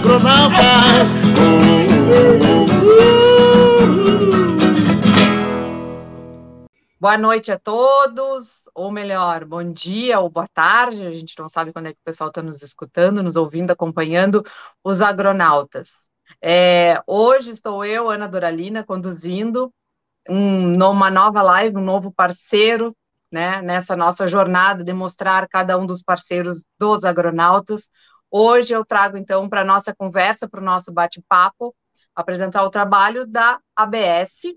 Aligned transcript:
agronautas. 0.00 1.08
Boa 6.98 7.16
noite 7.16 7.50
a 7.52 7.58
todos, 7.58 8.68
ou 8.74 8.90
melhor, 8.90 9.44
bom 9.44 9.72
dia 9.72 10.20
ou 10.20 10.30
boa 10.30 10.46
tarde. 10.48 11.06
A 11.06 11.12
gente 11.12 11.38
não 11.38 11.48
sabe 11.48 11.72
quando 11.72 11.86
é 11.86 11.92
que 11.92 12.00
o 12.00 12.04
pessoal 12.04 12.28
está 12.28 12.42
nos 12.42 12.62
escutando, 12.62 13.22
nos 13.22 13.36
ouvindo, 13.36 13.70
acompanhando 13.70 14.42
os 14.82 15.02
agronautas. 15.02 15.90
É, 16.42 17.02
hoje 17.06 17.50
estou 17.50 17.84
eu, 17.84 18.08
Ana 18.08 18.26
Doralina, 18.28 18.84
conduzindo 18.84 19.72
um, 20.28 20.82
uma 20.82 21.10
nova 21.10 21.42
live, 21.42 21.76
um 21.76 21.84
novo 21.84 22.12
parceiro 22.12 22.94
né, 23.30 23.62
nessa 23.62 23.96
nossa 23.96 24.26
jornada 24.26 24.82
de 24.82 24.92
mostrar 24.92 25.46
cada 25.48 25.78
um 25.78 25.86
dos 25.86 26.02
parceiros 26.02 26.64
dos 26.78 27.04
agronautas. 27.04 27.88
Hoje 28.30 28.72
eu 28.72 28.84
trago, 28.84 29.16
então, 29.16 29.48
para 29.48 29.62
a 29.62 29.64
nossa 29.64 29.94
conversa, 29.94 30.48
para 30.48 30.60
o 30.60 30.64
nosso 30.64 30.92
bate-papo, 30.92 31.74
apresentar 32.14 32.62
o 32.64 32.70
trabalho 32.70 33.26
da 33.26 33.58
ABS. 33.74 34.44
Está 34.44 34.56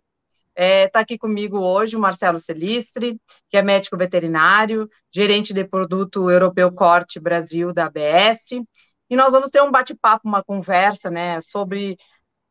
é, 0.55 0.87
tá 0.87 0.99
aqui 0.99 1.17
comigo 1.17 1.57
hoje 1.57 1.95
o 1.95 1.99
Marcelo 1.99 2.39
Celistre, 2.39 3.19
que 3.49 3.57
é 3.57 3.63
médico 3.63 3.97
veterinário, 3.97 4.87
gerente 5.11 5.53
de 5.53 5.65
produto 5.65 6.29
europeu 6.29 6.71
Corte 6.71 7.19
Brasil 7.19 7.73
da 7.73 7.85
ABS. 7.85 8.51
E 9.09 9.15
nós 9.15 9.31
vamos 9.31 9.49
ter 9.49 9.63
um 9.63 9.71
bate-papo, 9.71 10.27
uma 10.27 10.43
conversa 10.43 11.09
né, 11.09 11.41
sobre 11.41 11.97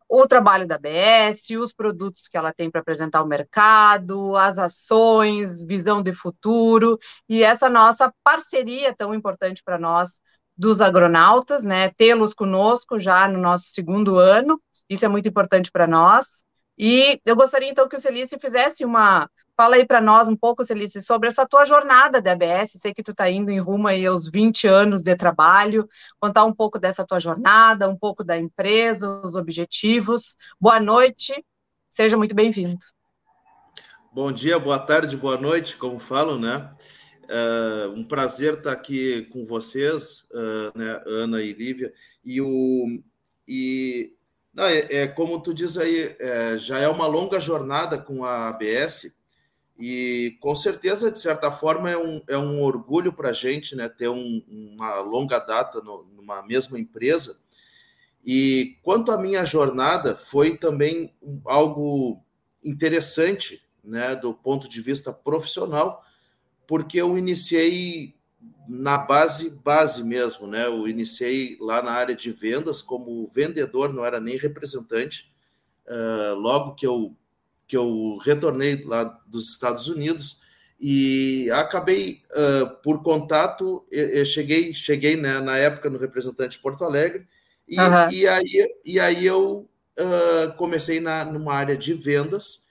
o 0.09 0.27
trabalho 0.27 0.67
da 0.67 0.75
ABS, 0.75 1.51
os 1.51 1.73
produtos 1.73 2.27
que 2.29 2.37
ela 2.37 2.53
tem 2.53 2.69
para 2.71 2.81
apresentar 2.81 3.21
ao 3.21 3.27
mercado, 3.27 4.37
as 4.37 4.59
ações, 4.59 5.63
visão 5.63 6.03
de 6.03 6.13
futuro 6.13 6.99
e 7.29 7.43
essa 7.45 7.69
nossa 7.71 8.13
parceria 8.25 8.95
tão 8.95 9.15
importante 9.15 9.63
para 9.65 9.79
nós 9.79 10.21
dos 10.57 10.81
agronautas, 10.81 11.65
né? 11.65 11.91
Tê-los 11.91 12.35
conosco 12.35 12.99
já 12.99 13.29
no 13.29 13.39
nosso 13.39 13.67
segundo 13.67 14.19
ano, 14.19 14.61
isso 14.89 15.05
é 15.05 15.09
muito 15.09 15.29
importante 15.29 15.71
para 15.71 15.87
nós. 15.87 16.43
E 16.79 17.21
eu 17.25 17.37
gostaria 17.37 17.71
então 17.71 17.89
que 17.89 17.97
o 17.97 18.01
Celice 18.01 18.39
fizesse 18.39 18.85
uma 18.85 19.29
Fala 19.55 19.77
aí 19.77 19.87
para 19.87 20.01
nós 20.01 20.29
um 20.29 20.37
pouco, 20.37 20.65
Celice, 20.65 21.03
sobre 21.03 21.29
essa 21.29 21.47
tua 21.47 21.65
jornada 21.65 22.23
da 22.23 22.33
ABS. 22.33 22.73
Sei 22.77 22.95
que 22.95 23.03
tu 23.03 23.11
está 23.11 23.31
indo 23.31 23.51
em 23.51 23.61
rumo 23.61 23.87
aí 23.87 24.07
aos 24.07 24.29
20 24.29 24.67
anos 24.67 25.03
de 25.03 25.15
trabalho. 25.15 25.87
Contar 26.19 26.45
um 26.45 26.55
pouco 26.55 26.79
dessa 26.79 27.07
tua 27.07 27.21
jornada, 27.21 27.89
um 27.89 27.97
pouco 27.97 28.25
da 28.25 28.37
empresa, 28.37 29.21
os 29.23 29.37
objetivos. 29.37 30.37
Boa 30.59 30.81
noite, 30.81 31.45
seja 31.93 32.17
muito 32.17 32.35
bem-vindo. 32.35 32.79
Bom 34.11 34.33
dia, 34.33 34.59
boa 34.59 34.79
tarde, 34.79 35.17
boa 35.17 35.37
noite, 35.37 35.77
como 35.77 35.99
falam, 35.99 36.39
né? 36.39 36.71
É 37.35 37.89
um 37.89 38.05
prazer 38.05 38.55
estar 38.55 38.73
aqui 38.73 39.23
com 39.33 39.43
vocês, 39.43 40.29
uh, 40.33 40.79
né, 40.79 41.03
Ana 41.07 41.41
e 41.41 41.55
Lívia. 41.55 41.91
E, 42.23 42.43
o, 42.43 43.03
e 43.49 44.13
não, 44.53 44.65
é, 44.65 44.87
é, 44.91 45.07
como 45.07 45.41
tu 45.41 45.55
diz 45.55 45.79
aí, 45.79 46.15
é, 46.19 46.59
já 46.59 46.79
é 46.79 46.87
uma 46.89 47.07
longa 47.07 47.41
jornada 47.41 47.97
com 47.97 48.23
a 48.23 48.49
ABS 48.49 49.17
e 49.79 50.37
com 50.41 50.55
certeza, 50.55 51.11
de 51.11 51.19
certa 51.19 51.51
forma, 51.51 51.91
é 51.91 51.97
um, 51.97 52.23
é 52.29 52.37
um 52.37 52.61
orgulho 52.61 53.15
para 53.15 53.31
a 53.31 53.33
gente 53.33 53.75
né, 53.75 53.89
ter 53.89 54.09
um, 54.09 54.45
uma 54.47 55.01
longa 55.01 55.39
data 55.39 55.81
no, 55.81 56.05
numa 56.15 56.43
mesma 56.43 56.79
empresa. 56.79 57.41
E 58.23 58.77
quanto 58.83 59.11
à 59.11 59.17
minha 59.17 59.43
jornada, 59.47 60.19
foi 60.19 60.59
também 60.59 61.15
algo 61.47 62.23
interessante 62.63 63.63
né, 63.83 64.15
do 64.15 64.35
ponto 64.35 64.69
de 64.69 64.83
vista 64.83 65.15
profissional, 65.15 66.05
porque 66.67 67.01
eu 67.01 67.17
iniciei 67.19 68.15
na 68.69 68.97
base, 68.97 69.51
base 69.51 70.03
mesmo, 70.05 70.47
né? 70.47 70.67
Eu 70.67 70.87
iniciei 70.89 71.57
lá 71.61 71.83
na 71.83 71.93
área 71.93 72.15
de 72.15 72.31
vendas 72.31 72.81
como 72.81 73.27
vendedor, 73.27 73.93
não 73.93 74.05
era 74.05 74.21
nem 74.21 74.37
representante. 74.37 75.33
Uh, 75.87 76.35
logo 76.35 76.75
que 76.75 76.87
eu 76.87 77.17
que 77.67 77.77
eu 77.77 78.19
retornei 78.23 78.85
lá 78.85 79.05
dos 79.27 79.51
Estados 79.51 79.89
Unidos 79.89 80.41
e 80.79 81.51
acabei 81.53 82.21
uh, 82.33 82.69
por 82.83 83.03
contato, 83.03 83.87
eu, 83.91 84.09
eu 84.09 84.27
cheguei, 84.27 84.75
cheguei 84.75 85.17
né, 85.17 85.41
na 85.41 85.57
época 85.57 85.89
no 85.89 85.99
representante 85.99 86.57
de 86.57 86.63
Porto 86.63 86.85
Alegre 86.85 87.27
e, 87.67 87.81
uhum. 87.81 88.11
e 88.11 88.29
aí, 88.29 88.75
e 88.85 89.01
aí 89.01 89.25
eu 89.25 89.71
uh, 89.99 90.53
comecei 90.57 91.01
na, 91.01 91.25
numa 91.25 91.55
área 91.55 91.77
de 91.77 91.95
vendas. 91.95 92.67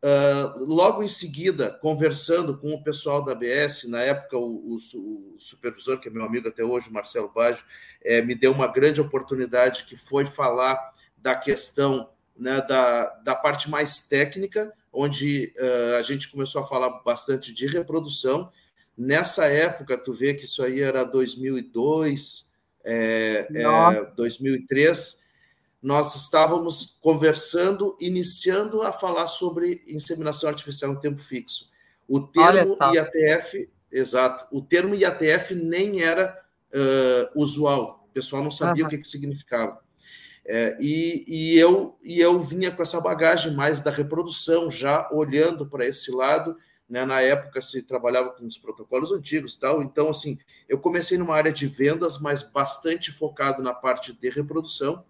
Uh, 0.00 0.64
logo 0.64 1.02
em 1.02 1.08
seguida, 1.08 1.70
conversando 1.70 2.56
com 2.56 2.72
o 2.72 2.82
pessoal 2.84 3.24
da 3.24 3.32
ABS, 3.32 3.82
na 3.88 4.00
época 4.00 4.38
o, 4.38 4.76
o, 4.76 4.76
o 4.76 5.36
supervisor, 5.38 5.98
que 5.98 6.08
é 6.08 6.10
meu 6.10 6.24
amigo 6.24 6.46
até 6.46 6.62
hoje, 6.62 6.92
Marcelo 6.92 7.32
Baggio, 7.34 7.64
é, 8.04 8.22
me 8.22 8.36
deu 8.36 8.52
uma 8.52 8.68
grande 8.68 9.00
oportunidade 9.00 9.84
que 9.84 9.96
foi 9.96 10.24
falar 10.24 10.92
da 11.16 11.34
questão 11.34 12.10
né, 12.36 12.60
da, 12.60 13.08
da 13.24 13.34
parte 13.34 13.68
mais 13.68 14.06
técnica, 14.06 14.72
onde 14.92 15.52
uh, 15.58 15.96
a 15.96 16.02
gente 16.02 16.30
começou 16.30 16.62
a 16.62 16.66
falar 16.66 16.90
bastante 17.02 17.52
de 17.52 17.66
reprodução. 17.66 18.52
Nessa 18.96 19.46
época, 19.46 19.98
tu 19.98 20.12
vê 20.12 20.32
que 20.32 20.44
isso 20.44 20.62
aí 20.62 20.80
era 20.80 21.02
2002, 21.02 22.48
é, 22.84 23.48
é, 23.52 24.04
2003, 24.14 25.24
nós 25.82 26.14
estávamos 26.16 26.98
conversando, 27.00 27.96
iniciando 28.00 28.82
a 28.82 28.92
falar 28.92 29.26
sobre 29.26 29.82
inseminação 29.86 30.48
artificial 30.48 30.92
em 30.92 31.00
tempo 31.00 31.20
fixo. 31.20 31.70
O 32.08 32.20
termo 32.20 32.76
IATF, 32.92 33.70
exato, 33.92 34.46
o 34.50 34.62
termo 34.62 34.94
IATF 34.94 35.54
nem 35.54 36.02
era 36.02 36.36
uh, 36.74 37.40
usual, 37.40 38.04
o 38.08 38.12
pessoal 38.12 38.42
não 38.42 38.50
sabia 38.50 38.82
uhum. 38.82 38.88
o 38.88 38.90
que, 38.90 38.98
que 38.98 39.06
significava. 39.06 39.80
É, 40.50 40.78
e, 40.80 41.24
e, 41.28 41.58
eu, 41.58 41.98
e 42.02 42.20
eu 42.20 42.40
vinha 42.40 42.70
com 42.70 42.80
essa 42.80 42.98
bagagem 42.98 43.52
mais 43.52 43.80
da 43.80 43.90
reprodução, 43.90 44.70
já 44.70 45.06
olhando 45.12 45.68
para 45.68 45.84
esse 45.84 46.10
lado. 46.10 46.56
Né? 46.88 47.04
Na 47.04 47.20
época 47.20 47.60
se 47.60 47.82
trabalhava 47.82 48.30
com 48.30 48.46
os 48.46 48.56
protocolos 48.56 49.12
antigos 49.12 49.54
e 49.54 49.60
tal. 49.60 49.82
Então, 49.82 50.08
assim, 50.08 50.38
eu 50.66 50.78
comecei 50.78 51.18
numa 51.18 51.36
área 51.36 51.52
de 51.52 51.66
vendas, 51.66 52.18
mas 52.18 52.42
bastante 52.42 53.12
focado 53.12 53.62
na 53.62 53.74
parte 53.74 54.14
de 54.14 54.30
reprodução. 54.30 55.04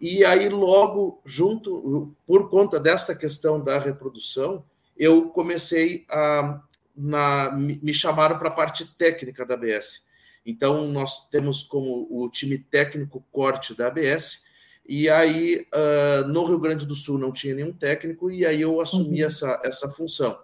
E 0.00 0.24
aí, 0.24 0.48
logo, 0.48 1.20
junto, 1.24 2.14
por 2.26 2.48
conta 2.48 2.78
desta 2.78 3.14
questão 3.14 3.60
da 3.62 3.78
reprodução, 3.78 4.64
eu 4.96 5.30
comecei 5.30 6.04
a. 6.08 6.62
Na, 7.00 7.52
me 7.52 7.94
chamaram 7.94 8.38
para 8.38 8.48
a 8.48 8.52
parte 8.52 8.84
técnica 8.96 9.46
da 9.46 9.54
ABS. 9.54 10.08
Então, 10.44 10.88
nós 10.88 11.28
temos 11.28 11.62
como 11.62 12.08
o 12.10 12.28
time 12.28 12.58
técnico 12.58 13.24
corte 13.30 13.72
da 13.72 13.86
ABS, 13.86 14.42
e 14.88 15.08
aí, 15.08 15.66
uh, 15.74 16.26
no 16.26 16.44
Rio 16.44 16.58
Grande 16.58 16.86
do 16.86 16.96
Sul 16.96 17.18
não 17.18 17.30
tinha 17.30 17.54
nenhum 17.54 17.72
técnico, 17.72 18.30
e 18.30 18.46
aí 18.46 18.62
eu 18.62 18.80
assumi 18.80 19.20
uhum. 19.20 19.28
essa, 19.28 19.60
essa 19.62 19.88
função. 19.90 20.38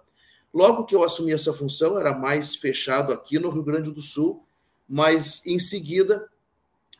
Logo 0.53 0.85
que 0.85 0.95
eu 0.95 1.03
assumi 1.03 1.33
essa 1.33 1.51
função, 1.51 1.99
era 1.99 2.13
mais 2.13 2.55
fechado 2.55 3.11
aqui 3.11 3.37
no 3.39 3.49
Rio 3.49 3.63
Grande 3.63 3.91
do 3.91 4.01
Sul, 4.01 4.45
mas 4.87 5.45
em 5.45 5.59
seguida, 5.59 6.29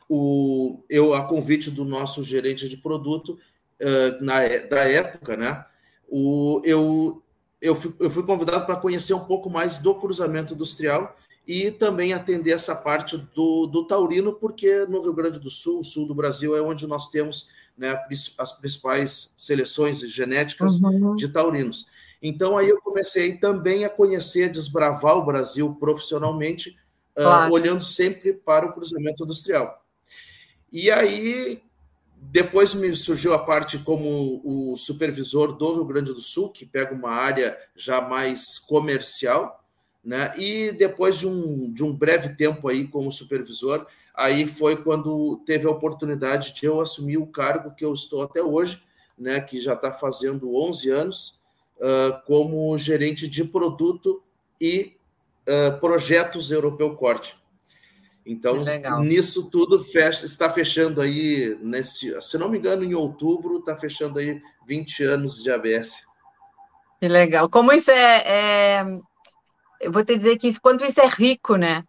o, 0.08 0.84
eu, 0.88 1.14
a 1.14 1.26
convite 1.26 1.70
do 1.70 1.84
nosso 1.84 2.22
gerente 2.22 2.68
de 2.68 2.76
produto, 2.76 3.38
uh, 3.80 4.24
na, 4.24 4.40
da 4.68 4.88
época, 4.88 5.36
né, 5.36 5.64
o, 6.08 6.60
eu, 6.64 7.22
eu, 7.60 7.74
fui, 7.74 7.94
eu 7.98 8.10
fui 8.10 8.22
convidado 8.22 8.66
para 8.66 8.76
conhecer 8.76 9.14
um 9.14 9.24
pouco 9.24 9.50
mais 9.50 9.78
do 9.78 9.94
cruzamento 9.94 10.54
industrial 10.54 11.16
e 11.46 11.70
também 11.70 12.12
atender 12.12 12.52
essa 12.52 12.74
parte 12.74 13.16
do, 13.16 13.66
do 13.66 13.86
taurino, 13.86 14.32
porque 14.32 14.84
no 14.86 15.02
Rio 15.02 15.12
Grande 15.12 15.38
do 15.38 15.50
Sul, 15.50 15.84
sul 15.84 16.06
do 16.06 16.14
Brasil, 16.14 16.56
é 16.56 16.60
onde 16.60 16.86
nós 16.86 17.08
temos 17.08 17.48
né, 17.76 17.96
as 18.38 18.52
principais 18.52 19.32
seleções 19.36 20.00
genéticas 20.00 20.80
uhum. 20.80 21.14
de 21.14 21.28
taurinos. 21.28 21.86
Então, 22.20 22.56
aí 22.56 22.68
eu 22.68 22.80
comecei 22.80 23.38
também 23.38 23.84
a 23.84 23.90
conhecer, 23.90 24.50
desbravar 24.50 25.16
o 25.18 25.24
Brasil 25.24 25.74
profissionalmente, 25.78 26.76
ah, 27.14 27.22
claro. 27.22 27.50
uh, 27.50 27.54
olhando 27.54 27.84
sempre 27.84 28.32
para 28.32 28.66
o 28.66 28.72
cruzamento 28.72 29.22
industrial. 29.22 29.85
E 30.78 30.90
aí, 30.90 31.62
depois 32.20 32.74
me 32.74 32.94
surgiu 32.94 33.32
a 33.32 33.38
parte 33.38 33.78
como 33.78 34.42
o 34.44 34.76
supervisor 34.76 35.56
do 35.56 35.72
Rio 35.72 35.86
Grande 35.86 36.12
do 36.12 36.20
Sul, 36.20 36.52
que 36.52 36.66
pega 36.66 36.94
uma 36.94 37.12
área 37.12 37.58
já 37.74 37.98
mais 38.02 38.58
comercial, 38.58 39.64
né? 40.04 40.34
E 40.36 40.72
depois 40.72 41.18
de 41.18 41.26
um, 41.26 41.72
de 41.72 41.82
um 41.82 41.96
breve 41.96 42.36
tempo 42.36 42.68
aí 42.68 42.86
como 42.86 43.10
supervisor, 43.10 43.86
aí 44.14 44.46
foi 44.46 44.76
quando 44.76 45.42
teve 45.46 45.66
a 45.66 45.70
oportunidade 45.70 46.52
de 46.52 46.66
eu 46.66 46.78
assumir 46.78 47.16
o 47.16 47.26
cargo 47.26 47.74
que 47.74 47.82
eu 47.82 47.94
estou 47.94 48.22
até 48.22 48.42
hoje, 48.42 48.82
né? 49.16 49.40
Que 49.40 49.58
já 49.58 49.72
está 49.72 49.90
fazendo 49.90 50.54
11 50.54 50.90
anos, 50.90 51.40
uh, 51.78 52.22
como 52.26 52.76
gerente 52.76 53.26
de 53.26 53.44
produto 53.44 54.22
e 54.60 54.94
uh, 55.48 55.80
projetos 55.80 56.50
Europeu 56.50 56.94
Corte. 56.96 57.34
Então, 58.26 58.64
nisso 59.00 59.48
tudo 59.50 59.78
fecha, 59.78 60.24
está 60.24 60.50
fechando 60.50 61.00
aí, 61.00 61.56
nesse, 61.62 62.20
se 62.20 62.36
não 62.36 62.48
me 62.48 62.58
engano, 62.58 62.82
em 62.82 62.92
outubro, 62.92 63.58
está 63.58 63.76
fechando 63.76 64.18
aí 64.18 64.42
20 64.66 65.04
anos 65.04 65.40
de 65.40 65.50
ABS. 65.50 66.00
Que 67.00 67.06
legal. 67.06 67.48
Como 67.48 67.72
isso 67.72 67.90
é, 67.90 68.22
é 68.26 68.84
eu 69.80 69.92
vou 69.92 70.04
te 70.04 70.16
dizer 70.16 70.38
que 70.38 70.48
isso, 70.48 70.60
quanto 70.60 70.84
isso 70.84 71.00
é 71.00 71.06
rico, 71.06 71.56
né? 71.56 71.84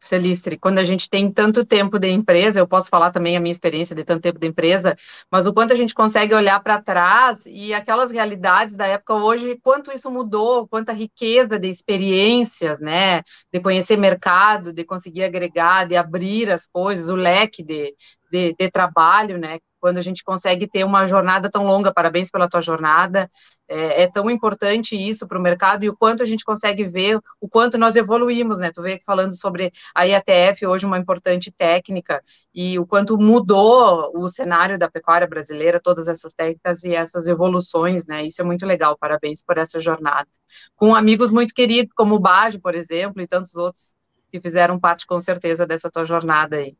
Celistre, 0.00 0.58
quando 0.58 0.78
a 0.78 0.84
gente 0.84 1.08
tem 1.10 1.30
tanto 1.30 1.64
tempo 1.64 1.98
de 1.98 2.08
empresa, 2.08 2.58
eu 2.58 2.66
posso 2.66 2.88
falar 2.88 3.10
também 3.10 3.36
a 3.36 3.40
minha 3.40 3.52
experiência 3.52 3.94
de 3.94 4.04
tanto 4.04 4.22
tempo 4.22 4.38
de 4.38 4.46
empresa, 4.46 4.96
mas 5.30 5.46
o 5.46 5.52
quanto 5.52 5.72
a 5.72 5.76
gente 5.76 5.94
consegue 5.94 6.34
olhar 6.34 6.62
para 6.62 6.80
trás 6.80 7.44
e 7.46 7.74
aquelas 7.74 8.10
realidades 8.10 8.74
da 8.76 8.86
época 8.86 9.14
hoje, 9.14 9.58
quanto 9.62 9.92
isso 9.92 10.10
mudou, 10.10 10.66
quanta 10.66 10.92
riqueza 10.92 11.58
de 11.58 11.68
experiências, 11.68 12.80
né, 12.80 13.22
de 13.52 13.60
conhecer 13.60 13.96
mercado, 13.96 14.72
de 14.72 14.84
conseguir 14.84 15.24
agregar, 15.24 15.86
de 15.86 15.96
abrir 15.96 16.50
as 16.50 16.66
coisas, 16.66 17.08
o 17.08 17.14
leque 17.16 17.62
de, 17.62 17.94
de, 18.30 18.54
de 18.58 18.70
trabalho, 18.70 19.38
né, 19.38 19.58
quando 19.80 19.98
a 19.98 20.02
gente 20.02 20.22
consegue 20.22 20.68
ter 20.68 20.84
uma 20.84 21.06
jornada 21.06 21.50
tão 21.50 21.66
longa, 21.66 21.92
parabéns 21.92 22.30
pela 22.30 22.48
tua 22.48 22.60
jornada, 22.60 23.30
é, 23.66 24.02
é 24.02 24.10
tão 24.10 24.28
importante 24.28 24.96
isso 24.96 25.26
para 25.26 25.38
o 25.38 25.42
mercado 25.42 25.84
e 25.84 25.88
o 25.88 25.96
quanto 25.96 26.22
a 26.22 26.26
gente 26.26 26.44
consegue 26.44 26.84
ver 26.84 27.18
o 27.40 27.48
quanto 27.48 27.78
nós 27.78 27.96
evoluímos, 27.96 28.58
né? 28.58 28.70
Tu 28.72 28.82
vê 28.82 29.00
falando 29.06 29.32
sobre 29.32 29.72
a 29.94 30.04
IATF 30.04 30.66
hoje 30.66 30.84
uma 30.84 30.98
importante 30.98 31.50
técnica 31.50 32.22
e 32.54 32.78
o 32.78 32.86
quanto 32.86 33.16
mudou 33.16 34.12
o 34.14 34.28
cenário 34.28 34.78
da 34.78 34.90
pecuária 34.90 35.26
brasileira, 35.26 35.80
todas 35.80 36.08
essas 36.08 36.34
técnicas 36.34 36.82
e 36.84 36.94
essas 36.94 37.28
evoluções, 37.28 38.06
né? 38.06 38.26
Isso 38.26 38.42
é 38.42 38.44
muito 38.44 38.66
legal, 38.66 38.98
parabéns 38.98 39.42
por 39.42 39.56
essa 39.56 39.80
jornada. 39.80 40.28
Com 40.76 40.94
amigos 40.94 41.30
muito 41.30 41.54
queridos, 41.54 41.92
como 41.94 42.16
o 42.16 42.20
Bajo, 42.20 42.60
por 42.60 42.74
exemplo, 42.74 43.22
e 43.22 43.26
tantos 43.26 43.54
outros 43.54 43.94
que 44.30 44.40
fizeram 44.40 44.78
parte 44.78 45.06
com 45.06 45.20
certeza 45.20 45.66
dessa 45.66 45.90
tua 45.90 46.04
jornada 46.04 46.56
aí. 46.56 46.76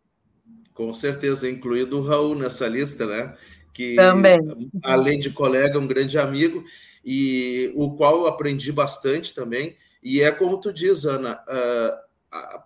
Com 0.81 0.95
certeza, 0.95 1.47
incluído 1.47 1.99
o 1.99 2.03
Raul 2.03 2.35
nessa 2.35 2.67
lista, 2.67 3.05
né? 3.05 3.35
Que, 3.71 3.97
Também. 3.97 4.41
além 4.83 5.21
de 5.21 5.29
colega, 5.29 5.79
um 5.79 5.87
grande 5.87 6.17
amigo, 6.17 6.65
e 7.05 7.71
o 7.75 7.95
qual 7.99 8.21
eu 8.21 8.27
aprendi 8.27 8.73
bastante 8.73 9.35
também. 9.35 9.77
E 10.03 10.23
é 10.23 10.31
como 10.31 10.59
tu 10.59 10.73
diz, 10.73 11.05
Ana, 11.05 11.39
uh, 11.47 12.35
uh, 12.35 12.63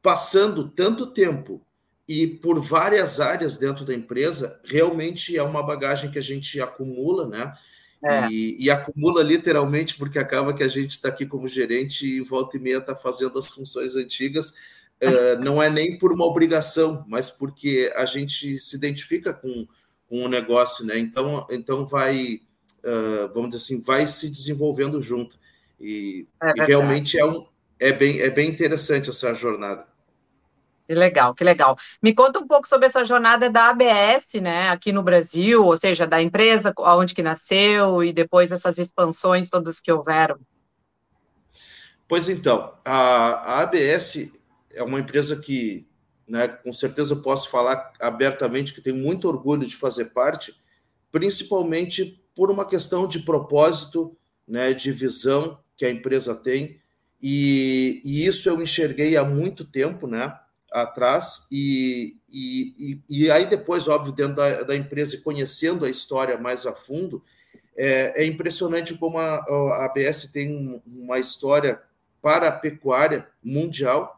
passando 0.00 0.68
tanto 0.68 1.08
tempo 1.08 1.60
e 2.06 2.28
por 2.28 2.60
várias 2.60 3.18
áreas 3.18 3.58
dentro 3.58 3.84
da 3.84 3.92
empresa, 3.92 4.60
realmente 4.64 5.36
é 5.36 5.42
uma 5.42 5.60
bagagem 5.60 6.12
que 6.12 6.18
a 6.20 6.22
gente 6.22 6.60
acumula, 6.60 7.26
né? 7.26 7.52
É. 8.04 8.28
E, 8.30 8.66
e, 8.66 8.70
acumula 8.70 9.20
literalmente, 9.20 9.96
porque 9.96 10.20
acaba 10.20 10.54
que 10.54 10.62
a 10.62 10.68
gente 10.68 10.92
está 10.92 11.08
aqui 11.08 11.26
como 11.26 11.48
gerente 11.48 12.06
e 12.06 12.20
volta 12.20 12.56
e 12.56 12.60
meia 12.60 12.78
está 12.78 12.94
fazendo 12.94 13.36
as 13.36 13.48
funções 13.48 13.96
antigas 13.96 14.54
uh, 15.02 15.42
não 15.42 15.62
é 15.62 15.70
nem 15.70 15.98
por 15.98 16.12
uma 16.12 16.24
obrigação, 16.24 17.04
mas 17.06 17.30
porque 17.30 17.92
a 17.96 18.04
gente 18.04 18.56
se 18.58 18.76
identifica 18.76 19.32
com, 19.32 19.66
com 20.08 20.24
o 20.24 20.28
negócio, 20.28 20.84
né? 20.84 20.98
Então, 20.98 21.46
então 21.50 21.86
vai, 21.86 22.40
uh, 22.84 23.32
vamos 23.32 23.50
dizer 23.50 23.62
assim, 23.62 23.82
vai 23.82 24.06
se 24.06 24.28
desenvolvendo 24.28 25.00
junto. 25.00 25.38
E, 25.80 26.26
é 26.42 26.62
e 26.62 26.66
realmente 26.66 27.18
é, 27.18 27.24
um, 27.24 27.46
é, 27.78 27.92
bem, 27.92 28.20
é 28.20 28.30
bem 28.30 28.48
interessante 28.48 29.10
essa 29.10 29.32
jornada. 29.34 29.86
Que 30.88 30.94
legal, 30.94 31.34
que 31.34 31.44
legal. 31.44 31.76
Me 32.02 32.14
conta 32.14 32.38
um 32.38 32.46
pouco 32.46 32.66
sobre 32.66 32.86
essa 32.86 33.04
jornada 33.04 33.50
da 33.50 33.68
ABS, 33.68 34.40
né, 34.40 34.70
aqui 34.70 34.90
no 34.90 35.02
Brasil, 35.02 35.62
ou 35.62 35.76
seja, 35.76 36.06
da 36.06 36.20
empresa, 36.22 36.72
onde 36.78 37.14
que 37.14 37.22
nasceu 37.22 38.02
e 38.02 38.10
depois 38.10 38.50
essas 38.50 38.78
expansões 38.78 39.50
todas 39.50 39.80
que 39.80 39.92
houveram. 39.92 40.38
Pois 42.08 42.26
então, 42.26 42.72
a, 42.82 42.96
a 42.96 43.60
ABS 43.60 44.32
é 44.78 44.82
uma 44.82 45.00
empresa 45.00 45.36
que, 45.36 45.86
né, 46.26 46.48
com 46.48 46.72
certeza 46.72 47.16
posso 47.16 47.50
falar 47.50 47.92
abertamente 48.00 48.72
que 48.72 48.80
tenho 48.80 48.96
muito 48.96 49.28
orgulho 49.28 49.66
de 49.66 49.76
fazer 49.76 50.06
parte, 50.06 50.54
principalmente 51.10 52.22
por 52.34 52.50
uma 52.50 52.64
questão 52.64 53.06
de 53.06 53.20
propósito, 53.20 54.16
né, 54.46 54.72
de 54.72 54.92
visão 54.92 55.58
que 55.76 55.84
a 55.84 55.90
empresa 55.90 56.34
tem, 56.34 56.80
e, 57.20 58.00
e 58.04 58.24
isso 58.24 58.48
eu 58.48 58.62
enxerguei 58.62 59.16
há 59.16 59.24
muito 59.24 59.64
tempo, 59.64 60.06
né, 60.06 60.32
atrás, 60.70 61.46
e, 61.50 62.16
e, 62.30 63.00
e, 63.08 63.30
aí 63.30 63.46
depois, 63.46 63.88
óbvio, 63.88 64.12
dentro 64.12 64.36
da, 64.36 64.62
da 64.62 64.76
empresa 64.76 65.16
e 65.16 65.20
conhecendo 65.20 65.84
a 65.84 65.90
história 65.90 66.38
mais 66.38 66.66
a 66.66 66.74
fundo, 66.74 67.24
é, 67.76 68.22
é 68.22 68.26
impressionante 68.26 68.94
como 68.94 69.18
a, 69.18 69.36
a 69.36 69.84
ABS 69.86 70.30
tem 70.30 70.82
uma 70.86 71.18
história 71.18 71.80
para 72.20 72.48
a 72.48 72.52
pecuária 72.52 73.28
mundial, 73.42 74.17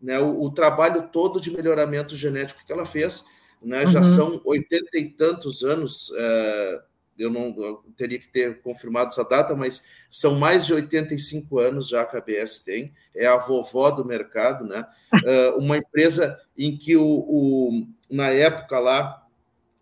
né, 0.00 0.18
o, 0.18 0.42
o, 0.42 0.50
trabalho 0.50 1.08
todo 1.08 1.40
de 1.40 1.50
melhoramento 1.50 2.16
genético 2.16 2.64
que 2.64 2.72
ela 2.72 2.86
fez. 2.86 3.24
Né, 3.62 3.84
uhum. 3.84 3.90
Já 3.90 4.02
são 4.02 4.40
oitenta 4.44 4.98
e 4.98 5.08
tantos 5.08 5.62
anos, 5.62 6.12
é, 6.16 6.82
eu 7.18 7.30
não 7.30 7.54
eu 7.58 7.84
teria 7.96 8.18
que 8.18 8.28
ter 8.28 8.62
confirmado 8.62 9.08
essa 9.08 9.24
data, 9.24 9.54
mas 9.54 9.84
são 10.08 10.36
mais 10.36 10.66
de 10.66 10.72
85 10.72 11.58
anos 11.58 11.88
já 11.88 12.04
que 12.04 12.16
a 12.16 12.18
ABS 12.18 12.60
tem, 12.60 12.92
é 13.14 13.26
a 13.26 13.36
vovó 13.36 13.90
do 13.90 14.04
mercado, 14.04 14.64
né? 14.64 14.86
É, 15.26 15.50
uma 15.50 15.76
empresa 15.76 16.40
em 16.56 16.76
que 16.76 16.96
o, 16.96 17.04
o 17.04 17.86
na 18.08 18.28
época 18.28 18.78
lá, 18.78 19.26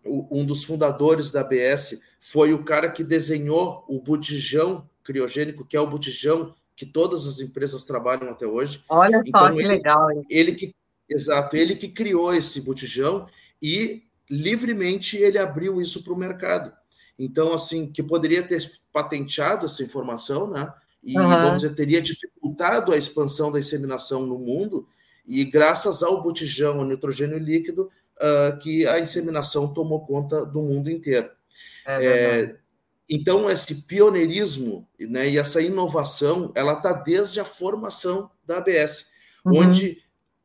o, 0.03 0.39
um 0.39 0.43
dos 0.43 0.63
fundadores 0.63 1.31
da 1.31 1.41
ABS 1.41 2.01
foi 2.19 2.51
o 2.53 2.63
cara 2.63 2.89
que 2.89 3.03
desenhou 3.03 3.85
o 3.87 4.01
botijão 4.01 4.89
criogênico, 5.03 5.65
que 5.65 5.77
é 5.77 5.79
o 5.79 5.89
botijão 5.89 6.53
que 6.79 6.85
todas 6.85 7.27
as 7.27 7.41
empresas 7.41 7.83
trabalham 7.83 8.29
até 8.29 8.47
hoje. 8.47 8.81
Olha 8.87 9.17
só 9.17 9.23
então, 9.25 9.53
que 9.53 9.59
ele, 9.59 9.67
legal. 9.67 10.11
Hein? 10.11 10.25
Ele 10.29 10.53
que, 10.53 10.73
exato, 11.09 11.57
ele 11.57 11.75
que 11.75 11.89
criou 11.89 12.33
esse 12.33 12.61
botijão 12.61 13.27
e 13.61 14.03
livremente 14.29 15.17
ele 15.17 15.37
abriu 15.37 15.81
isso 15.81 16.01
para 16.05 16.13
o 16.13 16.17
mercado. 16.17 16.71
Então, 17.19 17.53
assim, 17.53 17.91
que 17.91 18.01
poderia 18.01 18.41
ter 18.41 18.63
patenteado 18.93 19.65
essa 19.65 19.83
informação, 19.83 20.49
né? 20.49 20.73
E, 21.03 21.19
uhum. 21.19 21.27
vamos 21.27 21.61
dizer, 21.63 21.75
teria 21.75 22.01
dificultado 22.01 22.93
a 22.93 22.97
expansão 22.97 23.51
da 23.51 23.59
inseminação 23.59 24.25
no 24.25 24.39
mundo, 24.39 24.87
e 25.27 25.43
graças 25.43 26.01
ao 26.01 26.21
botijão, 26.21 26.79
ao 26.79 26.85
nitrogênio 26.85 27.37
líquido, 27.37 27.91
uh, 28.15 28.57
que 28.59 28.87
a 28.87 29.01
inseminação 29.01 29.73
tomou 29.73 30.05
conta 30.05 30.45
do 30.45 30.61
mundo 30.61 30.89
inteiro. 30.89 31.29
É, 31.85 32.05
é, 32.05 32.55
então, 33.09 33.49
esse 33.49 33.73
pioneirismo 33.83 34.87
né, 34.99 35.27
e 35.27 35.37
essa 35.39 35.59
inovação, 35.59 36.51
ela 36.53 36.73
está 36.73 36.93
desde 36.93 37.39
a 37.39 37.45
formação 37.45 38.29
da 38.45 38.57
ABS, 38.57 39.09
uhum. 39.43 39.61
onde 39.61 40.03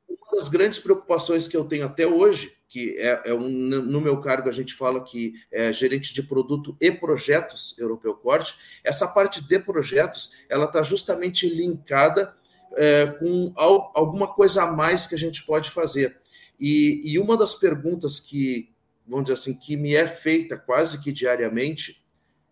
uma 0.09 0.33
das 0.33 0.49
grandes 0.49 0.79
preocupações 0.79 1.47
que 1.47 1.57
eu 1.57 1.65
tenho 1.65 1.85
até 1.85 2.07
hoje, 2.07 2.57
que 2.67 2.97
é, 2.99 3.23
é 3.27 3.35
um, 3.35 3.49
no 3.49 4.01
meu 4.01 4.19
cargo 4.21 4.49
a 4.49 4.53
gente 4.53 4.75
fala 4.75 5.05
que 5.05 5.35
é 5.53 5.71
gerente 5.73 6.15
de 6.15 6.23
produto 6.23 6.75
e 6.81 6.91
projetos 6.91 7.77
Europeu 7.79 8.15
Corte, 8.15 8.55
essa 8.83 9.07
parte 9.07 9.47
de 9.47 9.59
projetos, 9.59 10.33
ela 10.49 10.65
está 10.65 10.83
justamente 10.83 11.47
linkada 11.47 12.35
é, 12.77 13.07
com 13.07 13.53
al, 13.57 13.93
alguma 13.95 14.27
coisa 14.27 14.63
a 14.63 14.73
mais 14.73 15.07
que 15.07 15.15
a 15.15 15.19
gente 15.19 15.45
pode 15.45 15.71
fazer. 15.71 16.17
E, 16.59 17.03
e 17.05 17.19
uma 17.19 17.37
das 17.37 17.55
perguntas 17.55 18.19
que, 18.19 18.73
vamos 19.07 19.25
dizer 19.27 19.35
assim, 19.35 19.55
que 19.55 19.77
me 19.77 19.95
é 19.95 20.07
feita 20.07 20.57
quase 20.57 21.03
que 21.03 21.13
diariamente 21.13 22.03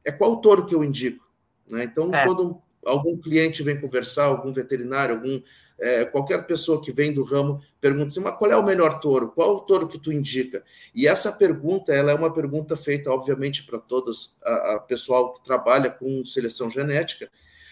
é 0.04 0.12
qual 0.12 0.40
touro 0.40 0.66
que 0.66 0.74
eu 0.74 0.84
indico. 0.84 1.24
Né? 1.68 1.84
Então, 1.84 2.12
é. 2.14 2.24
quando 2.24 2.60
algum 2.84 3.16
cliente 3.16 3.62
vem 3.62 3.80
conversar, 3.80 4.24
algum 4.24 4.52
veterinário, 4.52 5.16
algum 5.16 5.40
é, 5.78 6.04
qualquer 6.04 6.46
pessoa 6.46 6.80
que 6.80 6.92
vem 6.92 7.12
do 7.12 7.24
ramo 7.24 7.60
pergunta 7.80 8.08
assim, 8.08 8.20
mas 8.20 8.36
qual 8.36 8.50
é 8.52 8.56
o 8.56 8.64
melhor 8.64 9.00
touro? 9.00 9.32
Qual 9.32 9.56
o 9.56 9.60
touro 9.60 9.88
que 9.88 9.98
tu 9.98 10.12
indica? 10.12 10.62
E 10.94 11.08
essa 11.08 11.32
pergunta, 11.32 11.92
ela 11.92 12.12
é 12.12 12.14
uma 12.14 12.32
pergunta 12.32 12.76
feita, 12.76 13.10
obviamente, 13.10 13.64
para 13.64 13.78
todos 13.78 14.38
a, 14.44 14.74
a 14.74 14.78
pessoal 14.78 15.32
que 15.32 15.42
trabalha 15.42 15.90
com 15.90 16.24
seleção 16.24 16.70
genética, 16.70 17.28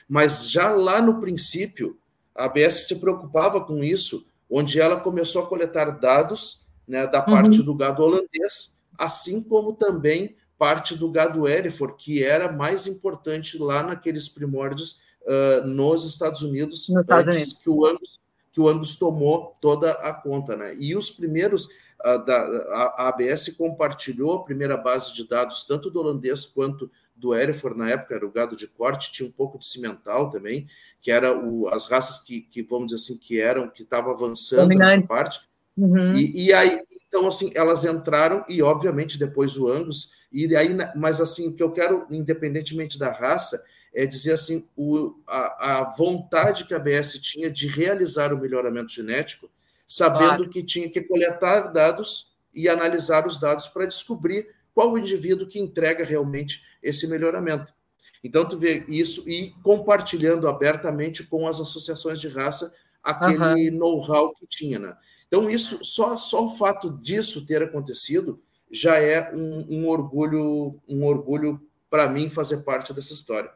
mas 0.09 0.51
já 0.51 0.71
lá 0.71 1.01
no 1.01 1.21
princípio, 1.21 1.97
a 2.35 2.47
ABS 2.47 2.89
se 2.89 2.99
preocupava 2.99 3.61
com 3.61 3.85
isso, 3.85 4.27
onde 4.51 4.81
ela 4.81 4.99
começou 4.99 5.45
a 5.45 5.47
coletar 5.47 5.91
dados 6.01 6.67
né, 6.89 7.07
da 7.07 7.23
parte 7.23 7.61
uhum. 7.61 7.65
do 7.65 7.75
gado 7.77 8.03
holandês, 8.03 8.77
assim 8.99 9.41
como 9.41 9.75
também 9.75 10.35
parte 10.61 10.95
do 10.95 11.11
gado 11.11 11.49
Hereford, 11.49 11.95
que 11.97 12.23
era 12.23 12.53
mais 12.53 12.87
importante 12.87 13.57
lá 13.57 13.83
naqueles 13.83 14.29
primórdios 14.29 15.01
uh, 15.23 15.67
nos 15.67 16.05
Estados 16.05 16.43
Unidos, 16.43 16.87
no 16.91 16.99
antes 16.99 17.35
Unidos. 17.35 17.61
Que, 17.61 17.71
o 17.71 17.87
Angus, 17.87 18.21
que 18.53 18.61
o 18.61 18.69
Angus 18.69 18.95
tomou 18.97 19.55
toda 19.59 19.93
a 19.93 20.13
conta. 20.13 20.55
Né? 20.55 20.77
E 20.79 20.95
os 20.95 21.11
primeiros, 21.11 21.65
uh, 21.65 22.23
da, 22.27 22.37
a, 22.37 23.05
a, 23.05 23.09
ABS 23.09 23.49
compartilhou 23.57 24.35
a 24.35 24.45
primeira 24.45 24.77
base 24.77 25.15
de 25.15 25.27
dados, 25.27 25.65
tanto 25.65 25.91
do 25.91 25.99
holandês 25.99 26.45
quanto 26.45 26.91
do 27.17 27.35
Hereford, 27.35 27.79
na 27.79 27.89
época 27.89 28.15
era 28.15 28.27
o 28.27 28.31
gado 28.31 28.55
de 28.55 28.67
corte, 28.67 29.11
tinha 29.11 29.27
um 29.27 29.33
pouco 29.33 29.59
de 29.59 29.65
cimental 29.65 30.29
também, 30.29 30.67
que 31.01 31.11
era 31.11 31.35
o, 31.35 31.69
as 31.69 31.87
raças 31.87 32.19
que, 32.19 32.43
que, 32.43 32.63
vamos 32.63 32.93
dizer 32.93 33.03
assim, 33.03 33.17
que 33.17 33.41
eram, 33.41 33.71
que 33.71 33.83
estavam 33.83 34.13
avançando 34.13 34.69
Dominante. 34.69 34.97
nessa 34.97 35.07
parte. 35.07 35.41
Uhum. 35.75 36.15
E, 36.15 36.49
e 36.49 36.53
aí, 36.53 36.83
então, 37.11 37.27
assim, 37.27 37.51
elas 37.57 37.85
entraram, 37.85 38.45
e 38.49 38.63
obviamente 38.63 39.19
depois 39.19 39.57
o 39.57 39.69
Angus, 39.69 40.13
e 40.31 40.55
aí, 40.55 40.77
mas 40.95 41.21
assim, 41.21 41.49
o 41.49 41.53
que 41.53 41.63
eu 41.63 41.73
quero, 41.73 42.07
independentemente 42.09 42.97
da 42.97 43.11
raça, 43.11 43.61
é 43.93 44.07
dizer 44.07 44.31
assim, 44.31 44.65
o, 44.77 45.17
a, 45.27 45.81
a 45.81 45.91
vontade 45.91 46.65
que 46.65 46.73
a 46.73 46.79
BS 46.79 47.19
tinha 47.19 47.51
de 47.51 47.67
realizar 47.67 48.33
o 48.33 48.39
melhoramento 48.39 48.93
genético, 48.93 49.51
sabendo 49.85 50.37
claro. 50.37 50.49
que 50.49 50.63
tinha 50.63 50.89
que 50.89 51.01
coletar 51.03 51.73
dados 51.73 52.33
e 52.55 52.69
analisar 52.69 53.27
os 53.27 53.41
dados 53.41 53.67
para 53.67 53.87
descobrir 53.87 54.47
qual 54.73 54.93
o 54.93 54.99
indivíduo 54.99 55.49
que 55.49 55.59
entrega 55.59 56.05
realmente 56.05 56.63
esse 56.81 57.09
melhoramento. 57.09 57.75
Então, 58.23 58.49
tu 58.49 58.57
vê 58.57 58.85
isso 58.87 59.29
e 59.29 59.53
compartilhando 59.65 60.47
abertamente 60.47 61.25
com 61.25 61.49
as 61.49 61.59
associações 61.59 62.21
de 62.21 62.29
raça 62.29 62.73
aquele 63.03 63.71
uhum. 63.71 63.79
know-how 63.79 64.33
que 64.33 64.47
tinha, 64.47 64.79
né? 64.79 64.97
Então, 65.31 65.49
isso, 65.49 65.79
só, 65.85 66.17
só 66.17 66.45
o 66.45 66.57
fato 66.57 66.91
disso 66.91 67.47
ter 67.47 67.63
acontecido 67.63 68.43
já 68.69 68.99
é 68.99 69.33
um, 69.33 69.65
um 69.71 69.89
orgulho, 69.89 70.81
um 70.89 71.05
orgulho 71.05 71.61
para 71.89 72.09
mim 72.09 72.29
fazer 72.29 72.65
parte 72.65 72.93
dessa 72.93 73.15
história. 73.15 73.49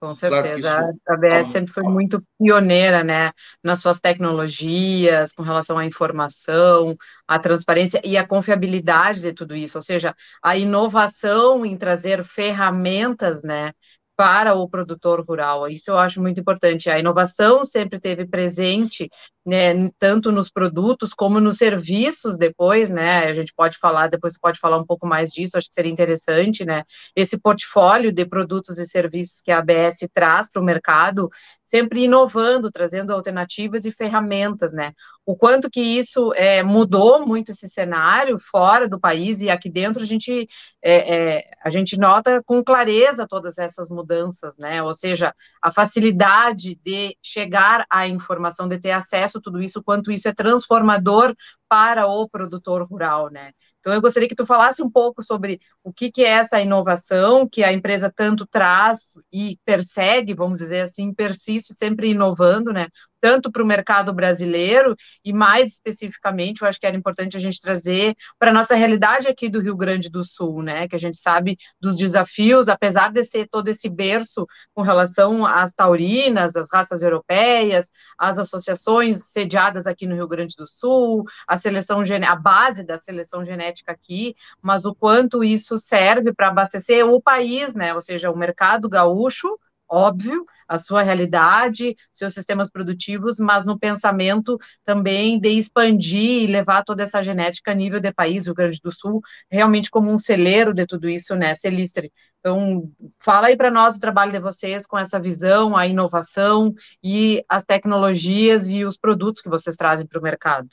Com 0.00 0.14
certeza. 0.14 0.60
Claro 0.60 0.90
isso... 0.92 1.00
A 1.08 1.14
ABS 1.14 1.48
sempre 1.48 1.72
foi 1.72 1.82
muito 1.82 2.22
pioneira, 2.38 3.02
né, 3.02 3.32
nas 3.64 3.80
suas 3.80 3.98
tecnologias, 3.98 5.32
com 5.32 5.42
relação 5.42 5.76
à 5.76 5.84
informação, 5.84 6.96
à 7.26 7.36
transparência 7.40 8.00
e 8.04 8.16
à 8.16 8.24
confiabilidade 8.24 9.20
de 9.20 9.32
tudo 9.32 9.56
isso, 9.56 9.76
ou 9.76 9.82
seja, 9.82 10.14
a 10.40 10.56
inovação 10.56 11.66
em 11.66 11.76
trazer 11.76 12.24
ferramentas, 12.24 13.42
né, 13.42 13.72
para 14.16 14.52
o 14.54 14.68
produtor 14.68 15.24
rural. 15.24 15.68
Isso 15.68 15.92
eu 15.92 15.96
acho 15.96 16.20
muito 16.20 16.40
importante. 16.40 16.90
A 16.90 16.98
inovação 16.98 17.64
sempre 17.64 18.00
teve 18.00 18.26
presente, 18.26 19.08
né, 19.48 19.90
tanto 19.98 20.30
nos 20.30 20.50
produtos 20.50 21.14
como 21.14 21.40
nos 21.40 21.56
serviços 21.56 22.36
depois, 22.36 22.90
né? 22.90 23.20
A 23.20 23.32
gente 23.32 23.54
pode 23.56 23.78
falar, 23.78 24.08
depois 24.08 24.38
pode 24.38 24.58
falar 24.58 24.76
um 24.76 24.84
pouco 24.84 25.06
mais 25.06 25.30
disso, 25.30 25.56
acho 25.56 25.68
que 25.68 25.74
seria 25.74 25.90
interessante, 25.90 26.66
né? 26.66 26.84
Esse 27.16 27.38
portfólio 27.38 28.12
de 28.12 28.26
produtos 28.26 28.78
e 28.78 28.86
serviços 28.86 29.40
que 29.40 29.50
a 29.50 29.60
ABS 29.60 30.06
traz 30.12 30.50
para 30.50 30.60
o 30.60 30.64
mercado, 30.64 31.30
sempre 31.64 32.04
inovando, 32.04 32.70
trazendo 32.70 33.12
alternativas 33.12 33.86
e 33.86 33.90
ferramentas, 33.92 34.72
né? 34.72 34.92
O 35.24 35.36
quanto 35.36 35.70
que 35.70 35.80
isso 35.80 36.32
é, 36.34 36.62
mudou 36.62 37.26
muito 37.26 37.52
esse 37.52 37.68
cenário 37.68 38.38
fora 38.38 38.88
do 38.88 38.98
país 38.98 39.42
e 39.42 39.50
aqui 39.50 39.70
dentro 39.70 40.02
a 40.02 40.06
gente 40.06 40.48
é, 40.82 41.16
é, 41.38 41.44
a 41.62 41.68
gente 41.68 41.98
nota 41.98 42.42
com 42.46 42.64
clareza 42.64 43.26
todas 43.28 43.58
essas 43.58 43.90
mudanças, 43.90 44.56
né? 44.56 44.82
Ou 44.82 44.94
seja, 44.94 45.34
a 45.62 45.70
facilidade 45.70 46.78
de 46.82 47.14
chegar 47.22 47.84
à 47.90 48.08
informação, 48.08 48.66
de 48.66 48.80
ter 48.80 48.92
acesso 48.92 49.37
tudo 49.40 49.62
isso, 49.62 49.82
quanto 49.82 50.10
isso 50.12 50.28
é 50.28 50.34
transformador 50.34 51.34
para 51.68 52.06
o 52.06 52.28
produtor 52.28 52.86
rural, 52.86 53.30
né? 53.30 53.52
Então, 53.80 53.92
eu 53.92 54.00
gostaria 54.00 54.28
que 54.28 54.34
tu 54.34 54.44
falasse 54.44 54.82
um 54.82 54.90
pouco 54.90 55.22
sobre 55.22 55.60
o 55.84 55.92
que, 55.92 56.10
que 56.10 56.22
é 56.24 56.28
essa 56.28 56.60
inovação 56.60 57.48
que 57.48 57.62
a 57.62 57.72
empresa 57.72 58.12
tanto 58.14 58.46
traz 58.46 59.14
e 59.32 59.58
persegue, 59.64 60.34
vamos 60.34 60.58
dizer 60.58 60.82
assim, 60.82 61.14
persiste 61.14 61.74
sempre 61.74 62.10
inovando, 62.10 62.72
né? 62.72 62.88
Tanto 63.20 63.50
para 63.50 63.62
o 63.62 63.66
mercado 63.66 64.12
brasileiro 64.12 64.94
e 65.24 65.32
mais 65.32 65.72
especificamente, 65.72 66.62
eu 66.62 66.68
acho 66.68 66.78
que 66.78 66.86
era 66.86 66.96
importante 66.96 67.36
a 67.36 67.40
gente 67.40 67.60
trazer 67.60 68.14
para 68.38 68.50
a 68.50 68.54
nossa 68.54 68.74
realidade 68.74 69.26
aqui 69.26 69.48
do 69.48 69.60
Rio 69.60 69.76
Grande 69.76 70.08
do 70.08 70.24
Sul, 70.24 70.62
né? 70.62 70.86
Que 70.86 70.96
a 70.96 70.98
gente 70.98 71.16
sabe 71.16 71.56
dos 71.80 71.96
desafios, 71.96 72.68
apesar 72.68 73.12
de 73.12 73.24
ser 73.24 73.48
todo 73.48 73.68
esse 73.68 73.88
berço 73.88 74.46
com 74.74 74.82
relação 74.82 75.44
às 75.44 75.72
taurinas, 75.74 76.54
às 76.54 76.68
raças 76.72 77.02
europeias, 77.02 77.90
às 78.18 78.38
associações 78.38 79.30
sediadas 79.30 79.86
aqui 79.86 80.06
no 80.06 80.14
Rio 80.14 80.28
Grande 80.28 80.54
do 80.56 80.66
Sul, 80.66 81.24
a 81.46 81.57
seleção 81.58 82.02
a 82.26 82.36
base 82.36 82.84
da 82.84 82.98
seleção 82.98 83.44
genética 83.44 83.92
aqui, 83.92 84.34
mas 84.62 84.84
o 84.84 84.94
quanto 84.94 85.44
isso 85.44 85.78
serve 85.78 86.32
para 86.32 86.48
abastecer 86.48 87.06
o 87.06 87.20
país, 87.20 87.74
né? 87.74 87.94
Ou 87.94 88.00
seja, 88.00 88.30
o 88.30 88.36
mercado 88.36 88.88
gaúcho, 88.88 89.58
óbvio, 89.88 90.44
a 90.68 90.78
sua 90.78 91.02
realidade, 91.02 91.96
seus 92.12 92.34
sistemas 92.34 92.70
produtivos, 92.70 93.38
mas 93.38 93.64
no 93.64 93.78
pensamento 93.78 94.58
também 94.84 95.40
de 95.40 95.48
expandir 95.48 96.42
e 96.42 96.46
levar 96.46 96.84
toda 96.84 97.02
essa 97.02 97.22
genética 97.22 97.70
a 97.72 97.74
nível 97.74 97.98
de 97.98 98.12
país, 98.12 98.46
o 98.46 98.54
Grande 98.54 98.78
do 98.82 98.92
Sul, 98.92 99.22
realmente 99.50 99.90
como 99.90 100.12
um 100.12 100.18
celeiro 100.18 100.74
de 100.74 100.86
tudo 100.86 101.08
isso, 101.08 101.34
né, 101.34 101.54
Celistre? 101.54 102.12
Então, 102.40 102.90
fala 103.18 103.48
aí 103.48 103.56
para 103.56 103.70
nós 103.70 103.96
o 103.96 104.00
trabalho 104.00 104.30
de 104.30 104.38
vocês 104.38 104.86
com 104.86 104.98
essa 104.98 105.18
visão, 105.18 105.76
a 105.76 105.86
inovação 105.86 106.74
e 107.02 107.44
as 107.48 107.64
tecnologias 107.64 108.68
e 108.68 108.84
os 108.84 108.96
produtos 108.96 109.40
que 109.40 109.48
vocês 109.48 109.74
trazem 109.74 110.06
para 110.06 110.20
o 110.20 110.22
mercado. 110.22 110.68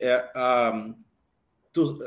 É, 0.00 0.32
um 0.74 0.94
tu, 1.72 1.98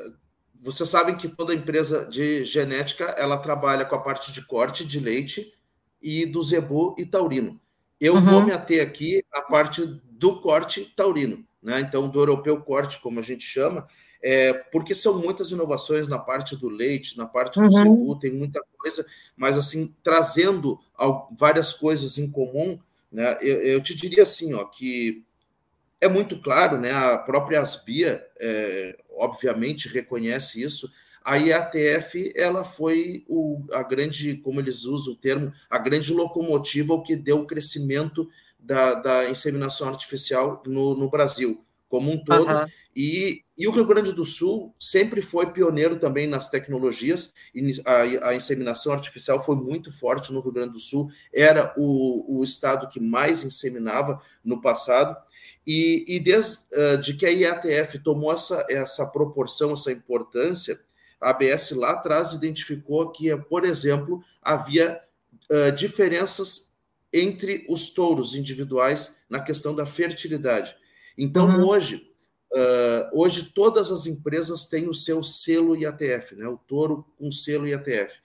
vocês 0.62 0.90
sabem 0.90 1.16
que 1.16 1.28
toda 1.28 1.54
empresa 1.54 2.06
de 2.06 2.46
genética 2.46 3.06
ela 3.18 3.38
trabalha 3.38 3.86
com 3.86 3.96
a 3.96 4.02
parte 4.02 4.32
de 4.32 4.46
corte 4.46 4.86
de 4.86 5.00
leite 5.00 5.54
e 6.02 6.26
do 6.26 6.42
zebu 6.42 6.96
e 6.98 7.06
taurino. 7.06 7.60
Eu 8.00 8.16
uhum. 8.16 8.22
vou 8.22 8.44
me 8.44 8.52
ater 8.52 8.86
aqui 8.86 9.24
à 9.32 9.42
parte 9.42 9.86
do 10.10 10.40
corte 10.40 10.86
taurino, 10.96 11.46
né? 11.62 11.80
Então, 11.82 12.10
do 12.10 12.20
europeu 12.20 12.62
corte, 12.62 13.00
como 13.00 13.20
a 13.20 13.24
gente 13.24 13.44
chama, 13.44 13.88
é, 14.22 14.54
porque 14.54 14.96
são 14.96 15.20
muitas 15.20 15.52
inovações 15.52 16.08
na 16.08 16.18
parte 16.18 16.56
do 16.56 16.68
leite, 16.68 17.18
na 17.18 17.26
parte 17.26 17.60
do 17.60 17.66
uhum. 17.66 17.72
zebu, 17.72 18.20
tem 18.20 18.34
muita 18.34 18.62
coisa, 18.78 19.06
mas 19.36 19.58
assim, 19.58 19.94
trazendo 20.04 20.80
várias 21.38 21.74
coisas 21.74 22.18
em 22.18 22.30
comum, 22.30 22.80
né? 23.12 23.38
Eu, 23.42 23.62
eu 23.62 23.82
te 23.82 23.96
diria 23.96 24.24
assim, 24.24 24.54
ó, 24.54 24.66
que 24.66 25.25
é 26.06 26.10
muito 26.10 26.40
claro, 26.40 26.80
né? 26.80 26.92
A 26.92 27.18
própria 27.18 27.62
Asbia, 27.62 28.26
é, 28.40 28.98
obviamente, 29.18 29.88
reconhece 29.88 30.62
isso. 30.62 30.90
A 31.24 31.38
IATF 31.38 32.32
ela 32.36 32.64
foi 32.64 33.26
o, 33.28 33.64
a 33.72 33.82
grande, 33.82 34.36
como 34.38 34.60
eles 34.60 34.84
usam 34.86 35.14
o 35.14 35.18
termo, 35.18 35.52
a 35.70 35.78
grande 35.78 36.14
locomotiva 36.14 36.94
o 36.94 37.02
que 37.02 37.16
deu 37.16 37.40
o 37.40 37.48
crescimento 37.48 38.30
da, 38.60 38.94
da 38.94 39.30
inseminação 39.30 39.90
artificial 39.90 40.62
no, 40.66 40.96
no 40.96 41.10
Brasil 41.10 41.66
como 41.88 42.12
um 42.12 42.18
todo. 42.18 42.52
Uhum. 42.52 42.66
E, 42.96 43.42
e, 43.58 43.68
o 43.68 43.72
Rio 43.72 43.86
Grande 43.86 44.14
do 44.14 44.26
Sul 44.26 44.74
sempre 44.80 45.22
foi 45.22 45.52
pioneiro 45.52 45.98
também 45.98 46.28
nas 46.28 46.50
tecnologias, 46.50 47.34
e 47.54 47.82
a, 47.86 48.30
a, 48.30 48.36
inseminação 48.36 48.94
artificial 48.94 49.44
foi 49.44 49.56
muito 49.56 49.92
forte 49.92 50.32
no 50.32 50.40
Rio 50.40 50.52
Grande 50.52 50.74
do 50.74 50.80
Sul, 50.80 51.10
era 51.34 51.74
o, 51.78 52.40
o 52.40 52.44
estado 52.44 52.88
que 52.88 53.00
mais 53.00 53.44
inseminava 53.44 54.22
no 54.44 54.62
passado. 54.62 55.16
E, 55.66 56.06
e 56.08 56.20
desde 56.20 56.60
uh, 56.74 57.18
que 57.18 57.26
a 57.26 57.32
IATF 57.32 58.00
tomou 58.00 58.32
essa, 58.32 58.66
essa 58.70 59.06
proporção, 59.06 59.74
essa 59.74 59.92
importância, 59.92 60.80
a 61.20 61.32
ABS 61.32 61.72
lá 61.72 61.92
atrás 61.92 62.34
identificou 62.34 63.12
que, 63.12 63.36
por 63.36 63.66
exemplo, 63.66 64.24
havia 64.42 65.02
uh, 65.50 65.72
diferenças 65.72 66.74
entre 67.12 67.66
os 67.68 67.90
touros 67.90 68.36
individuais 68.36 69.16
na 69.30 69.40
questão 69.40 69.74
da 69.74 69.86
fertilidade. 69.86 70.76
Então, 71.18 71.48
uhum. 71.48 71.68
hoje, 71.68 72.12
uh, 72.54 73.20
hoje 73.20 73.52
todas 73.56 73.90
as 73.90 74.06
empresas 74.06 74.68
têm 74.68 74.88
o 74.88 74.94
seu 74.94 75.24
selo 75.24 75.76
IATF, 75.76 76.36
né? 76.36 76.48
o 76.48 76.58
touro 76.58 77.06
com 77.18 77.32
selo 77.32 77.68
IATF. 77.68 78.18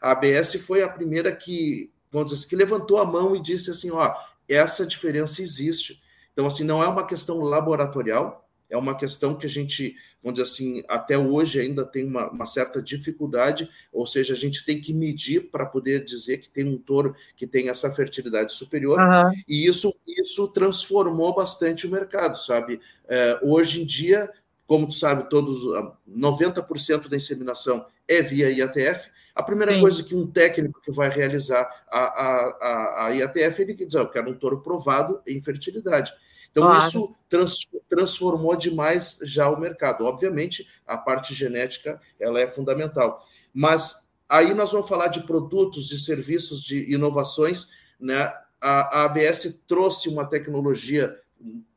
A 0.00 0.12
ABS 0.12 0.54
foi 0.60 0.82
a 0.82 0.88
primeira 0.88 1.34
que, 1.34 1.92
vamos 2.10 2.30
dizer 2.30 2.40
assim, 2.40 2.48
que 2.48 2.56
levantou 2.56 2.98
a 2.98 3.04
mão 3.04 3.34
e 3.34 3.42
disse 3.42 3.70
assim, 3.70 3.90
ó, 3.90 4.14
essa 4.48 4.86
diferença 4.86 5.42
existe 5.42 6.00
então, 6.36 6.46
assim, 6.46 6.64
não 6.64 6.82
é 6.82 6.86
uma 6.86 7.06
questão 7.06 7.40
laboratorial, 7.40 8.46
é 8.68 8.76
uma 8.76 8.94
questão 8.94 9.34
que 9.34 9.46
a 9.46 9.48
gente, 9.48 9.96
vamos 10.22 10.38
dizer 10.38 10.52
assim, 10.52 10.84
até 10.86 11.16
hoje 11.16 11.58
ainda 11.58 11.82
tem 11.82 12.04
uma, 12.04 12.30
uma 12.30 12.44
certa 12.44 12.82
dificuldade, 12.82 13.70
ou 13.90 14.06
seja, 14.06 14.34
a 14.34 14.36
gente 14.36 14.62
tem 14.62 14.78
que 14.78 14.92
medir 14.92 15.50
para 15.50 15.64
poder 15.64 16.04
dizer 16.04 16.36
que 16.36 16.50
tem 16.50 16.68
um 16.68 16.76
touro 16.76 17.16
que 17.34 17.46
tem 17.46 17.70
essa 17.70 17.90
fertilidade 17.90 18.52
superior, 18.52 19.00
uhum. 19.00 19.32
e 19.48 19.66
isso, 19.66 19.94
isso 20.06 20.46
transformou 20.48 21.34
bastante 21.34 21.86
o 21.86 21.90
mercado, 21.90 22.36
sabe? 22.36 22.82
É, 23.08 23.40
hoje 23.42 23.80
em 23.80 23.86
dia, 23.86 24.30
como 24.66 24.86
tu 24.86 24.94
sabe, 24.94 25.30
todos 25.30 25.64
90% 26.06 27.08
da 27.08 27.16
inseminação 27.16 27.86
é 28.06 28.20
via 28.20 28.50
IATF. 28.50 29.08
A 29.34 29.42
primeira 29.42 29.72
Sim. 29.72 29.80
coisa 29.80 30.02
que 30.02 30.14
um 30.14 30.26
técnico 30.26 30.82
que 30.82 30.90
vai 30.90 31.08
realizar 31.08 31.66
a, 31.88 31.98
a, 31.98 32.46
a, 32.60 33.06
a 33.06 33.08
IATF, 33.10 33.62
ele 33.62 33.74
quer 33.74 33.86
dizer, 33.86 34.00
eu 34.00 34.08
quero 34.08 34.30
um 34.30 34.34
touro 34.34 34.60
provado 34.60 35.20
em 35.26 35.40
fertilidade. 35.40 36.12
Então, 36.56 36.68
claro. 36.68 36.88
isso 36.88 37.14
trans, 37.28 37.68
transformou 37.86 38.56
demais 38.56 39.18
já 39.22 39.50
o 39.50 39.60
mercado. 39.60 40.06
Obviamente, 40.06 40.66
a 40.86 40.96
parte 40.96 41.34
genética 41.34 42.00
ela 42.18 42.40
é 42.40 42.48
fundamental. 42.48 43.22
Mas 43.52 44.10
aí 44.26 44.54
nós 44.54 44.72
vamos 44.72 44.88
falar 44.88 45.08
de 45.08 45.20
produtos, 45.24 45.86
de 45.88 45.98
serviços, 45.98 46.62
de 46.62 46.90
inovações. 46.90 47.68
Né? 48.00 48.32
A, 48.58 49.00
a 49.00 49.04
ABS 49.04 49.64
trouxe 49.68 50.08
uma 50.08 50.24
tecnologia 50.24 51.14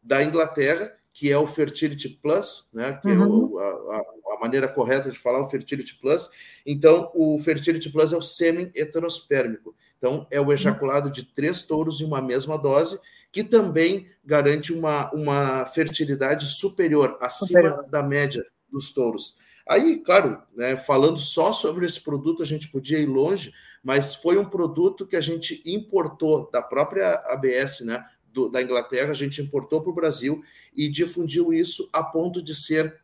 da 0.02 0.24
Inglaterra, 0.24 0.96
que 1.12 1.30
é 1.30 1.38
o 1.38 1.46
Fertility 1.46 2.08
Plus, 2.08 2.70
né? 2.74 2.98
que 3.02 3.10
uhum. 3.10 3.22
é 3.22 3.26
o, 3.26 3.32
uhum. 3.32 3.92
a, 3.92 4.36
a, 4.36 4.40
maneira 4.40 4.70
correta 4.70 5.12
de 5.12 5.20
falar 5.20 5.42
o 5.42 5.50
Fertility 5.50 6.00
Plus. 6.00 6.30
Então, 6.66 7.12
o 7.14 7.38
Fertility 7.38 7.90
Plus 7.90 8.14
é 8.14 8.18
o 8.18 8.22
sêmen 8.22 8.72
heterospérmico. 8.74 9.76
Então, 9.98 10.26
é 10.32 10.40
o 10.40 10.46
uhum. 10.46 10.54
ejaculado 10.54 11.12
de 11.12 11.24
três 11.24 11.64
touros 11.64 12.00
em 12.00 12.06
uma 12.06 12.22
mesma 12.22 12.58
dose, 12.58 12.98
que 13.32 13.44
também 13.44 14.10
garante 14.24 14.74
uma, 14.74 15.12
uma 15.12 15.66
fertilidade 15.66 16.46
superior, 16.46 17.18
acima 17.22 17.62
superior. 17.62 17.90
da 17.90 18.04
média 18.04 18.46
dos 18.72 18.92
touros. 18.92 19.38
Aí, 19.68 20.00
claro, 20.00 20.42
né, 20.56 20.76
falando 20.76 21.18
só 21.18 21.54
sobre 21.54 21.86
esse 21.86 22.02
produto, 22.02 22.42
a 22.42 22.46
gente 22.46 22.70
podia 22.70 22.98
ir 22.98 23.06
longe, 23.06 23.52
mas 23.84 24.16
foi 24.16 24.38
um 24.38 24.46
produto 24.46 25.06
que 25.06 25.16
a 25.16 25.22
gente 25.22 25.62
importou 25.66 26.50
da 26.52 26.62
própria 26.62 27.14
ABS, 27.28 27.82
né, 27.82 28.04
do, 28.34 28.50
da 28.50 28.62
Inglaterra, 28.62 29.12
a 29.12 29.16
gente 29.16 29.42
importou 29.42 29.82
para 29.82 29.92
o 29.92 29.96
Brasil 29.96 30.44
e 30.76 30.90
difundiu 30.90 31.54
isso 31.54 31.90
a 31.94 32.04
ponto 32.04 32.42
de 32.42 32.56
ser, 32.56 33.00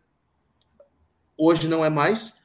hoje 1.38 1.68
não 1.68 1.84
é 1.84 1.90
mais, 1.90 2.42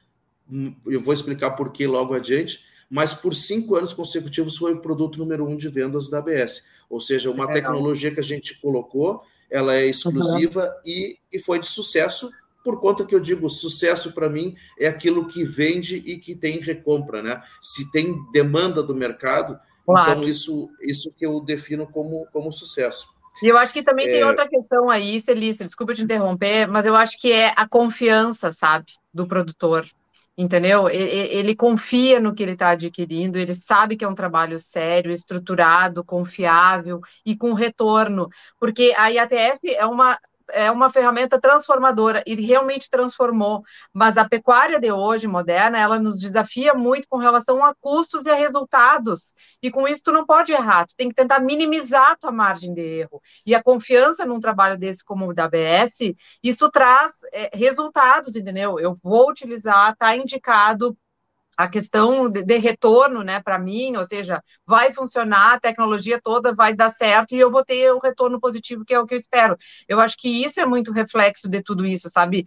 eu 0.85 1.01
vou 1.01 1.13
explicar 1.13 1.51
por 1.51 1.71
que 1.71 1.87
logo 1.87 2.13
adiante, 2.13 2.59
mas 2.89 3.13
por 3.13 3.33
cinco 3.33 3.75
anos 3.75 3.93
consecutivos 3.93 4.57
foi 4.57 4.73
o 4.73 4.81
produto 4.81 5.17
número 5.17 5.47
um 5.47 5.55
de 5.55 5.69
vendas 5.69 6.09
da 6.09 6.17
ABS. 6.19 6.65
Ou 6.91 6.99
seja, 6.99 7.31
uma 7.31 7.49
tecnologia 7.49 8.13
que 8.13 8.19
a 8.19 8.23
gente 8.23 8.59
colocou, 8.59 9.23
ela 9.49 9.73
é 9.75 9.85
exclusiva 9.85 10.69
e, 10.85 11.17
e 11.31 11.39
foi 11.39 11.57
de 11.57 11.67
sucesso 11.67 12.29
por 12.63 12.79
conta 12.79 13.05
que 13.05 13.15
eu 13.15 13.19
digo, 13.19 13.49
sucesso 13.49 14.11
para 14.11 14.29
mim 14.29 14.55
é 14.77 14.87
aquilo 14.87 15.25
que 15.25 15.43
vende 15.43 15.95
e 15.95 16.19
que 16.19 16.35
tem 16.35 16.59
recompra, 16.59 17.23
né? 17.23 17.41
Se 17.59 17.89
tem 17.91 18.15
demanda 18.31 18.83
do 18.83 18.93
mercado, 18.93 19.59
claro. 19.83 20.11
então 20.11 20.23
isso, 20.23 20.69
isso 20.81 21.11
que 21.17 21.25
eu 21.25 21.39
defino 21.39 21.87
como, 21.87 22.27
como 22.31 22.51
sucesso. 22.51 23.07
E 23.41 23.47
eu 23.47 23.57
acho 23.57 23.73
que 23.73 23.81
também 23.81 24.07
é... 24.07 24.11
tem 24.11 24.23
outra 24.23 24.47
questão 24.47 24.89
aí, 24.89 25.19
Celício, 25.21 25.65
desculpa 25.65 25.95
te 25.95 26.03
interromper, 26.03 26.67
mas 26.67 26.85
eu 26.85 26.95
acho 26.95 27.17
que 27.17 27.31
é 27.31 27.53
a 27.55 27.67
confiança, 27.67 28.51
sabe, 28.51 28.91
do 29.13 29.25
produtor. 29.25 29.87
Entendeu? 30.41 30.89
Ele 30.89 31.55
confia 31.55 32.19
no 32.19 32.33
que 32.33 32.41
ele 32.41 32.53
está 32.53 32.71
adquirindo, 32.71 33.37
ele 33.37 33.53
sabe 33.53 33.95
que 33.95 34.03
é 34.03 34.07
um 34.07 34.15
trabalho 34.15 34.59
sério, 34.59 35.11
estruturado, 35.11 36.03
confiável 36.03 36.99
e 37.23 37.37
com 37.37 37.53
retorno, 37.53 38.27
porque 38.59 38.91
a 38.97 39.09
IATF 39.09 39.59
é 39.69 39.85
uma 39.85 40.17
é 40.53 40.71
uma 40.71 40.91
ferramenta 40.91 41.39
transformadora 41.39 42.23
e 42.25 42.35
realmente 42.35 42.89
transformou. 42.89 43.63
Mas 43.93 44.17
a 44.17 44.27
pecuária 44.27 44.79
de 44.79 44.91
hoje, 44.91 45.27
moderna, 45.27 45.77
ela 45.77 45.99
nos 45.99 46.19
desafia 46.19 46.73
muito 46.73 47.07
com 47.09 47.17
relação 47.17 47.63
a 47.63 47.73
custos 47.75 48.25
e 48.25 48.29
a 48.29 48.35
resultados. 48.35 49.33
E 49.61 49.69
com 49.71 49.87
isso 49.87 50.03
tu 50.03 50.11
não 50.11 50.25
pode 50.25 50.51
errar, 50.51 50.85
tu 50.85 50.95
tem 50.95 51.09
que 51.09 51.15
tentar 51.15 51.39
minimizar 51.39 52.11
a 52.11 52.15
tua 52.15 52.31
margem 52.31 52.73
de 52.73 52.81
erro. 52.81 53.21
E 53.45 53.55
a 53.55 53.63
confiança 53.63 54.25
num 54.25 54.39
trabalho 54.39 54.77
desse 54.77 55.03
como 55.03 55.29
o 55.29 55.33
da 55.33 55.45
ABS, 55.45 55.97
isso 56.43 56.69
traz 56.71 57.13
é, 57.33 57.49
resultados, 57.53 58.35
entendeu? 58.35 58.79
Eu 58.79 58.97
vou 59.03 59.29
utilizar, 59.29 59.91
está 59.93 60.15
indicado 60.15 60.95
a 61.61 61.69
questão 61.69 62.27
de, 62.27 62.43
de 62.43 62.57
retorno, 62.57 63.23
né, 63.23 63.39
para 63.39 63.59
mim, 63.59 63.95
ou 63.95 64.03
seja, 64.03 64.41
vai 64.65 64.91
funcionar, 64.91 65.53
a 65.53 65.59
tecnologia 65.59 66.19
toda 66.19 66.55
vai 66.55 66.73
dar 66.75 66.89
certo 66.89 67.35
e 67.35 67.39
eu 67.39 67.51
vou 67.51 67.63
ter 67.63 67.91
o 67.91 67.99
retorno 67.99 68.39
positivo 68.39 68.83
que 68.83 68.95
é 68.95 68.99
o 68.99 69.05
que 69.05 69.13
eu 69.13 69.17
espero. 69.17 69.55
Eu 69.87 69.99
acho 69.99 70.17
que 70.17 70.43
isso 70.43 70.59
é 70.59 70.65
muito 70.65 70.91
reflexo 70.91 71.47
de 71.47 71.61
tudo 71.61 71.85
isso, 71.85 72.09
sabe? 72.09 72.45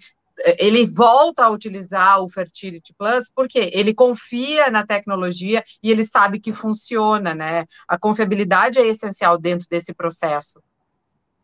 Ele 0.58 0.84
volta 0.84 1.44
a 1.44 1.50
utilizar 1.50 2.20
o 2.20 2.28
Fertility 2.28 2.92
Plus 2.98 3.30
porque 3.32 3.70
ele 3.72 3.94
confia 3.94 4.68
na 4.68 4.84
tecnologia 4.84 5.62
e 5.80 5.92
ele 5.92 6.04
sabe 6.04 6.40
que 6.40 6.52
funciona, 6.52 7.36
né? 7.36 7.66
A 7.86 7.96
confiabilidade 7.96 8.80
é 8.80 8.86
essencial 8.88 9.38
dentro 9.38 9.68
desse 9.70 9.94
processo. 9.94 10.60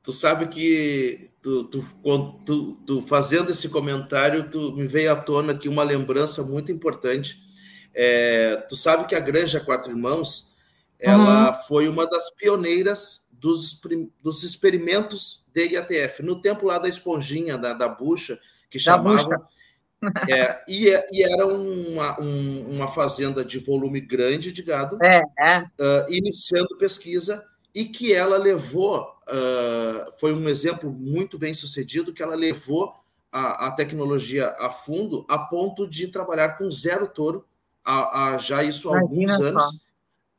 Tu 0.02 0.12
sabe 0.12 0.48
que 0.48 1.30
tu, 1.40 1.64
tu, 1.64 1.86
tu, 2.44 2.74
tu, 2.84 3.02
fazendo 3.02 3.52
esse 3.52 3.68
comentário, 3.68 4.50
tu 4.50 4.72
me 4.72 4.88
veio 4.88 5.12
à 5.12 5.16
tona 5.16 5.52
aqui 5.52 5.68
uma 5.68 5.84
lembrança 5.84 6.42
muito 6.42 6.72
importante 6.72 7.49
é, 7.94 8.56
tu 8.68 8.76
sabe 8.76 9.06
que 9.06 9.14
a 9.14 9.20
Granja 9.20 9.60
Quatro 9.60 9.90
Irmãos 9.90 10.50
ela 11.00 11.48
uhum. 11.48 11.54
foi 11.66 11.88
uma 11.88 12.06
das 12.06 12.30
pioneiras 12.30 13.26
dos, 13.30 13.80
dos 14.22 14.42
experimentos 14.42 15.46
de 15.52 15.68
IATF, 15.68 16.22
no 16.22 16.40
tempo 16.40 16.66
lá 16.66 16.78
da 16.78 16.88
esponjinha, 16.88 17.56
da, 17.56 17.72
da 17.72 17.88
bucha, 17.88 18.38
que 18.68 18.78
chamavam. 18.78 19.42
É, 20.28 20.62
e, 20.66 20.88
e, 21.10 21.22
era 21.22 21.46
uma, 21.46 22.20
um, 22.20 22.70
uma 22.70 22.88
fazenda 22.88 23.44
de 23.44 23.58
volume 23.58 24.00
grande 24.00 24.50
de 24.50 24.62
gado, 24.62 24.98
é, 25.02 25.22
é. 25.38 25.58
Uh, 25.60 26.10
iniciando 26.10 26.78
pesquisa, 26.78 27.44
e 27.74 27.84
que 27.84 28.12
ela 28.12 28.38
levou, 28.38 29.02
uh, 29.02 30.12
foi 30.18 30.32
um 30.32 30.48
exemplo 30.48 30.90
muito 30.90 31.38
bem 31.38 31.52
sucedido, 31.52 32.12
que 32.14 32.22
ela 32.22 32.34
levou 32.34 32.94
a, 33.30 33.66
a 33.66 33.70
tecnologia 33.72 34.54
a 34.58 34.70
fundo, 34.70 35.24
a 35.28 35.38
ponto 35.38 35.86
de 35.86 36.08
trabalhar 36.08 36.56
com 36.56 36.70
zero 36.70 37.06
touro 37.06 37.44
há, 37.90 38.34
há 38.34 38.38
já 38.38 38.62
isso 38.62 38.92
há 38.92 38.98
alguns 38.98 39.30
anos. 39.32 39.80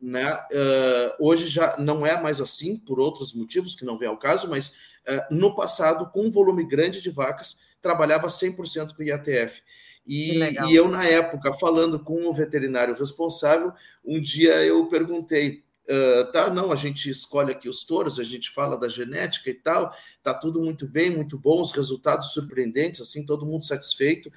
Né? 0.01 0.33
Uh, 0.33 1.27
hoje 1.27 1.47
já 1.47 1.77
não 1.77 2.05
é 2.05 2.19
mais 2.19 2.41
assim, 2.41 2.75
por 2.75 2.99
outros 2.99 3.33
motivos 3.33 3.75
que 3.75 3.85
não 3.85 3.97
vem 3.97 4.07
ao 4.07 4.17
caso, 4.17 4.49
mas 4.49 4.69
uh, 5.07 5.33
no 5.33 5.55
passado, 5.55 6.09
com 6.09 6.25
um 6.25 6.31
volume 6.31 6.65
grande 6.65 7.01
de 7.01 7.11
vacas, 7.11 7.59
trabalhava 7.81 8.27
100% 8.27 8.95
com 8.95 9.03
IATF. 9.03 9.61
E, 10.05 10.39
e, 10.67 10.75
eu, 10.75 10.87
na 10.89 11.05
época, 11.05 11.53
falando 11.53 11.99
com 11.99 12.27
o 12.27 12.33
veterinário 12.33 12.97
responsável, 12.97 13.71
um 14.03 14.19
dia 14.19 14.63
eu 14.65 14.87
perguntei: 14.87 15.63
uh, 15.87 16.31
tá, 16.31 16.49
não, 16.49 16.71
a 16.71 16.75
gente 16.75 17.07
escolhe 17.07 17.51
aqui 17.51 17.69
os 17.69 17.83
touros, 17.83 18.19
a 18.19 18.23
gente 18.23 18.49
fala 18.49 18.77
da 18.77 18.89
genética 18.89 19.51
e 19.51 19.53
tal, 19.53 19.95
tá 20.23 20.33
tudo 20.33 20.59
muito 20.59 20.87
bem, 20.87 21.11
muito 21.11 21.37
bom, 21.37 21.61
os 21.61 21.71
resultados 21.71 22.33
surpreendentes, 22.33 22.99
assim, 22.99 23.23
todo 23.23 23.45
mundo 23.45 23.63
satisfeito, 23.63 24.31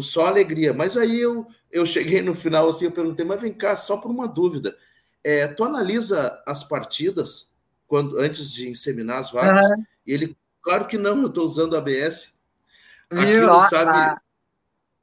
só 0.00 0.26
alegria. 0.26 0.72
Mas 0.72 0.96
aí 0.96 1.20
eu 1.20 1.46
eu 1.72 1.86
cheguei 1.86 2.20
no 2.20 2.34
final 2.34 2.68
assim, 2.68 2.84
eu 2.84 2.92
perguntei, 2.92 3.24
mas 3.24 3.40
vem 3.40 3.52
cá, 3.52 3.74
só 3.74 3.96
por 3.96 4.10
uma 4.10 4.28
dúvida. 4.28 4.76
É, 5.24 5.48
tu 5.48 5.64
analisa 5.64 6.42
as 6.46 6.62
partidas 6.62 7.54
quando 7.86 8.18
antes 8.18 8.52
de 8.52 8.68
inseminar 8.68 9.18
as 9.18 9.30
vacas? 9.30 9.66
Uhum. 9.70 9.84
E 10.06 10.12
ele, 10.12 10.36
claro 10.60 10.86
que 10.86 10.98
não, 10.98 11.20
eu 11.22 11.28
estou 11.28 11.44
usando 11.44 11.76
ABS. 11.76 12.38
Aquilo, 13.10 13.60
sabe? 13.68 14.20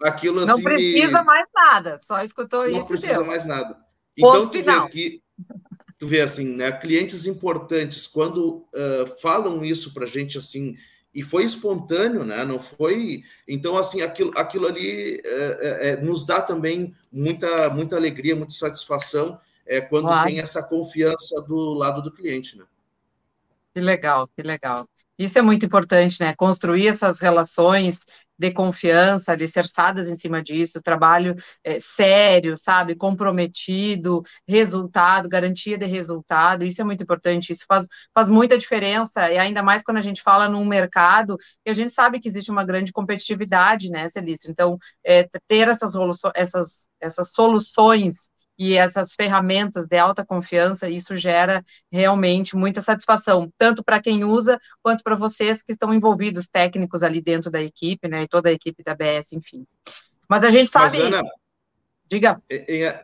Aquilo 0.04 0.39
assim. 0.41 0.52
Não 0.52 0.62
precisa 0.62 1.19
me... 1.19 1.25
mais 1.25 1.47
nada, 1.54 1.99
só 2.04 2.21
escutou 2.21 2.62
não 2.62 2.69
isso. 2.69 2.80
Não 2.80 2.86
precisa 2.86 3.13
deu. 3.13 3.25
mais 3.25 3.45
nada. 3.45 3.75
Ponto 4.17 4.38
então, 4.38 4.47
tu 4.49 4.60
final. 4.60 4.80
vê 4.82 4.86
aqui, 4.86 5.23
tu 5.97 6.08
vê 6.08 6.21
assim, 6.21 6.56
né? 6.56 6.71
Clientes 6.71 7.25
importantes, 7.25 8.06
quando 8.06 8.67
uh, 8.75 9.08
falam 9.21 9.63
isso 9.63 9.93
para 9.93 10.06
gente 10.06 10.38
assim, 10.38 10.75
e 11.19 11.21
foi 11.21 11.43
espontâneo, 11.43 12.23
né? 12.23 12.45
Não 12.45 12.58
foi. 12.58 13.23
Então, 13.45 13.75
assim, 13.75 14.01
aquilo, 14.01 14.32
aquilo 14.38 14.67
ali 14.67 15.21
é, 15.25 15.25
é, 15.25 15.89
é, 15.89 15.95
nos 15.97 16.25
dá 16.25 16.41
também 16.41 16.95
muita, 17.12 17.69
muita 17.71 17.97
alegria, 17.97 18.38
muita 18.38 18.53
satisfação 18.53 19.38
é, 19.65 19.82
quando 19.82 20.05
claro. 20.05 20.25
tem 20.25 20.39
essa 20.39 20.63
confiança 20.63 21.41
do 21.41 21.73
lado 21.73 22.01
do 22.01 22.10
cliente, 22.10 22.58
né? 22.58 22.63
Que 23.73 23.82
legal, 23.82 24.29
que 24.29 24.41
legal. 24.41 24.88
Isso 25.19 25.38
é 25.38 25.41
muito 25.41 25.65
importante, 25.65 26.17
né? 26.21 26.34
Construir 26.36 26.88
essas 26.88 27.19
relações 27.19 27.99
de 28.39 28.51
confiança, 28.51 29.34
alicerçadas 29.34 30.10
em 30.10 30.15
cima 30.15 30.41
disso, 30.41 30.82
trabalho 30.82 31.36
é, 31.62 31.77
sério, 31.82 32.55
sabe, 32.55 32.95
comprometido, 32.95 34.23
resultado, 34.47 35.27
garantia 35.27 35.77
de 35.77 35.86
resultado, 35.86 36.63
isso 36.63 36.82
é 36.82 36.86
muito 36.86 37.03
importante, 37.03 37.51
isso 37.51 37.65
faz, 37.67 37.86
faz 38.13 38.29
muita 38.29 38.58
diferença, 38.58 39.29
e 39.29 39.38
ainda 39.38 39.62
mais 39.62 39.84
quando 39.84 39.97
a 39.97 40.01
gente 40.01 40.21
fala 40.21 40.47
num 40.47 40.63
mercado 40.63 41.38
que 41.65 41.69
a 41.69 41.73
gente 41.73 41.91
sabe 41.91 42.21
que 42.21 42.29
existe 42.29 42.49
uma 42.49 42.63
grande 42.63 42.93
competitividade, 42.93 43.89
né, 43.89 44.08
Celício? 44.08 44.49
Então, 44.49 44.77
é, 45.05 45.27
ter 45.45 45.67
essas, 45.67 45.93
essas, 46.34 46.88
essas 47.01 47.34
soluções 47.34 48.29
e 48.60 48.76
essas 48.76 49.13
ferramentas 49.13 49.88
de 49.88 49.98
alta 49.98 50.26
confiança, 50.26 50.89
isso 50.89 51.15
gera 51.15 51.63
realmente 51.89 52.58
muita 52.58 52.82
satisfação, 52.82 53.50
tanto 53.58 53.82
para 53.82 54.02
quem 54.02 54.26
usa, 54.26 54.60
quanto 54.84 55.02
para 55.02 55.15
vocês 55.15 55.63
que 55.63 55.72
estão 55.72 55.93
envolvidos, 55.93 56.50
técnicos 56.50 57.02
ali 57.02 57.22
dentro 57.22 57.50
da 57.50 57.62
equipe, 57.62 58.10
né, 58.10 58.24
e 58.24 58.28
toda 58.28 58.50
a 58.50 58.52
equipe 58.52 58.84
da 58.84 58.93
BS, 58.93 59.34
enfim. 59.34 59.65
Mas 60.28 60.43
a 60.43 60.52
gente 60.52 60.69
sabe... 60.69 61.00
Mas, 61.00 61.13
Ana, 61.13 61.24
Diga. 62.10 62.41
É, 62.50 62.82
é, 62.82 63.04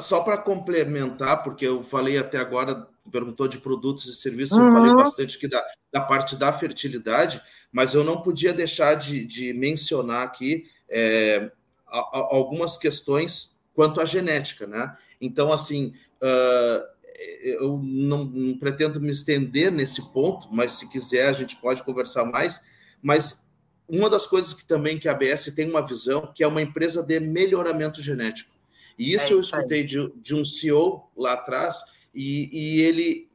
só 0.00 0.20
para 0.22 0.38
complementar, 0.38 1.44
porque 1.44 1.66
eu 1.66 1.82
falei 1.82 2.16
até 2.16 2.38
agora, 2.38 2.88
perguntou 3.12 3.46
de 3.46 3.58
produtos 3.58 4.06
e 4.06 4.14
serviços, 4.14 4.56
uhum. 4.56 4.68
eu 4.68 4.72
falei 4.72 4.94
bastante 4.94 5.36
aqui 5.36 5.46
da, 5.46 5.62
da 5.92 6.00
parte 6.00 6.36
da 6.36 6.50
fertilidade, 6.50 7.38
mas 7.70 7.92
eu 7.92 8.02
não 8.02 8.22
podia 8.22 8.54
deixar 8.54 8.94
de, 8.94 9.26
de 9.26 9.52
mencionar 9.52 10.24
aqui 10.24 10.64
é, 10.88 11.50
a, 11.86 11.98
a, 11.98 12.28
algumas 12.30 12.78
questões 12.78 13.55
quanto 13.76 14.00
à 14.00 14.06
genética, 14.06 14.66
né? 14.66 14.96
Então, 15.20 15.52
assim, 15.52 15.92
uh, 16.22 16.96
eu 17.42 17.78
não, 17.78 18.24
não, 18.24 18.58
pretendo 18.58 18.98
me 18.98 19.10
estender 19.10 19.70
nesse 19.70 20.10
ponto, 20.12 20.48
mas 20.50 20.72
se 20.72 20.88
quiser 20.88 21.28
a 21.28 21.32
gente 21.32 21.56
pode 21.56 21.82
conversar 21.82 22.24
mais. 22.24 22.62
Mas 23.02 23.46
uma 23.86 24.08
das 24.08 24.26
coisas 24.26 24.54
que 24.54 24.64
também 24.64 24.98
que 24.98 25.08
a 25.08 25.12
ABS 25.12 25.52
tem 25.54 25.68
uma 25.68 25.86
visão 25.86 26.32
que 26.34 26.42
é 26.42 26.48
uma 26.48 26.62
empresa 26.62 27.02
de 27.02 27.20
melhoramento 27.20 28.00
genético. 28.00 28.50
E 28.98 29.12
isso 29.12 29.26
é 29.26 29.32
eu 29.34 29.40
escutei 29.40 29.84
de, 29.84 30.10
de, 30.16 30.34
um 30.34 30.42
CEO 30.42 31.10
lá 31.14 31.34
atrás 31.34 31.76
e, 32.14 32.48
e 32.50 32.80
ele 32.80 33.28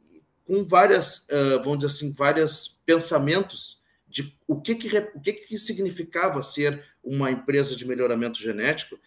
com 0.44 0.64
várias, 0.64 1.28
uh, 1.30 1.64
vamos 1.64 1.80
dizer 1.80 1.94
assim, 1.94 2.12
vários 2.12 2.82
pensamentos 2.84 3.84
de 4.08 4.36
o 4.48 4.60
que 4.60 4.74
que, 4.74 4.98
o 5.16 5.22
que 5.22 5.34
que 5.34 5.58
significava 5.58 6.42
ser 6.42 6.84
uma 7.04 7.30
empresa 7.30 7.76
de 7.76 7.88
melhoramento 7.88 8.40
genético 8.40 9.00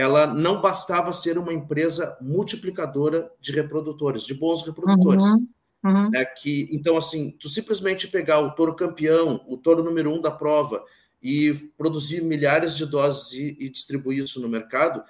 ela 0.00 0.26
não 0.26 0.62
bastava 0.62 1.12
ser 1.12 1.36
uma 1.36 1.52
empresa 1.52 2.16
multiplicadora 2.22 3.30
de 3.38 3.52
reprodutores, 3.52 4.24
de 4.24 4.32
bons 4.32 4.62
reprodutores. 4.62 5.24
Uhum, 5.24 5.48
uhum. 5.84 6.10
É 6.14 6.24
que, 6.24 6.70
então, 6.72 6.96
assim, 6.96 7.36
tu 7.38 7.50
simplesmente 7.50 8.08
pegar 8.08 8.40
o 8.40 8.52
touro 8.52 8.74
campeão, 8.74 9.44
o 9.46 9.58
touro 9.58 9.84
número 9.84 10.10
um 10.10 10.18
da 10.18 10.30
prova, 10.30 10.82
e 11.22 11.52
produzir 11.76 12.22
milhares 12.22 12.78
de 12.78 12.86
doses 12.86 13.34
e, 13.34 13.56
e 13.60 13.68
distribuir 13.68 14.24
isso 14.24 14.40
no 14.40 14.48
mercado, 14.48 15.04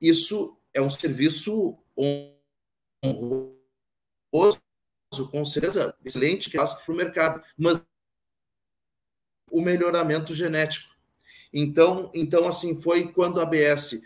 isso 0.00 0.58
é 0.74 0.82
um 0.82 0.90
serviço 0.90 1.78
honroso, 3.04 3.62
com 5.30 5.44
certeza 5.44 5.94
excelente 6.04 6.50
que 6.50 6.56
faz 6.56 6.74
para 6.74 6.92
o 6.92 6.96
mercado, 6.96 7.40
mas 7.56 7.80
o 9.52 9.60
melhoramento 9.60 10.34
genético. 10.34 10.92
Então, 11.52 12.10
então 12.12 12.48
assim, 12.48 12.80
foi 12.80 13.12
quando 13.12 13.38
a 13.38 13.44
ABS 13.44 14.02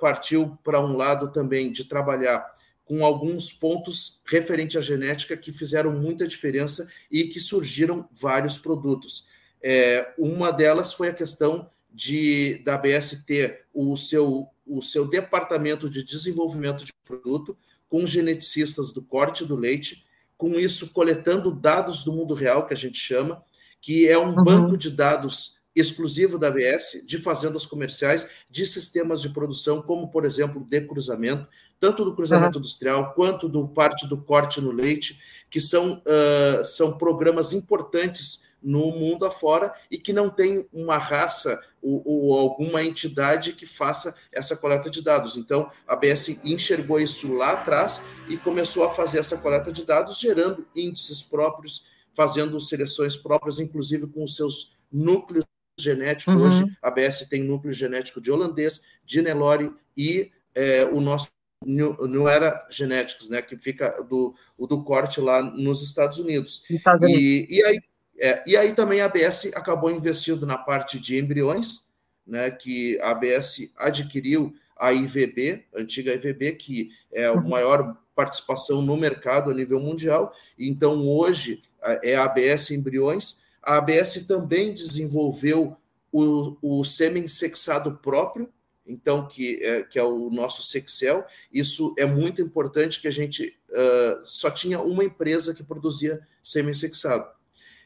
partiu 0.00 0.58
para 0.62 0.80
um 0.80 0.96
lado 0.96 1.32
também 1.32 1.72
de 1.72 1.84
trabalhar 1.84 2.44
com 2.84 3.04
alguns 3.04 3.52
pontos 3.52 4.20
referente 4.26 4.76
à 4.76 4.80
genética 4.80 5.36
que 5.36 5.50
fizeram 5.50 5.92
muita 5.92 6.28
diferença 6.28 6.88
e 7.10 7.24
que 7.24 7.40
surgiram 7.40 8.08
vários 8.12 8.58
produtos. 8.58 9.26
É, 9.62 10.12
uma 10.18 10.50
delas 10.50 10.92
foi 10.92 11.08
a 11.08 11.14
questão 11.14 11.70
de 11.90 12.62
da 12.64 12.74
ABS 12.74 13.24
ter 13.26 13.64
o 13.72 13.96
seu, 13.96 14.48
o 14.66 14.82
seu 14.82 15.08
departamento 15.08 15.88
de 15.88 16.04
desenvolvimento 16.04 16.84
de 16.84 16.92
produto 17.04 17.56
com 17.88 18.04
geneticistas 18.04 18.92
do 18.92 19.00
corte 19.00 19.44
do 19.44 19.56
leite, 19.56 20.04
com 20.36 20.58
isso 20.58 20.90
coletando 20.90 21.54
dados 21.54 22.04
do 22.04 22.12
mundo 22.12 22.34
real, 22.34 22.66
que 22.66 22.74
a 22.74 22.76
gente 22.76 22.98
chama, 22.98 23.42
que 23.80 24.08
é 24.08 24.18
um 24.18 24.36
uhum. 24.36 24.44
banco 24.44 24.76
de 24.76 24.90
dados 24.90 25.53
exclusivo 25.74 26.38
da 26.38 26.48
ABS, 26.48 27.02
de 27.04 27.18
fazendas 27.18 27.66
comerciais, 27.66 28.28
de 28.48 28.66
sistemas 28.66 29.20
de 29.20 29.30
produção, 29.30 29.82
como, 29.82 30.08
por 30.08 30.24
exemplo, 30.24 30.64
de 30.64 30.80
cruzamento, 30.82 31.48
tanto 31.80 32.04
do 32.04 32.14
cruzamento 32.14 32.56
uhum. 32.56 32.60
industrial 32.60 33.12
quanto 33.14 33.48
do 33.48 33.66
parte 33.68 34.06
do 34.06 34.16
corte 34.16 34.60
no 34.60 34.70
leite, 34.70 35.18
que 35.50 35.60
são, 35.60 36.00
uh, 36.00 36.64
são 36.64 36.96
programas 36.96 37.52
importantes 37.52 38.44
no 38.62 38.90
mundo 38.92 39.26
afora 39.26 39.74
e 39.90 39.98
que 39.98 40.12
não 40.12 40.30
tem 40.30 40.66
uma 40.72 40.96
raça 40.96 41.60
ou, 41.82 42.02
ou, 42.06 42.38
alguma 42.38 42.82
entidade 42.82 43.52
que 43.52 43.66
faça 43.66 44.16
essa 44.32 44.56
coleta 44.56 44.88
de 44.88 45.02
dados. 45.02 45.36
Então, 45.36 45.70
a 45.86 45.92
ABS 45.92 46.40
enxergou 46.42 46.98
isso 46.98 47.30
lá 47.34 47.52
atrás 47.52 48.02
e 48.26 48.38
começou 48.38 48.84
a 48.84 48.90
fazer 48.90 49.18
essa 49.18 49.36
coleta 49.36 49.70
de 49.70 49.84
dados, 49.84 50.18
gerando 50.18 50.66
índices 50.74 51.22
próprios, 51.22 51.84
fazendo 52.14 52.58
seleções 52.58 53.16
próprias, 53.16 53.60
inclusive 53.60 54.06
com 54.06 54.24
os 54.24 54.34
seus 54.34 54.74
núcleos 54.90 55.44
genéticos. 55.78 56.34
Uhum. 56.34 56.42
Hoje, 56.42 56.76
a 56.82 56.88
ABS 56.88 57.26
tem 57.28 57.42
núcleo 57.42 57.72
genético 57.72 58.20
de 58.20 58.30
holandês, 58.30 58.82
de 59.04 59.22
Nelore 59.22 59.72
e 59.96 60.30
é, 60.54 60.84
o 60.84 61.00
nosso 61.00 61.30
New 61.66 62.28
Era 62.28 62.66
Genetics, 62.70 63.28
né, 63.28 63.40
que 63.40 63.56
fica 63.56 64.02
do, 64.02 64.34
o 64.56 64.66
do 64.66 64.84
corte 64.84 65.20
lá 65.20 65.42
nos 65.42 65.82
Estados 65.82 66.18
Unidos. 66.18 66.62
Estados 66.68 67.02
Unidos. 67.02 67.22
E, 67.22 67.46
e, 67.50 67.64
aí, 67.64 67.80
é, 68.18 68.42
e 68.46 68.56
aí 68.56 68.72
também 68.74 69.00
a 69.00 69.06
ABS 69.06 69.46
acabou 69.54 69.90
investindo 69.90 70.46
na 70.46 70.58
parte 70.58 70.98
de 70.98 71.18
embriões, 71.18 71.86
né, 72.26 72.50
que 72.50 73.00
a 73.00 73.10
ABS 73.10 73.72
adquiriu 73.76 74.54
a 74.76 74.92
IVB, 74.92 75.64
a 75.74 75.80
antiga 75.80 76.12
IVB, 76.14 76.52
que 76.52 76.90
é 77.12 77.26
a 77.26 77.32
uhum. 77.32 77.48
maior 77.48 77.96
participação 78.14 78.82
no 78.82 78.96
mercado 78.96 79.50
a 79.50 79.54
nível 79.54 79.80
mundial. 79.80 80.34
Então, 80.58 81.06
hoje, 81.06 81.62
é 82.02 82.14
a 82.14 82.24
ABS 82.24 82.70
Embriões. 82.70 83.42
A 83.64 83.78
ABS 83.78 84.26
também 84.26 84.74
desenvolveu 84.74 85.76
o, 86.12 86.56
o 86.62 86.84
sêmen 86.84 87.26
sexado 87.26 87.98
próprio, 88.02 88.48
então 88.86 89.26
que 89.26 89.62
é, 89.64 89.82
que 89.82 89.98
é 89.98 90.02
o 90.04 90.30
nosso 90.30 90.62
Sexcel. 90.62 91.24
Isso 91.52 91.94
é 91.98 92.04
muito 92.04 92.42
importante 92.42 93.00
que 93.00 93.08
a 93.08 93.10
gente 93.10 93.56
uh, 93.70 94.20
só 94.24 94.50
tinha 94.50 94.80
uma 94.80 95.02
empresa 95.02 95.54
que 95.54 95.64
produzia 95.64 96.20
sêmen 96.42 96.74
sexado. 96.74 97.28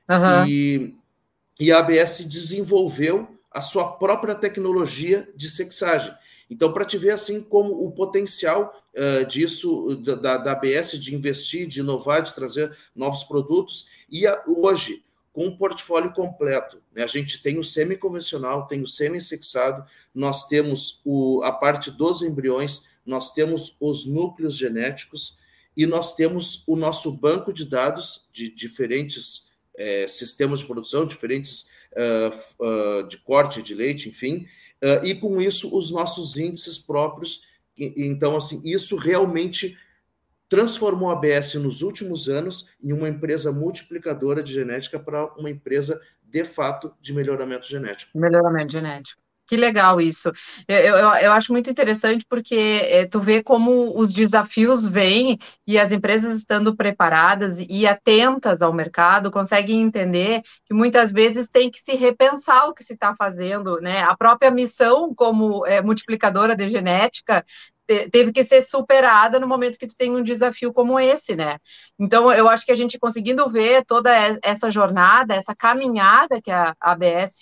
Uhum. 0.09 0.47
E, 0.49 0.95
e 1.61 1.71
a 1.71 1.79
ABS 1.79 2.25
desenvolveu 2.25 3.39
a 3.51 3.61
sua 3.61 3.93
própria 3.93 4.35
tecnologia 4.35 5.29
de 5.35 5.49
sexagem. 5.49 6.15
Então, 6.51 6.73
para 6.73 6.85
te 6.85 6.97
ver 6.97 7.11
assim 7.11 7.41
como 7.41 7.85
o 7.85 7.93
potencial 7.93 8.83
uh, 8.95 9.25
disso, 9.27 9.97
da, 9.97 10.39
da 10.39 10.53
ABS, 10.53 10.99
de 10.99 11.15
investir, 11.15 11.67
de 11.67 11.81
inovar, 11.81 12.23
de 12.23 12.35
trazer 12.35 12.77
novos 12.95 13.23
produtos, 13.25 13.87
e 14.09 14.27
a, 14.27 14.43
hoje, 14.47 15.05
com 15.39 15.47
um 15.47 15.57
portfólio 15.57 16.13
completo. 16.13 16.83
Né? 16.93 17.05
A 17.05 17.07
gente 17.07 17.41
tem 17.41 17.61
o 17.61 17.65
semi-convencional, 17.65 18.67
tem 18.67 18.83
o 18.83 18.89
semi-sexado, 18.89 19.89
nós 20.13 20.49
temos 20.49 21.01
o, 21.05 21.41
a 21.45 21.53
parte 21.53 21.93
dos 21.93 22.23
embriões, 22.23 22.89
nós 23.07 23.33
temos 23.33 23.77
os 23.81 24.05
núcleos 24.05 24.57
genéticos 24.57 25.39
e 25.77 25.87
nós 25.87 26.17
temos 26.17 26.65
o 26.67 26.75
nosso 26.75 27.17
banco 27.19 27.53
de 27.53 27.65
dados 27.65 28.29
de 28.33 28.53
diferentes 28.53 29.47
é, 29.77 30.09
sistemas 30.09 30.59
de 30.59 30.67
produção, 30.67 31.07
diferentes 31.07 31.69
uh, 31.93 32.65
uh, 32.65 33.07
de 33.07 33.19
corte 33.19 33.63
de 33.63 33.77
leite, 33.77 34.09
enfim, 34.09 34.45
uh, 34.83 35.07
e 35.07 35.15
com 35.15 35.41
isso 35.41 35.73
os 35.73 35.93
nossos 35.93 36.37
índices 36.37 36.81
próprios. 36.81 37.43
Então, 37.77 38.35
assim, 38.35 38.61
isso 38.65 38.97
realmente 38.97 39.79
transformou 40.49 41.11
a 41.11 41.13
ABS 41.13 41.55
nos 41.55 41.83
últimos 41.83 42.29
anos 42.29 42.69
em 42.83 42.93
uma 42.93 43.09
empresa 43.09 43.53
multiplicadora 43.53 44.43
de 44.43 44.53
genética 44.53 44.99
para 44.99 45.27
uma 45.35 45.51
empresa 45.51 46.01
de 46.23 46.45
fato 46.45 46.93
de 47.01 47.13
melhoramento 47.13 47.69
genético. 47.69 48.19
Melhoramento 48.19 48.73
genético. 48.73 49.21
Que 49.49 49.57
legal 49.57 49.99
isso. 49.99 50.31
Eu, 50.69 50.77
eu, 50.77 51.09
eu 51.15 51.33
acho 51.33 51.53
muito 51.53 51.71
interessante 51.71 52.23
porque 52.29 52.55
é, 52.85 53.07
tu 53.07 53.19
vê 53.19 53.43
como 53.43 53.99
os 53.99 54.13
desafios 54.13 54.87
vêm 54.87 55.39
e 55.67 55.79
as 55.79 55.91
empresas 55.91 56.37
estando 56.37 56.77
preparadas 56.77 57.57
e 57.59 57.87
atentas 57.87 58.61
ao 58.61 58.75
mercado 58.75 59.31
conseguem 59.31 59.81
entender 59.81 60.43
que 60.67 60.75
muitas 60.75 61.11
vezes 61.11 61.49
tem 61.49 61.71
que 61.71 61.81
se 61.81 61.97
repensar 61.97 62.69
o 62.69 62.75
que 62.75 62.85
se 62.85 62.93
está 62.93 63.15
fazendo, 63.17 63.81
né? 63.81 64.03
A 64.03 64.15
própria 64.15 64.51
missão 64.51 65.15
como 65.15 65.65
é, 65.65 65.81
multiplicadora 65.81 66.55
de 66.55 66.69
genética 66.69 67.43
teve 68.13 68.33
que 68.33 68.45
ser 68.45 68.63
superada 68.63 69.41
no 69.41 69.49
momento 69.49 69.79
que 69.79 69.87
tu 69.87 69.97
tem 69.97 70.15
um 70.15 70.23
desafio 70.23 70.73
como 70.73 71.01
esse, 71.01 71.35
né? 71.35 71.59
Então, 71.99 72.31
eu 72.31 72.49
acho 72.49 72.67
que 72.67 72.73
a 72.73 72.75
gente 72.75 72.99
conseguindo 72.99 73.49
ver 73.49 73.85
toda 73.87 74.11
essa 74.43 74.71
jornada, 74.71 75.35
essa 75.35 75.57
caminhada 75.57 76.41
que 76.43 76.51
a 76.51 76.75
ABS 76.81 77.41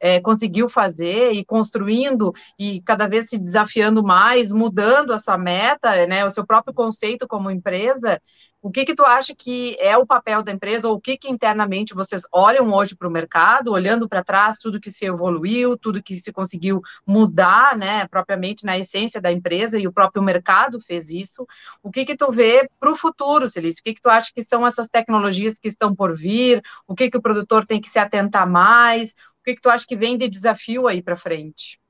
é, 0.00 0.20
conseguiu 0.20 0.68
fazer 0.68 1.32
e 1.32 1.44
construindo 1.44 2.32
e 2.58 2.82
cada 2.82 3.08
vez 3.08 3.28
se 3.28 3.38
desafiando 3.38 4.02
mais, 4.02 4.52
mudando 4.52 5.12
a 5.12 5.18
sua 5.18 5.38
meta, 5.38 6.06
né, 6.06 6.24
o 6.24 6.30
seu 6.30 6.46
próprio 6.46 6.74
conceito 6.74 7.26
como 7.26 7.50
empresa, 7.50 8.20
o 8.60 8.70
que 8.70 8.84
que 8.84 8.94
tu 8.94 9.04
acha 9.04 9.34
que 9.36 9.76
é 9.78 9.96
o 9.96 10.06
papel 10.06 10.42
da 10.42 10.50
empresa 10.50 10.88
ou 10.88 10.96
o 10.96 11.00
que 11.00 11.16
que 11.16 11.30
internamente 11.30 11.94
vocês 11.94 12.22
olham 12.32 12.72
hoje 12.72 12.96
para 12.96 13.06
o 13.06 13.10
mercado, 13.10 13.70
olhando 13.70 14.08
para 14.08 14.24
trás 14.24 14.58
tudo 14.58 14.80
que 14.80 14.90
se 14.90 15.06
evoluiu, 15.06 15.78
tudo 15.78 16.02
que 16.02 16.16
se 16.16 16.32
conseguiu 16.32 16.82
mudar, 17.06 17.76
né, 17.76 18.06
propriamente 18.08 18.64
na 18.64 18.76
essência 18.76 19.20
da 19.20 19.30
empresa 19.30 19.78
e 19.78 19.86
o 19.86 19.92
próprio 19.92 20.22
mercado 20.22 20.80
fez 20.80 21.08
isso. 21.08 21.46
O 21.82 21.90
que 21.90 22.04
que 22.04 22.16
tu 22.16 22.32
vê 22.32 22.68
para 22.80 22.90
o 22.90 22.96
futuro, 22.96 23.48
Celício? 23.48 23.80
O 23.80 23.84
que 23.84 23.94
que 23.94 24.02
tu 24.02 24.10
acha 24.10 24.32
que 24.34 24.42
são 24.42 24.66
essas 24.66 24.88
tecnologias 24.88 25.58
que 25.58 25.68
estão 25.68 25.94
por 25.94 26.14
vir? 26.16 26.60
O 26.86 26.94
que 26.96 27.10
que 27.10 27.16
o 27.18 27.22
produtor 27.22 27.64
tem 27.64 27.80
que 27.80 27.88
se 27.88 27.98
atentar 27.98 28.48
mais? 28.48 29.14
O 29.48 29.50
que 29.50 29.56
que 29.56 29.62
tu 29.62 29.70
acha 29.70 29.86
que 29.86 29.96
vem 29.96 30.18
de 30.18 30.28
desafio 30.28 30.86
aí 30.86 31.02
para 31.02 31.16
frente? 31.16 31.80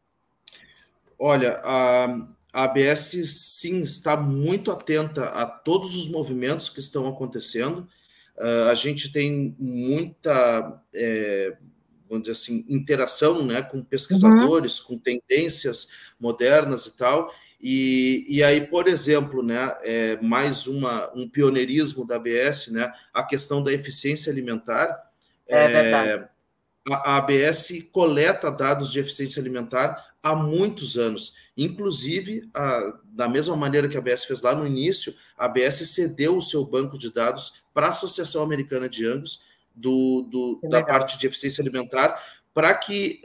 Olha, 1.19 1.61
a 1.65 2.29
a 2.53 2.65
ABS 2.65 3.17
sim 3.27 3.81
está 3.83 4.17
muito 4.17 4.73
atenta 4.73 5.27
a 5.27 5.47
todos 5.47 5.95
os 5.97 6.09
movimentos 6.09 6.69
que 6.69 6.81
estão 6.81 7.07
acontecendo. 7.07 7.87
Uh, 8.37 8.69
a 8.71 8.75
gente 8.75 9.13
tem 9.13 9.55
muita, 9.59 10.81
é, 10.95 11.57
vamos 12.09 12.25
dizer 12.25 12.33
assim, 12.33 12.65
interação 12.69 13.45
né, 13.45 13.61
com 13.63 13.83
pesquisadores, 13.83 14.81
uhum. 14.81 14.87
com 14.87 14.99
tendências 14.99 15.89
modernas 16.19 16.87
e 16.87 16.97
tal. 16.97 17.33
E, 17.61 18.25
e 18.29 18.43
aí, 18.43 18.67
por 18.67 18.89
exemplo, 18.89 19.43
né, 19.43 19.77
é, 19.83 20.17
mais 20.21 20.67
uma, 20.67 21.13
um 21.15 21.29
pioneirismo 21.29 22.07
da 22.07 22.17
ABS, 22.17 22.69
né, 22.69 22.93
a 23.13 23.25
questão 23.25 23.63
da 23.63 23.73
eficiência 23.73 24.33
alimentar. 24.33 25.11
É, 25.47 25.65
é 25.65 25.69
verdade. 25.69 26.29
A, 26.91 27.17
ABS 27.19 27.85
coleta 27.93 28.51
dados 28.51 28.93
de 28.93 29.01
eficiência 29.01 29.41
alimentar 29.41 30.09
há 30.23 30.35
muitos 30.35 30.97
anos. 30.97 31.35
Inclusive, 31.57 32.49
a, 32.55 32.99
da 33.05 33.29
mesma 33.29 33.57
maneira 33.57 33.89
que 33.89 33.97
a 33.97 34.01
ABS 34.01 34.25
fez 34.25 34.43
lá 34.43 34.55
no 34.55 34.67
início, 34.67 35.15
a 35.37 35.47
ABS 35.47 35.89
cedeu 35.91 36.37
o 36.37 36.43
seu 36.43 36.65
banco 36.65 36.99
de 36.99 37.13
dados 37.13 37.63
para 37.75 37.87
a 37.87 37.91
Associação 37.91 38.43
Americana 38.43 38.89
de 38.89 39.07
Angus, 39.07 39.43
do, 39.75 40.23
do 40.23 40.69
da 40.69 40.83
parte 40.83 41.19
de 41.19 41.27
eficiência 41.27 41.63
alimentar, 41.63 42.21
para 42.53 42.75
que, 42.75 43.23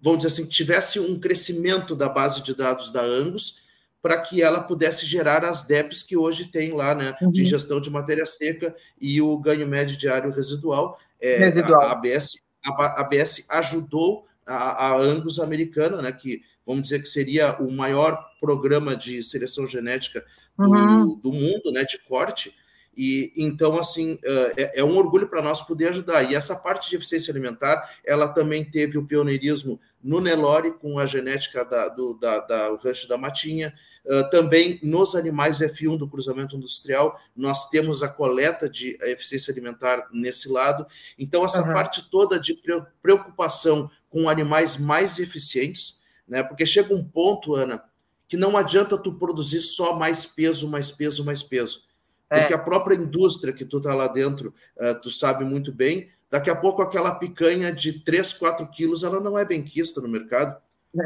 vamos 0.00 0.18
dizer 0.18 0.28
assim, 0.28 0.48
tivesse 0.48 1.00
um 1.00 1.18
crescimento 1.18 1.96
da 1.96 2.08
base 2.08 2.42
de 2.42 2.54
dados 2.54 2.90
da 2.92 3.02
Angus, 3.02 3.66
para 4.00 4.20
que 4.20 4.40
ela 4.40 4.62
pudesse 4.62 5.04
gerar 5.04 5.44
as 5.44 5.64
DEPs 5.64 6.04
que 6.04 6.16
hoje 6.16 6.46
tem 6.46 6.70
lá, 6.72 6.94
né, 6.94 7.16
uhum. 7.20 7.30
de 7.30 7.42
ingestão 7.42 7.80
de 7.80 7.90
matéria 7.90 8.24
seca 8.24 8.72
e 9.00 9.20
o 9.20 9.36
ganho 9.36 9.66
médio 9.66 9.96
diário 9.96 10.30
residual. 10.30 10.96
É, 11.20 11.38
residual. 11.38 11.82
A, 11.82 11.92
ABS, 11.92 12.40
a 12.66 13.00
ABS 13.00 13.46
ajudou 13.50 14.26
a, 14.44 14.88
a 14.88 14.96
Angus 14.96 15.38
americana, 15.38 16.00
né, 16.00 16.12
que 16.12 16.42
vamos 16.64 16.84
dizer 16.84 17.00
que 17.00 17.08
seria 17.08 17.56
o 17.60 17.70
maior 17.72 18.18
programa 18.40 18.96
de 18.96 19.22
seleção 19.22 19.66
genética 19.66 20.24
do, 20.58 20.64
uhum. 20.64 21.20
do 21.22 21.32
mundo, 21.32 21.72
né, 21.72 21.84
de 21.84 21.98
corte. 21.98 22.54
E 22.96 23.32
então, 23.36 23.78
assim, 23.78 24.18
é, 24.56 24.80
é 24.80 24.84
um 24.84 24.96
orgulho 24.96 25.28
para 25.28 25.42
nós 25.42 25.60
poder 25.60 25.88
ajudar. 25.88 26.22
E 26.22 26.34
essa 26.34 26.56
parte 26.56 26.88
de 26.88 26.96
eficiência 26.96 27.30
alimentar, 27.30 27.90
ela 28.04 28.28
também 28.28 28.64
teve 28.64 28.96
o 28.96 29.04
pioneirismo 29.04 29.78
no 30.02 30.20
Nelore, 30.20 30.72
com 30.72 30.98
a 30.98 31.04
genética 31.04 31.64
da, 31.64 31.88
do 31.88 32.14
da, 32.14 32.40
da, 32.40 32.76
rancho 32.76 33.06
da 33.06 33.18
Matinha. 33.18 33.74
Uh, 34.06 34.30
também 34.30 34.78
nos 34.82 35.16
animais 35.16 35.58
F1 35.58 35.98
do 35.98 36.08
cruzamento 36.08 36.56
industrial, 36.56 37.20
nós 37.34 37.68
temos 37.68 38.04
a 38.04 38.08
coleta 38.08 38.70
de 38.70 38.96
eficiência 39.02 39.52
alimentar 39.52 40.08
nesse 40.12 40.48
lado. 40.48 40.86
Então, 41.18 41.44
essa 41.44 41.66
uhum. 41.66 41.72
parte 41.72 42.08
toda 42.08 42.38
de 42.38 42.56
preocupação 43.02 43.90
com 44.08 44.28
animais 44.28 44.76
mais 44.76 45.18
eficientes, 45.18 46.00
né? 46.26 46.42
Porque 46.42 46.64
chega 46.64 46.94
um 46.94 47.04
ponto, 47.04 47.54
Ana, 47.54 47.82
que 48.28 48.36
não 48.36 48.56
adianta 48.56 48.96
tu 48.96 49.12
produzir 49.14 49.60
só 49.60 49.96
mais 49.96 50.24
peso, 50.24 50.68
mais 50.68 50.90
peso, 50.90 51.24
mais 51.24 51.42
peso. 51.42 51.84
Porque 52.28 52.52
é. 52.52 52.56
a 52.56 52.60
própria 52.60 52.96
indústria 52.96 53.52
que 53.52 53.64
tu 53.64 53.80
tá 53.80 53.94
lá 53.94 54.08
dentro, 54.08 54.52
uh, 54.76 55.00
tu 55.00 55.10
sabe 55.10 55.44
muito 55.44 55.72
bem, 55.72 56.10
daqui 56.30 56.50
a 56.50 56.56
pouco 56.56 56.82
aquela 56.82 57.14
picanha 57.14 57.72
de 57.72 58.00
3, 58.00 58.32
4 58.34 58.66
quilos, 58.68 59.04
ela 59.04 59.20
não 59.20 59.38
é 59.38 59.44
bem 59.44 59.62
quista 59.62 60.00
no 60.00 60.08
mercado. 60.08 60.60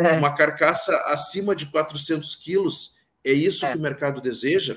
É. 0.05 0.19
Uma 0.19 0.35
carcaça 0.35 0.97
acima 1.07 1.55
de 1.55 1.67
400 1.67 2.35
quilos, 2.37 2.97
é 3.25 3.33
isso 3.33 3.65
é. 3.67 3.73
que 3.73 3.79
o 3.79 3.81
mercado 3.81 4.21
deseja? 4.21 4.77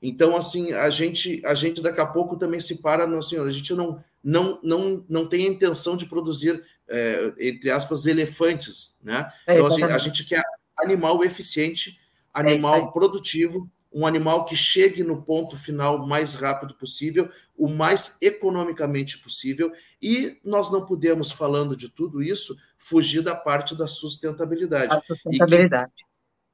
Então, 0.00 0.36
assim, 0.36 0.72
a 0.72 0.88
gente, 0.90 1.44
a 1.44 1.54
gente 1.54 1.82
daqui 1.82 2.00
a 2.00 2.06
pouco 2.06 2.36
também 2.36 2.60
se 2.60 2.80
para, 2.80 3.06
no, 3.06 3.18
assim, 3.18 3.38
a 3.38 3.50
gente 3.50 3.74
não, 3.74 4.02
não, 4.22 4.60
não, 4.62 5.04
não 5.08 5.28
tem 5.28 5.46
a 5.46 5.50
intenção 5.50 5.96
de 5.96 6.06
produzir, 6.06 6.62
é, 6.88 7.32
entre 7.38 7.70
aspas, 7.70 8.06
elefantes, 8.06 8.96
né? 9.02 9.30
É, 9.46 9.54
então, 9.54 9.66
assim, 9.66 9.82
a 9.82 9.98
gente 9.98 10.24
quer 10.24 10.42
animal 10.78 11.24
eficiente, 11.24 11.98
é 12.34 12.40
animal 12.40 12.92
produtivo, 12.92 13.68
um 13.92 14.06
animal 14.06 14.44
que 14.44 14.54
chegue 14.54 15.02
no 15.02 15.22
ponto 15.22 15.56
final 15.56 15.96
o 15.96 16.06
mais 16.06 16.34
rápido 16.34 16.74
possível, 16.74 17.30
o 17.56 17.68
mais 17.68 18.18
economicamente 18.20 19.18
possível, 19.18 19.72
e 20.00 20.38
nós 20.44 20.70
não 20.70 20.84
podemos, 20.84 21.32
falando 21.32 21.76
de 21.76 21.88
tudo 21.88 22.22
isso, 22.22 22.56
fugir 22.76 23.22
da 23.22 23.34
parte 23.34 23.76
da 23.76 23.86
sustentabilidade. 23.86 24.94
A 24.94 25.00
sustentabilidade. 25.02 25.92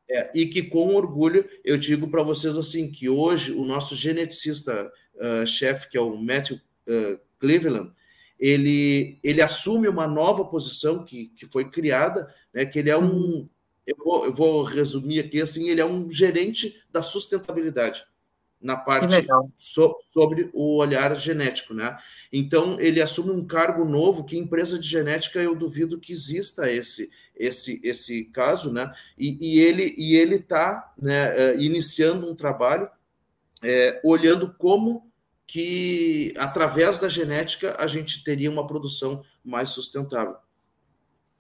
E 0.08 0.12
que, 0.12 0.18
é, 0.18 0.30
e 0.34 0.46
que 0.46 0.62
com 0.62 0.94
orgulho 0.94 1.48
eu 1.64 1.76
digo 1.76 2.08
para 2.08 2.22
vocês 2.22 2.56
assim 2.56 2.90
que 2.90 3.08
hoje 3.08 3.52
o 3.52 3.64
nosso 3.64 3.96
geneticista 3.96 4.90
uh, 5.16 5.46
chefe, 5.46 5.90
que 5.90 5.98
é 5.98 6.00
o 6.00 6.16
Matthew 6.16 6.56
uh, 6.56 7.18
Cleveland, 7.38 7.92
ele, 8.38 9.18
ele 9.22 9.40
assume 9.40 9.88
uma 9.88 10.06
nova 10.06 10.44
posição 10.44 11.04
que, 11.04 11.28
que 11.28 11.46
foi 11.46 11.70
criada, 11.70 12.32
né, 12.52 12.64
que 12.64 12.78
ele 12.78 12.90
é 12.90 12.98
um, 12.98 13.10
uhum 13.10 13.48
eu 13.86 13.96
vou, 13.98 14.24
eu 14.24 14.34
vou 14.34 14.62
resumir 14.62 15.20
aqui 15.20 15.40
assim, 15.40 15.68
ele 15.68 15.80
é 15.80 15.84
um 15.84 16.10
gerente 16.10 16.82
da 16.90 17.02
sustentabilidade 17.02 18.04
na 18.60 18.76
parte 18.76 19.26
so, 19.58 19.94
sobre 20.06 20.48
o 20.54 20.76
olhar 20.76 21.14
genético, 21.14 21.74
né? 21.74 21.98
Então 22.32 22.80
ele 22.80 23.02
assume 23.02 23.30
um 23.30 23.46
cargo 23.46 23.84
novo 23.84 24.24
que 24.24 24.38
empresa 24.38 24.78
de 24.78 24.88
genética 24.88 25.38
eu 25.38 25.54
duvido 25.54 26.00
que 26.00 26.12
exista 26.12 26.70
esse 26.70 27.10
esse 27.36 27.80
esse 27.84 28.24
caso, 28.26 28.72
né? 28.72 28.90
E, 29.18 29.36
e 29.38 29.60
ele 29.60 29.94
e 29.98 30.16
ele 30.16 30.36
está 30.36 30.94
né, 30.96 31.34
eh, 31.36 31.56
iniciando 31.58 32.30
um 32.30 32.34
trabalho 32.34 32.88
é, 33.62 34.00
olhando 34.04 34.54
como 34.56 35.10
que 35.46 36.32
através 36.36 36.98
da 36.98 37.08
genética 37.08 37.76
a 37.78 37.86
gente 37.86 38.22
teria 38.22 38.50
uma 38.50 38.66
produção 38.66 39.22
mais 39.44 39.70
sustentável. 39.70 40.36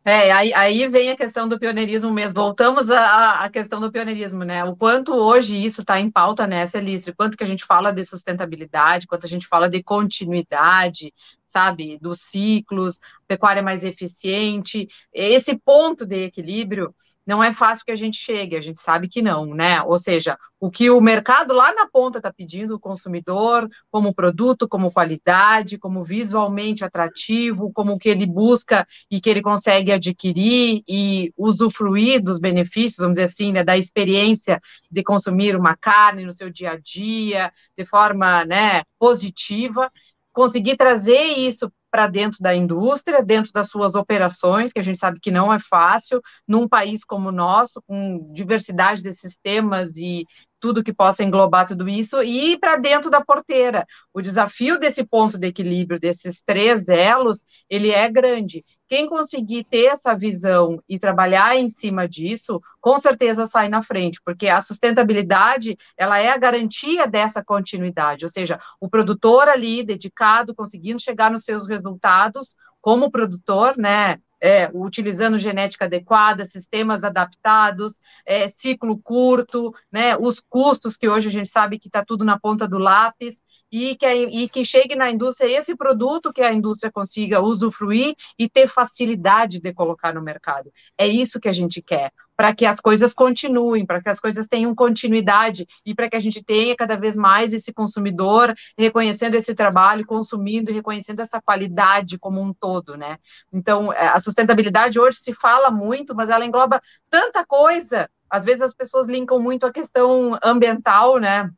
É, 0.06 0.30
aí, 0.32 0.52
aí 0.52 0.88
vem 0.88 1.10
a 1.10 1.16
questão 1.16 1.48
do 1.48 1.58
pioneirismo 1.58 2.12
mesmo. 2.12 2.34
Voltamos 2.34 2.90
à, 2.90 3.44
à 3.44 3.50
questão 3.50 3.80
do 3.80 3.90
pioneirismo, 3.90 4.44
né? 4.44 4.62
O 4.64 4.76
quanto 4.76 5.14
hoje 5.14 5.56
isso 5.56 5.80
está 5.80 5.98
em 5.98 6.10
pauta 6.10 6.46
né, 6.46 6.66
lista, 6.82 7.14
quanto 7.14 7.38
que 7.38 7.44
a 7.44 7.46
gente 7.46 7.64
fala 7.64 7.90
de 7.90 8.04
sustentabilidade, 8.04 9.06
quanto 9.06 9.24
a 9.24 9.28
gente 9.28 9.46
fala 9.46 9.66
de 9.68 9.82
continuidade, 9.82 11.12
sabe, 11.48 11.98
dos 12.00 12.20
ciclos, 12.20 13.00
pecuária 13.26 13.62
mais 13.62 13.82
eficiente, 13.82 14.86
esse 15.12 15.56
ponto 15.56 16.04
de 16.04 16.24
equilíbrio 16.24 16.94
não 17.26 17.42
é 17.42 17.52
fácil 17.52 17.84
que 17.84 17.92
a 17.92 17.96
gente 17.96 18.16
chegue, 18.18 18.56
a 18.56 18.60
gente 18.60 18.80
sabe 18.80 19.08
que 19.08 19.22
não, 19.22 19.46
né? 19.46 19.82
Ou 19.82 19.98
seja, 19.98 20.38
o 20.60 20.70
que 20.70 20.90
o 20.90 21.00
mercado 21.00 21.54
lá 21.54 21.74
na 21.74 21.86
ponta 21.86 22.18
está 22.18 22.32
pedindo, 22.32 22.74
o 22.74 22.80
consumidor, 22.80 23.68
como 23.90 24.14
produto, 24.14 24.68
como 24.68 24.92
qualidade, 24.92 25.78
como 25.78 26.04
visualmente 26.04 26.84
atrativo, 26.84 27.72
como 27.72 27.98
que 27.98 28.08
ele 28.08 28.26
busca 28.26 28.86
e 29.10 29.20
que 29.20 29.30
ele 29.30 29.42
consegue 29.42 29.92
adquirir 29.92 30.82
e 30.88 31.32
usufruir 31.36 32.22
dos 32.22 32.38
benefícios, 32.38 32.98
vamos 32.98 33.14
dizer 33.14 33.24
assim, 33.24 33.52
né, 33.52 33.64
da 33.64 33.76
experiência 33.76 34.60
de 34.90 35.02
consumir 35.02 35.56
uma 35.56 35.76
carne 35.76 36.24
no 36.24 36.32
seu 36.32 36.50
dia 36.50 36.72
a 36.72 36.78
dia, 36.78 37.50
de 37.76 37.84
forma, 37.86 38.44
né, 38.44 38.82
positiva, 38.98 39.90
conseguir 40.32 40.76
trazer 40.76 41.22
isso 41.38 41.72
para 41.94 42.08
dentro 42.08 42.40
da 42.40 42.52
indústria, 42.52 43.22
dentro 43.22 43.52
das 43.52 43.68
suas 43.68 43.94
operações, 43.94 44.72
que 44.72 44.80
a 44.80 44.82
gente 44.82 44.98
sabe 44.98 45.20
que 45.20 45.30
não 45.30 45.52
é 45.52 45.60
fácil, 45.60 46.20
num 46.46 46.66
país 46.66 47.04
como 47.04 47.28
o 47.28 47.32
nosso, 47.32 47.80
com 47.86 48.32
diversidade 48.32 49.00
de 49.00 49.14
sistemas 49.14 49.96
e 49.96 50.24
tudo 50.64 50.82
que 50.82 50.94
possa 50.94 51.22
englobar 51.22 51.66
tudo 51.66 51.86
isso, 51.86 52.22
e 52.22 52.52
ir 52.52 52.58
para 52.58 52.76
dentro 52.76 53.10
da 53.10 53.22
porteira. 53.22 53.86
O 54.14 54.22
desafio 54.22 54.80
desse 54.80 55.04
ponto 55.04 55.38
de 55.38 55.48
equilíbrio, 55.48 56.00
desses 56.00 56.40
três 56.40 56.88
elos, 56.88 57.42
ele 57.68 57.90
é 57.90 58.08
grande. 58.08 58.64
Quem 58.88 59.06
conseguir 59.06 59.64
ter 59.64 59.88
essa 59.88 60.14
visão 60.14 60.78
e 60.88 60.98
trabalhar 60.98 61.54
em 61.54 61.68
cima 61.68 62.08
disso, 62.08 62.62
com 62.80 62.98
certeza 62.98 63.46
sai 63.46 63.68
na 63.68 63.82
frente, 63.82 64.22
porque 64.24 64.48
a 64.48 64.62
sustentabilidade, 64.62 65.76
ela 65.98 66.18
é 66.18 66.30
a 66.30 66.38
garantia 66.38 67.06
dessa 67.06 67.44
continuidade, 67.44 68.24
ou 68.24 68.30
seja, 68.30 68.58
o 68.80 68.88
produtor 68.88 69.48
ali 69.48 69.84
dedicado, 69.84 70.54
conseguindo 70.54 70.98
chegar 70.98 71.30
nos 71.30 71.44
seus 71.44 71.68
resultados 71.68 72.56
como 72.80 73.10
produtor, 73.10 73.76
né, 73.76 74.18
é, 74.40 74.70
utilizando 74.74 75.38
genética 75.38 75.84
adequada, 75.84 76.44
sistemas 76.44 77.04
adaptados, 77.04 77.98
é, 78.26 78.48
ciclo 78.48 78.98
curto, 78.98 79.74
né, 79.90 80.16
os 80.16 80.40
custos 80.40 80.96
que 80.96 81.08
hoje 81.08 81.28
a 81.28 81.32
gente 81.32 81.48
sabe 81.48 81.78
que 81.78 81.88
está 81.88 82.04
tudo 82.04 82.24
na 82.24 82.38
ponta 82.38 82.68
do 82.68 82.78
lápis, 82.78 83.42
e 83.74 83.96
que, 83.96 84.06
e 84.06 84.48
que 84.48 84.64
chegue 84.64 84.94
na 84.94 85.10
indústria 85.10 85.58
esse 85.58 85.74
produto 85.74 86.32
que 86.32 86.42
a 86.42 86.52
indústria 86.52 86.92
consiga 86.92 87.40
usufruir 87.40 88.14
e 88.38 88.48
ter 88.48 88.68
facilidade 88.68 89.58
de 89.60 89.72
colocar 89.72 90.14
no 90.14 90.22
mercado. 90.22 90.72
É 90.96 91.08
isso 91.08 91.40
que 91.40 91.48
a 91.48 91.52
gente 91.52 91.82
quer, 91.82 92.12
para 92.36 92.54
que 92.54 92.66
as 92.66 92.80
coisas 92.80 93.14
continuem, 93.14 93.86
para 93.86 94.02
que 94.02 94.08
as 94.08 94.20
coisas 94.20 94.48
tenham 94.48 94.74
continuidade 94.74 95.66
e 95.84 95.94
para 95.94 96.08
que 96.08 96.16
a 96.16 96.20
gente 96.20 96.42
tenha 96.42 96.76
cada 96.76 96.96
vez 96.96 97.16
mais 97.16 97.52
esse 97.52 97.72
consumidor 97.72 98.54
reconhecendo 98.76 99.34
esse 99.34 99.54
trabalho, 99.54 100.06
consumindo 100.06 100.70
e 100.70 100.74
reconhecendo 100.74 101.20
essa 101.20 101.40
qualidade 101.40 102.18
como 102.18 102.40
um 102.40 102.52
todo, 102.52 102.96
né? 102.96 103.18
Então, 103.52 103.92
é, 103.92 104.08
a 104.08 104.20
sustentabilidade 104.20 104.98
hoje 104.98 105.18
se 105.20 105.32
fala 105.32 105.70
muito, 105.70 106.14
mas 106.14 106.30
ela 106.30 106.44
engloba 106.44 106.80
tanta 107.08 107.44
coisa. 107.44 108.08
Às 108.28 108.44
vezes 108.44 108.62
as 108.62 108.74
pessoas 108.74 109.06
linkam 109.06 109.38
muito 109.38 109.64
a 109.66 109.72
questão 109.72 110.38
ambiental, 110.42 111.18
né? 111.18 111.50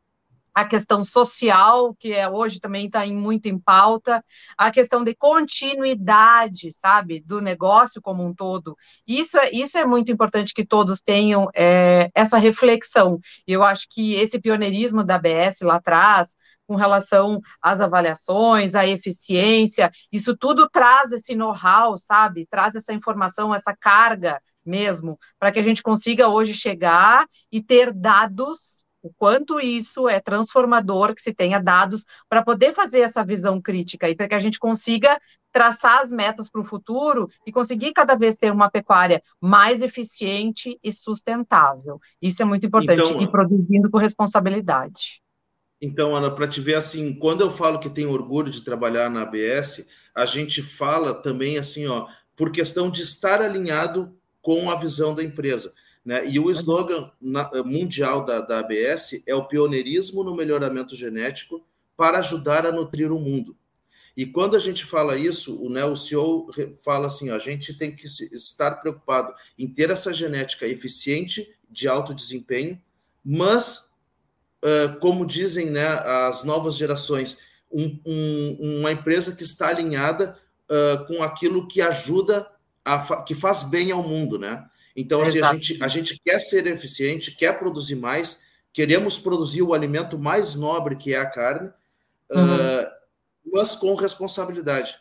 A 0.57 0.65
questão 0.65 1.05
social, 1.05 1.93
que 1.93 2.11
é 2.11 2.27
hoje 2.27 2.59
também 2.59 2.87
está 2.87 3.05
muito 3.05 3.45
em 3.45 3.59
pauta, 3.59 4.25
a 4.57 4.71
questão 4.71 5.03
de 5.03 5.13
continuidade, 5.13 6.71
sabe, 6.71 7.21
do 7.21 7.39
negócio 7.39 8.01
como 8.01 8.25
um 8.25 8.33
todo. 8.33 8.75
Isso 9.07 9.37
é, 9.37 9.51
isso 9.51 9.77
é 9.77 9.85
muito 9.85 10.11
importante 10.11 10.55
que 10.55 10.65
todos 10.65 10.99
tenham 10.99 11.47
é, 11.55 12.09
essa 12.15 12.39
reflexão. 12.39 13.19
Eu 13.45 13.61
acho 13.61 13.85
que 13.87 14.15
esse 14.15 14.39
pioneirismo 14.39 15.03
da 15.03 15.17
ABS 15.17 15.61
lá 15.61 15.75
atrás, 15.75 16.35
com 16.65 16.73
relação 16.73 17.39
às 17.61 17.79
avaliações, 17.79 18.73
à 18.73 18.83
eficiência, 18.83 19.91
isso 20.11 20.35
tudo 20.35 20.67
traz 20.67 21.11
esse 21.11 21.35
know-how, 21.35 21.95
sabe, 21.99 22.47
traz 22.49 22.73
essa 22.73 22.91
informação, 22.91 23.53
essa 23.53 23.75
carga 23.79 24.41
mesmo, 24.65 25.19
para 25.39 25.51
que 25.51 25.59
a 25.59 25.63
gente 25.63 25.83
consiga 25.83 26.27
hoje 26.29 26.55
chegar 26.55 27.27
e 27.51 27.61
ter 27.61 27.93
dados 27.93 28.76
o 29.07 29.13
quanto 29.17 29.59
isso 29.59 30.07
é 30.07 30.19
transformador, 30.19 31.15
que 31.15 31.21
se 31.21 31.33
tenha 31.33 31.59
dados 31.59 32.05
para 32.29 32.43
poder 32.43 32.73
fazer 32.73 32.99
essa 32.99 33.23
visão 33.23 33.61
crítica 33.61 34.09
e 34.09 34.15
para 34.15 34.27
que 34.27 34.35
a 34.35 34.39
gente 34.39 34.59
consiga 34.59 35.19
traçar 35.51 36.01
as 36.01 36.11
metas 36.11 36.49
para 36.49 36.61
o 36.61 36.63
futuro 36.63 37.29
e 37.45 37.51
conseguir 37.51 37.93
cada 37.93 38.15
vez 38.15 38.35
ter 38.35 38.51
uma 38.51 38.69
pecuária 38.69 39.21
mais 39.41 39.81
eficiente 39.81 40.77
e 40.83 40.91
sustentável. 40.91 41.99
Isso 42.21 42.41
é 42.41 42.45
muito 42.45 42.67
importante 42.67 43.01
então, 43.01 43.21
e 43.21 43.31
produzindo 43.31 43.89
com 43.89 43.97
responsabilidade. 43.97 45.21
Então, 45.81 46.15
Ana, 46.15 46.29
para 46.29 46.47
te 46.47 46.59
ver 46.59 46.75
assim, 46.75 47.13
quando 47.13 47.41
eu 47.41 47.49
falo 47.49 47.79
que 47.79 47.89
tenho 47.89 48.11
orgulho 48.11 48.51
de 48.51 48.63
trabalhar 48.63 49.09
na 49.09 49.21
ABS, 49.21 49.87
a 50.13 50.25
gente 50.25 50.61
fala 50.61 51.13
também 51.13 51.57
assim, 51.57 51.87
ó, 51.87 52.07
por 52.35 52.51
questão 52.51 52.89
de 52.89 53.03
estar 53.03 53.41
alinhado 53.41 54.15
com 54.41 54.69
a 54.69 54.75
visão 54.75 55.15
da 55.15 55.23
empresa. 55.23 55.73
Né? 56.07 56.25
E 56.25 56.39
o 56.39 56.49
slogan 56.51 57.11
eh, 57.21 57.61
mundial 57.63 58.23
da, 58.23 58.39
da 58.39 58.59
ABS 58.59 59.21
é 59.27 59.35
o 59.35 59.43
pioneirismo 59.43 60.23
no 60.23 60.33
melhoramento 60.33 60.95
genético 60.95 61.67
para 61.97 62.19
ajudar 62.19 62.65
a 62.65 62.71
nutrir 62.71 63.11
o 63.11 63.19
mundo. 63.19 63.57
E 64.15 64.25
quando 64.25 64.55
a 64.55 64.59
gente 64.59 64.85
fala 64.85 65.17
isso, 65.17 65.61
o, 65.61 65.69
né, 65.69 65.83
o 65.83 65.97
CEO 65.97 66.47
fala 66.81 67.07
assim: 67.07 67.29
ó, 67.29 67.35
a 67.35 67.39
gente 67.39 67.77
tem 67.77 67.93
que 67.93 68.05
estar 68.05 68.75
preocupado 68.75 69.33
em 69.59 69.67
ter 69.67 69.89
essa 69.89 70.13
genética 70.13 70.65
eficiente, 70.65 71.53
de 71.69 71.89
alto 71.89 72.15
desempenho, 72.15 72.81
mas, 73.21 73.91
uh, 74.63 74.97
como 75.01 75.25
dizem 75.25 75.69
né, 75.69 75.85
as 75.85 76.45
novas 76.45 76.77
gerações, 76.77 77.37
um, 77.69 77.99
um, 78.05 78.79
uma 78.79 78.93
empresa 78.93 79.35
que 79.35 79.43
está 79.43 79.67
alinhada 79.67 80.39
uh, 80.71 81.05
com 81.05 81.21
aquilo 81.21 81.67
que 81.67 81.81
ajuda, 81.81 82.49
a, 82.85 83.23
que 83.23 83.35
faz 83.35 83.63
bem 83.63 83.91
ao 83.91 84.01
mundo, 84.01 84.39
né? 84.39 84.65
Então, 84.97 85.21
assim, 85.21 85.39
a 85.39 85.53
gente, 85.53 85.83
a 85.83 85.87
gente 85.87 86.19
quer 86.25 86.39
ser 86.39 86.65
eficiente, 86.65 87.35
quer 87.35 87.59
produzir 87.59 87.95
mais, 87.95 88.41
queremos 88.73 89.19
produzir 89.19 89.61
o 89.61 89.73
alimento 89.73 90.17
mais 90.17 90.55
nobre 90.55 90.95
que 90.95 91.13
é 91.13 91.19
a 91.19 91.29
carne, 91.29 91.69
uhum. 92.31 92.43
uh, 92.43 92.87
mas 93.53 93.75
com 93.75 93.93
responsabilidade. 93.93 94.97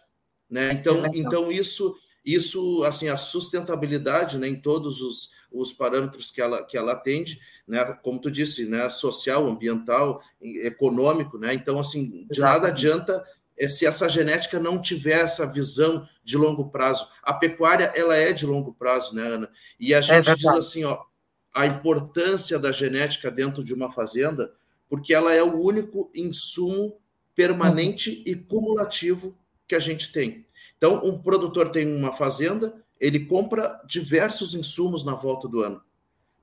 Né? 0.51 0.73
Então, 0.73 1.03
então 1.15 1.51
isso, 1.51 1.97
Isso, 2.27 2.83
assim, 2.83 3.09
a 3.09 3.17
sustentabilidade 3.17 4.37
né, 4.37 4.49
em 4.49 4.57
todos 4.57 5.01
os, 5.01 5.31
os 5.51 5.73
parâmetros 5.73 6.33
que 6.33 6.41
ela, 6.41 6.65
que 6.65 6.77
ela 6.77 6.93
atende, 6.93 7.41
né, 7.69 7.85
como 8.03 8.21
tu 8.21 8.33
disse, 8.33 8.67
né, 8.67 8.89
social, 8.89 9.47
ambiental, 9.47 10.21
econômico, 10.41 11.39
né? 11.39 11.55
Então, 11.55 11.79
assim, 11.79 12.27
de 12.29 12.41
nada 12.41 12.67
adianta 12.67 13.13
é, 13.13 13.23
se 13.69 13.87
essa 13.87 14.09
genética 14.09 14.61
não 14.61 14.81
tiver 14.81 15.21
essa 15.21 15.47
visão 15.47 16.07
de 16.23 16.37
longo 16.37 16.69
prazo. 16.69 17.09
A 17.23 17.33
pecuária, 17.33 17.93
ela 17.97 18.15
é 18.17 18.33
de 18.33 18.45
longo 18.45 18.75
prazo, 18.75 19.15
né, 19.15 19.23
Ana? 19.23 19.51
E 19.81 19.95
a 19.95 19.99
é 19.99 20.03
gente 20.03 20.31
é 20.31 20.35
diz 20.35 20.47
assim, 20.47 20.85
ó, 20.85 21.03
a 21.55 21.67
importância 21.67 22.59
da 22.59 22.71
genética 22.71 23.31
dentro 23.31 23.65
de 23.65 23.73
uma 23.73 23.91
fazenda, 23.91 24.53
porque 24.89 25.15
ela 25.15 25.33
é 25.33 25.43
o 25.43 25.59
único 25.59 26.11
insumo 26.15 26.99
permanente 27.35 28.23
e 28.27 28.35
cumulativo 28.35 29.37
que 29.67 29.75
a 29.75 29.81
gente 29.81 30.13
tem. 30.13 30.47
Então, 30.77 31.03
um 31.05 31.19
produtor 31.19 31.71
tem 31.71 31.87
uma 31.87 32.13
fazenda, 32.13 32.75
ele 33.01 33.25
compra 33.25 33.81
diversos 33.87 34.55
insumos 34.55 35.05
na 35.05 35.15
volta 35.15 35.49
do 35.49 35.63
ano. 35.63 35.83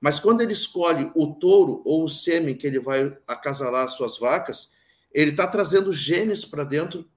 Mas 0.01 0.19
quando 0.19 0.41
ele 0.41 0.53
escolhe 0.53 1.09
o 1.15 1.27
touro 1.33 1.81
ou 1.85 2.03
o 2.03 2.09
sêmen 2.09 2.55
que 2.55 2.67
ele 2.67 2.79
vai 2.79 3.15
acasalar 3.27 3.85
as 3.85 3.93
suas 3.93 4.17
vacas, 4.17 4.73
ele 5.13 5.31
está 5.31 5.47
trazendo 5.47 5.93
genes 5.93 6.43
para 6.43 6.63
dentro. 6.63 7.07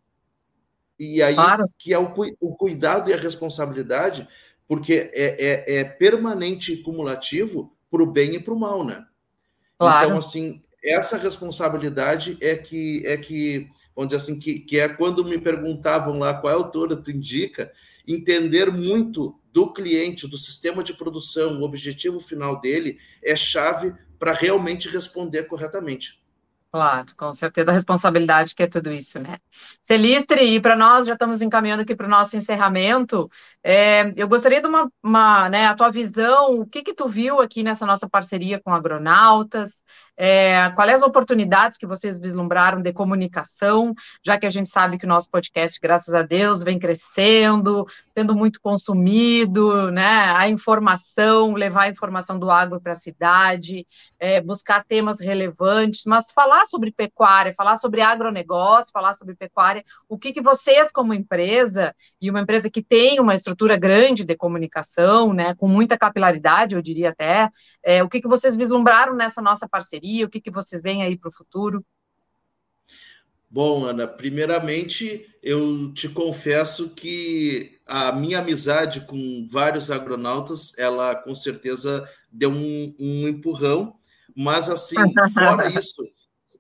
E 0.99 1.23
aí 1.23 1.35
claro. 1.35 1.69
que 1.79 1.93
é 1.93 1.99
o, 1.99 2.13
o, 2.41 2.55
cuidado 2.55 3.11
e 3.11 3.15
a 3.15 3.19
responsabilidade, 3.19 4.29
porque 4.67 5.11
é, 5.15 5.65
é, 5.67 5.79
é 5.79 5.85
permanente 5.85 6.73
e 6.73 6.83
cumulativo 6.83 7.77
para 7.91 8.03
o 8.03 8.07
bem 8.07 8.35
e 8.35 8.41
para 8.41 8.55
o 8.55 8.59
mal, 8.59 8.85
né? 8.85 9.05
Claro. 9.79 10.07
Então, 10.07 10.19
assim, 10.19 10.63
essa 10.83 11.17
responsabilidade 11.17 12.39
é 12.41 12.55
que 12.55 13.03
é 13.07 13.17
que 13.17 13.71
dizer 14.05 14.17
assim 14.17 14.39
que, 14.39 14.61
que 14.61 14.79
é 14.79 14.89
quando 14.89 15.25
me 15.25 15.39
perguntavam 15.39 16.19
lá 16.19 16.35
qual 16.35 16.53
é 16.53 16.57
o 16.57 16.71
touro 16.71 17.01
tu 17.01 17.11
indica 17.11 17.73
entender 18.07 18.71
muito 18.71 19.39
do 19.53 19.73
cliente 19.73 20.29
do 20.29 20.37
sistema 20.37 20.83
de 20.83 20.93
produção 20.93 21.59
o 21.59 21.65
objetivo 21.65 22.21
final 22.21 22.61
dele 22.61 22.99
é 23.23 23.35
chave 23.35 23.95
para 24.19 24.33
realmente 24.33 24.89
responder 24.89 25.45
corretamente 25.45 26.21
Claro, 26.73 27.07
com 27.17 27.33
certeza 27.33 27.71
a 27.71 27.75
responsabilidade 27.75 28.55
que 28.55 28.63
é 28.63 28.69
tudo 28.69 28.93
isso, 28.93 29.19
né? 29.19 29.39
Celistre, 29.81 30.43
e 30.57 30.61
para 30.61 30.77
nós 30.77 31.07
já 31.07 31.15
estamos 31.15 31.41
encaminhando 31.41 31.83
aqui 31.83 31.97
para 31.97 32.07
o 32.07 32.11
nosso 32.11 32.37
encerramento. 32.37 33.31
É, 33.63 34.13
eu 34.21 34.29
gostaria 34.29 34.61
de 34.61 34.67
uma, 34.67 34.91
uma, 35.03 35.49
né, 35.49 35.67
a 35.67 35.75
tua 35.75 35.91
visão, 35.91 36.61
o 36.61 36.67
que 36.67 36.83
que 36.83 36.93
tu 36.93 37.09
viu 37.09 37.41
aqui 37.41 37.63
nessa 37.63 37.87
nossa 37.87 38.07
parceria 38.09 38.61
com 38.61 38.75
Agronautas? 38.75 39.83
É, 40.17 40.71
quais 40.71 40.95
as 40.95 41.03
oportunidades 41.03 41.77
que 41.77 41.87
vocês 41.87 42.19
vislumbraram 42.19 42.81
de 42.81 42.93
comunicação, 42.93 43.95
já 44.25 44.39
que 44.39 44.47
a 44.47 44.51
gente 44.51 44.69
sabe 44.69 44.97
que 44.99 45.05
o 45.05 45.09
nosso 45.09 45.31
podcast, 45.31 45.79
graças 45.79 46.15
a 46.15 46.23
Deus, 46.23 46.63
vem 46.63 46.79
crescendo, 46.79 47.87
sendo 48.15 48.35
muito 48.35 48.61
consumido, 48.61 49.91
né? 49.91 50.35
A 50.35 50.49
informação, 50.49 51.53
levar 51.53 51.83
a 51.83 51.91
informação 51.91 52.39
do 52.39 52.51
agro 52.51 52.81
para 52.81 52.93
a 52.93 52.97
cidade, 52.97 53.87
é, 54.19 54.41
buscar 54.41 54.85
temas 54.85 55.21
relevantes, 55.21 56.05
mas 56.07 56.31
falar 56.31 56.67
sobre 56.67 56.91
pecuária, 56.91 57.55
falar 57.55 57.77
sobre 57.77 58.01
agronegócio, 58.01 58.93
falar 58.93 59.15
sobre 59.15 59.35
pecuária, 59.35 59.85
o 60.09 60.17
que, 60.17 60.33
que 60.33 60.41
vocês, 60.41 60.91
como 60.91 61.13
empresa, 61.13 61.95
e 62.21 62.31
uma 62.31 62.41
empresa 62.41 62.71
que 62.71 62.83
tem 62.83 63.21
uma 63.21 63.35
estrutura 63.35 63.77
grande 63.77 64.25
de 64.25 64.35
comunicação, 64.35 65.35
né, 65.35 65.55
com 65.55 65.69
muita 65.69 65.99
capilaridade, 65.99 66.75
eu 66.75 66.81
diria 66.81 67.11
até, 67.11 67.51
é, 67.85 68.03
o 68.03 68.09
que, 68.09 68.21
que 68.21 68.29
vocês 68.29 68.57
vislumbraram 68.57 69.15
nessa 69.15 69.43
nossa 69.43 69.69
parceria? 69.69 70.06
O 70.25 70.31
que, 70.31 70.41
que 70.41 70.51
vocês 70.51 70.81
veem 70.81 71.03
aí 71.03 71.19
para 71.19 71.29
o 71.29 71.33
futuro? 71.33 71.85
Bom, 73.49 73.85
Ana, 73.85 74.07
primeiramente 74.07 75.27
eu 75.43 75.93
te 75.93 76.09
confesso 76.09 76.91
que 76.91 77.79
a 77.87 78.13
minha 78.13 78.41
amizade 78.41 79.01
com 79.03 79.47
vários 79.49 79.91
agronautas, 79.91 80.77
ela 80.77 81.15
com 81.15 81.35
certeza 81.35 82.09
deu 82.31 82.51
um, 82.51 82.95
um 82.99 83.29
empurrão, 83.29 83.95
mas 84.35 84.69
assim, 84.69 84.97
fora 85.33 85.69
isso, 85.73 86.03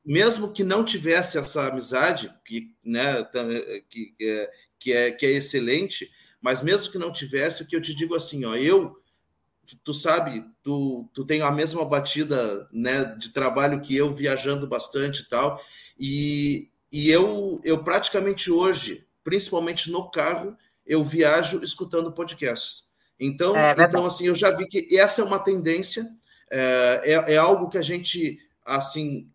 mesmo 0.04 0.52
que 0.52 0.62
não 0.62 0.84
tivesse 0.84 1.36
essa 1.36 1.66
amizade, 1.66 2.32
que, 2.44 2.74
né, 2.84 3.24
que, 3.90 4.14
é, 4.22 4.50
que, 4.78 4.92
é, 4.92 5.10
que 5.10 5.26
é 5.26 5.32
excelente, 5.32 6.08
mas 6.40 6.62
mesmo 6.62 6.92
que 6.92 6.98
não 6.98 7.12
tivesse, 7.12 7.62
o 7.62 7.66
que 7.66 7.74
eu 7.74 7.82
te 7.82 7.94
digo 7.94 8.14
assim, 8.14 8.44
ó, 8.44 8.54
eu 8.54 8.96
tu 9.82 9.94
sabe, 9.94 10.44
tu, 10.62 11.08
tu 11.12 11.24
tem 11.24 11.42
a 11.42 11.50
mesma 11.50 11.84
batida 11.84 12.68
né, 12.72 13.04
de 13.18 13.32
trabalho 13.32 13.80
que 13.80 13.96
eu, 13.96 14.14
viajando 14.14 14.66
bastante 14.66 15.22
e 15.22 15.28
tal, 15.28 15.60
e, 15.98 16.70
e 16.92 17.10
eu, 17.10 17.60
eu 17.64 17.82
praticamente 17.82 18.50
hoje, 18.50 19.06
principalmente 19.24 19.90
no 19.90 20.10
carro, 20.10 20.56
eu 20.86 21.02
viajo 21.02 21.62
escutando 21.62 22.12
podcasts. 22.12 22.86
Então, 23.18 23.56
é, 23.56 23.74
então 23.78 24.06
assim, 24.06 24.26
eu 24.26 24.34
já 24.34 24.50
vi 24.50 24.66
que 24.66 24.96
essa 24.96 25.22
é 25.22 25.24
uma 25.24 25.38
tendência, 25.38 26.06
é, 26.50 27.02
é, 27.04 27.34
é 27.34 27.36
algo 27.36 27.68
que 27.68 27.78
a 27.78 27.82
gente, 27.82 28.38
assim, 28.64 29.28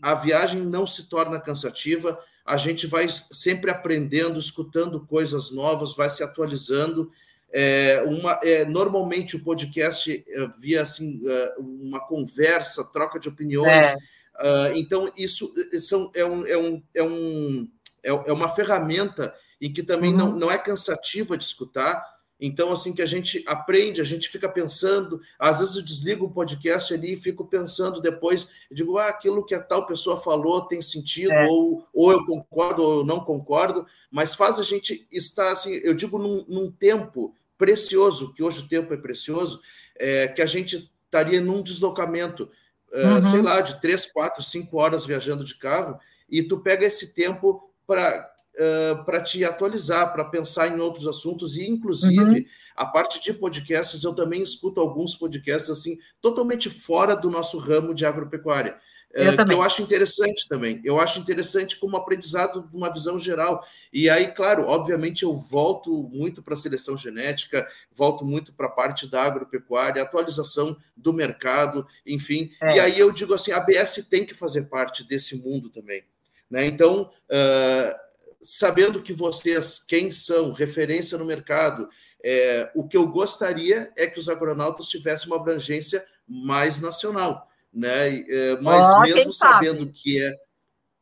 a 0.00 0.14
viagem 0.14 0.62
não 0.62 0.86
se 0.86 1.08
torna 1.08 1.40
cansativa, 1.40 2.18
a 2.44 2.56
gente 2.56 2.86
vai 2.86 3.08
sempre 3.08 3.70
aprendendo, 3.70 4.38
escutando 4.38 5.04
coisas 5.06 5.50
novas, 5.50 5.96
vai 5.96 6.08
se 6.08 6.22
atualizando, 6.22 7.10
é, 7.56 8.02
uma, 8.02 8.40
é, 8.42 8.64
normalmente 8.64 9.36
o 9.36 9.44
podcast 9.44 10.24
é, 10.26 10.48
via 10.58 10.82
assim, 10.82 11.22
é, 11.24 11.54
uma 11.58 12.00
conversa, 12.00 12.82
troca 12.82 13.20
de 13.20 13.28
opiniões. 13.28 13.86
É. 13.86 13.94
Uh, 13.94 14.74
então, 14.74 15.12
isso 15.16 15.54
são, 15.78 16.10
é, 16.12 16.24
um, 16.24 16.44
é, 16.44 16.58
um, 16.58 16.82
é, 16.92 17.02
um, 17.04 17.68
é, 18.02 18.08
é 18.08 18.32
uma 18.32 18.48
ferramenta 18.48 19.32
em 19.60 19.72
que 19.72 19.84
também 19.84 20.10
uhum. 20.10 20.16
não, 20.16 20.36
não 20.36 20.50
é 20.50 20.58
cansativa 20.58 21.38
de 21.38 21.44
escutar. 21.44 22.04
Então, 22.40 22.72
assim, 22.72 22.92
que 22.92 23.00
a 23.00 23.06
gente 23.06 23.44
aprende, 23.46 24.00
a 24.00 24.04
gente 24.04 24.28
fica 24.28 24.48
pensando, 24.48 25.20
às 25.38 25.60
vezes 25.60 25.76
eu 25.76 25.84
desligo 25.84 26.26
o 26.26 26.32
podcast 26.32 26.92
ali 26.92 27.12
e 27.12 27.16
fico 27.16 27.44
pensando 27.44 28.00
depois, 28.00 28.48
digo, 28.72 28.98
ah, 28.98 29.06
aquilo 29.06 29.46
que 29.46 29.54
a 29.54 29.62
tal 29.62 29.86
pessoa 29.86 30.16
falou 30.16 30.66
tem 30.66 30.82
sentido, 30.82 31.30
é. 31.30 31.46
ou, 31.46 31.86
ou 31.94 32.10
eu 32.10 32.26
concordo 32.26 32.82
ou 32.82 32.98
eu 32.98 33.06
não 33.06 33.20
concordo, 33.20 33.86
mas 34.10 34.34
faz 34.34 34.58
a 34.58 34.64
gente 34.64 35.06
estar, 35.12 35.52
assim, 35.52 35.74
eu 35.84 35.94
digo, 35.94 36.18
num, 36.18 36.44
num 36.48 36.72
tempo 36.72 37.32
precioso, 37.56 38.32
que 38.34 38.42
hoje 38.42 38.60
o 38.60 38.68
tempo 38.68 38.92
é 38.92 38.96
precioso, 38.96 39.60
é, 39.96 40.28
que 40.28 40.42
a 40.42 40.46
gente 40.46 40.90
estaria 41.04 41.40
num 41.40 41.62
deslocamento, 41.62 42.50
é, 42.92 43.06
uhum. 43.06 43.22
sei 43.22 43.42
lá, 43.42 43.60
de 43.60 43.80
três, 43.80 44.06
quatro, 44.06 44.42
cinco 44.42 44.78
horas 44.78 45.04
viajando 45.06 45.44
de 45.44 45.56
carro, 45.56 45.98
e 46.28 46.42
tu 46.42 46.58
pega 46.58 46.84
esse 46.84 47.14
tempo 47.14 47.70
para 47.86 48.34
uh, 48.54 49.04
para 49.04 49.20
te 49.20 49.44
atualizar, 49.44 50.12
para 50.12 50.24
pensar 50.24 50.68
em 50.68 50.80
outros 50.80 51.06
assuntos, 51.06 51.56
e 51.56 51.66
inclusive 51.66 52.40
uhum. 52.40 52.44
a 52.76 52.86
parte 52.86 53.20
de 53.20 53.32
podcasts, 53.32 54.02
eu 54.02 54.14
também 54.14 54.42
escuto 54.42 54.80
alguns 54.80 55.14
podcasts 55.14 55.70
assim, 55.70 55.98
totalmente 56.20 56.70
fora 56.70 57.14
do 57.14 57.30
nosso 57.30 57.58
ramo 57.58 57.94
de 57.94 58.06
agropecuária. 58.06 58.78
Eu 59.14 59.30
é, 59.30 59.44
que 59.44 59.52
eu 59.52 59.62
acho 59.62 59.80
interessante 59.80 60.48
também. 60.48 60.80
Eu 60.84 60.98
acho 60.98 61.20
interessante 61.20 61.76
como 61.76 61.96
aprendizado 61.96 62.68
de 62.68 62.76
uma 62.76 62.92
visão 62.92 63.16
geral. 63.16 63.64
E 63.92 64.10
aí, 64.10 64.32
claro, 64.32 64.66
obviamente 64.66 65.22
eu 65.22 65.32
volto 65.32 66.10
muito 66.12 66.42
para 66.42 66.54
a 66.54 66.56
seleção 66.56 66.96
genética, 66.96 67.64
volto 67.92 68.24
muito 68.24 68.52
para 68.52 68.66
a 68.66 68.70
parte 68.70 69.06
da 69.06 69.22
agropecuária, 69.22 70.02
atualização 70.02 70.76
do 70.96 71.12
mercado, 71.12 71.86
enfim. 72.04 72.50
É. 72.60 72.76
E 72.76 72.80
aí 72.80 72.98
eu 72.98 73.12
digo 73.12 73.32
assim, 73.34 73.52
a 73.52 73.58
ABS 73.58 74.06
tem 74.10 74.26
que 74.26 74.34
fazer 74.34 74.62
parte 74.62 75.06
desse 75.06 75.36
mundo 75.36 75.70
também. 75.70 76.02
Né? 76.50 76.66
Então, 76.66 77.08
uh, 77.30 77.98
sabendo 78.42 79.00
que 79.00 79.12
vocês, 79.12 79.78
quem 79.86 80.10
são, 80.10 80.50
referência 80.50 81.16
no 81.16 81.24
mercado, 81.24 81.88
é, 82.22 82.70
o 82.74 82.88
que 82.88 82.96
eu 82.96 83.06
gostaria 83.06 83.92
é 83.96 84.06
que 84.06 84.18
os 84.18 84.28
agronautas 84.28 84.88
tivessem 84.88 85.28
uma 85.28 85.36
abrangência 85.36 86.04
mais 86.26 86.80
nacional 86.80 87.48
né? 87.74 88.20
É, 88.20 88.60
mas 88.60 88.84
oh, 88.92 89.00
mesmo 89.00 89.32
sabendo 89.32 89.80
sabe? 89.80 89.92
que 89.92 90.22
é, 90.22 90.34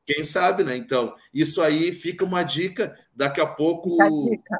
quem 0.06 0.24
sabe, 0.24 0.64
né? 0.64 0.76
Então, 0.76 1.14
isso 1.32 1.60
aí 1.62 1.92
fica 1.92 2.24
uma 2.24 2.42
dica. 2.42 2.98
Daqui 3.14 3.40
a 3.40 3.46
pouco 3.46 3.96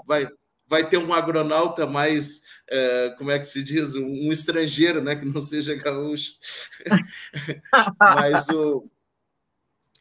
vai, 0.07 0.29
vai 0.69 0.89
ter 0.89 0.99
um 0.99 1.13
agronauta 1.13 1.87
mais, 1.87 2.43
é, 2.71 3.15
como 3.19 3.31
é 3.31 3.39
que 3.39 3.47
se 3.47 3.63
diz, 3.63 3.95
um, 3.95 4.07
um, 4.07 4.33
estrangeiro, 4.33 5.03
né? 5.03 5.17
Que 5.17 5.25
não 5.25 5.41
seja 5.41 5.75
gaúcho. 5.75 6.33
mas 7.99 8.49
o 8.51 8.89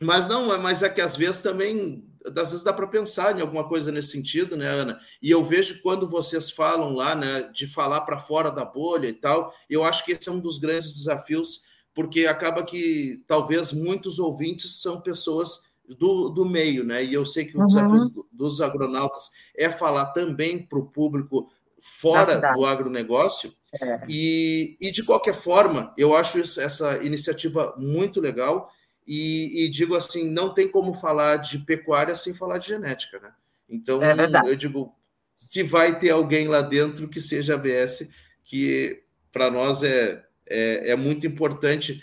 mas 0.02 0.28
não, 0.28 0.48
mas 0.60 0.82
é 0.82 0.90
que 0.90 1.00
às 1.00 1.16
vezes 1.16 1.44
também, 1.44 2.04
às 2.26 2.50
vezes 2.50 2.64
dá 2.64 2.74
para 2.74 2.88
pensar 2.88 3.38
em 3.38 3.42
alguma 3.42 3.68
coisa 3.70 3.92
nesse 3.92 4.10
sentido, 4.10 4.58
né, 4.58 4.68
Ana? 4.68 5.00
E 5.22 5.30
eu 5.30 5.46
vejo 5.46 5.80
quando 5.84 6.08
vocês 6.08 6.50
falam 6.50 6.96
lá, 6.96 7.14
né, 7.14 7.44
de 7.54 7.68
falar 7.68 8.02
para 8.02 8.18
fora 8.18 8.50
da 8.50 8.66
bolha 8.66 9.08
e 9.08 9.14
tal, 9.14 9.54
eu 9.70 9.86
acho 9.86 10.04
que 10.04 10.14
esse 10.14 10.28
é 10.28 10.32
um 10.32 10.40
dos 10.40 10.58
grandes 10.58 10.92
desafios 10.92 11.62
porque 11.94 12.26
acaba 12.26 12.64
que 12.64 13.24
talvez 13.28 13.74
muitos 13.74 14.20
ouvintes 14.20 14.82
são 14.82 15.02
pessoas 15.02 15.72
do, 15.98 16.30
do 16.30 16.46
meio, 16.46 16.84
né? 16.84 17.04
E 17.04 17.14
eu 17.14 17.26
sei 17.26 17.46
que 17.46 17.58
o 17.58 17.62
uhum. 17.62 17.68
desafio 17.68 18.28
dos 18.32 18.62
agronautas 18.62 19.30
é 19.56 19.70
falar 19.70 20.08
também 20.08 20.66
para 20.66 20.80
o 20.80 20.86
público 20.86 21.50
fora 21.82 22.54
do 22.54 22.66
agronegócio. 22.66 23.54
É. 23.74 24.02
E, 24.08 24.78
e, 24.80 24.92
de 24.92 25.04
qualquer 25.04 25.34
forma, 25.34 25.94
eu 25.98 26.16
acho 26.16 26.40
isso, 26.40 26.62
essa 26.62 27.04
iniciativa 27.04 27.74
muito 27.78 28.22
legal. 28.22 28.70
E, 29.08 29.66
e, 29.66 29.70
digo 29.70 29.96
assim: 29.96 30.30
não 30.30 30.54
tem 30.54 30.68
como 30.68 30.94
falar 30.94 31.38
de 31.38 31.60
pecuária 31.60 32.16
sem 32.16 32.34
falar 32.34 32.58
de 32.58 32.68
genética, 32.68 33.20
né? 33.20 33.32
Então, 33.68 34.02
é 34.02 34.16
eu 34.46 34.56
digo, 34.56 34.94
se 35.34 35.64
vai 35.64 35.98
ter 35.98 36.12
alguém 36.12 36.48
lá 36.48 36.62
dentro 36.62 37.08
que 37.08 37.22
seja 37.22 37.56
ABS, 37.56 38.10
que 38.44 39.04
para 39.32 39.50
nós 39.50 39.82
é, 39.82 40.22
é, 40.52 40.92
é 40.92 40.96
muito 40.96 41.26
importante 41.26 42.02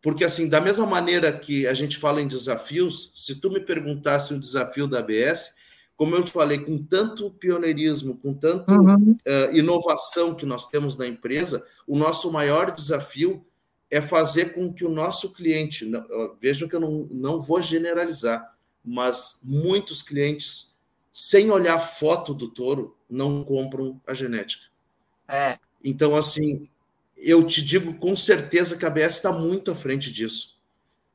porque 0.00 0.24
assim, 0.24 0.48
da 0.48 0.60
mesma 0.60 0.86
maneira 0.86 1.32
que 1.32 1.66
a 1.66 1.74
gente 1.74 1.98
fala 1.98 2.22
em 2.22 2.28
desafios, 2.28 3.10
se 3.14 3.40
tu 3.40 3.50
me 3.50 3.60
perguntasse 3.60 4.32
o 4.32 4.38
desafio 4.38 4.86
da 4.86 5.00
ABS, 5.00 5.56
como 5.96 6.14
eu 6.14 6.22
te 6.22 6.30
falei, 6.30 6.60
com 6.60 6.78
tanto 6.78 7.30
pioneirismo, 7.32 8.16
com 8.16 8.32
tanto 8.32 8.72
uhum. 8.72 9.10
uh, 9.12 9.56
inovação 9.56 10.34
que 10.34 10.46
nós 10.46 10.68
temos 10.68 10.96
na 10.96 11.06
empresa, 11.06 11.64
o 11.86 11.98
nosso 11.98 12.30
maior 12.30 12.70
desafio 12.70 13.44
é 13.90 14.00
fazer 14.00 14.54
com 14.54 14.72
que 14.72 14.84
o 14.84 14.88
nosso 14.88 15.32
cliente, 15.32 15.90
vejam 16.40 16.68
que 16.68 16.76
eu 16.76 16.80
não, 16.80 17.08
não 17.10 17.40
vou 17.40 17.60
generalizar, 17.60 18.54
mas 18.84 19.40
muitos 19.42 20.02
clientes, 20.02 20.76
sem 21.12 21.50
olhar 21.50 21.78
foto 21.80 22.32
do 22.32 22.48
touro, 22.48 22.96
não 23.10 23.42
compram 23.42 24.00
a 24.06 24.14
genética. 24.14 24.64
É. 25.26 25.58
Então, 25.82 26.14
assim, 26.14 26.68
eu 27.20 27.44
te 27.44 27.62
digo 27.62 27.94
com 27.94 28.16
certeza 28.16 28.76
que 28.76 28.84
a 28.84 28.88
ABS 28.88 29.16
está 29.16 29.32
muito 29.32 29.70
à 29.70 29.74
frente 29.74 30.12
disso. 30.12 30.58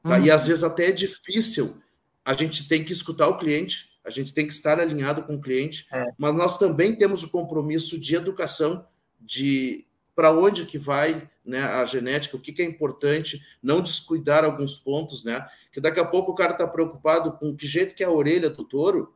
Tá? 0.01 0.17
Uhum. 0.17 0.25
E 0.25 0.31
às 0.31 0.45
vezes 0.45 0.63
até 0.63 0.87
é 0.87 0.91
difícil. 0.91 1.81
A 2.23 2.33
gente 2.33 2.67
tem 2.67 2.83
que 2.83 2.91
escutar 2.91 3.27
o 3.27 3.37
cliente, 3.37 3.89
a 4.03 4.09
gente 4.09 4.33
tem 4.33 4.45
que 4.45 4.53
estar 4.53 4.79
alinhado 4.79 5.23
com 5.23 5.35
o 5.35 5.41
cliente, 5.41 5.87
é. 5.91 6.05
mas 6.17 6.35
nós 6.35 6.57
também 6.57 6.95
temos 6.95 7.23
o 7.23 7.29
compromisso 7.29 7.99
de 7.99 8.15
educação, 8.15 8.85
de 9.19 9.85
para 10.15 10.31
onde 10.31 10.65
que 10.65 10.77
vai 10.77 11.27
né, 11.43 11.63
a 11.63 11.83
genética, 11.85 12.37
o 12.37 12.39
que, 12.39 12.53
que, 12.53 12.61
é 12.61 12.65
importante, 12.65 13.41
não 13.61 13.81
descuidar 13.81 14.45
alguns 14.45 14.77
pontos, 14.77 15.23
né? 15.23 15.45
Que 15.71 15.81
daqui 15.81 15.99
a 15.99 16.05
pouco 16.05 16.31
o 16.31 16.35
cara 16.35 16.51
está 16.51 16.67
preocupado 16.67 17.33
com 17.33 17.55
que 17.55 17.65
jeito 17.65 17.95
que 17.95 18.03
é 18.03 18.05
a 18.05 18.11
orelha 18.11 18.49
do 18.49 18.63
touro 18.63 19.13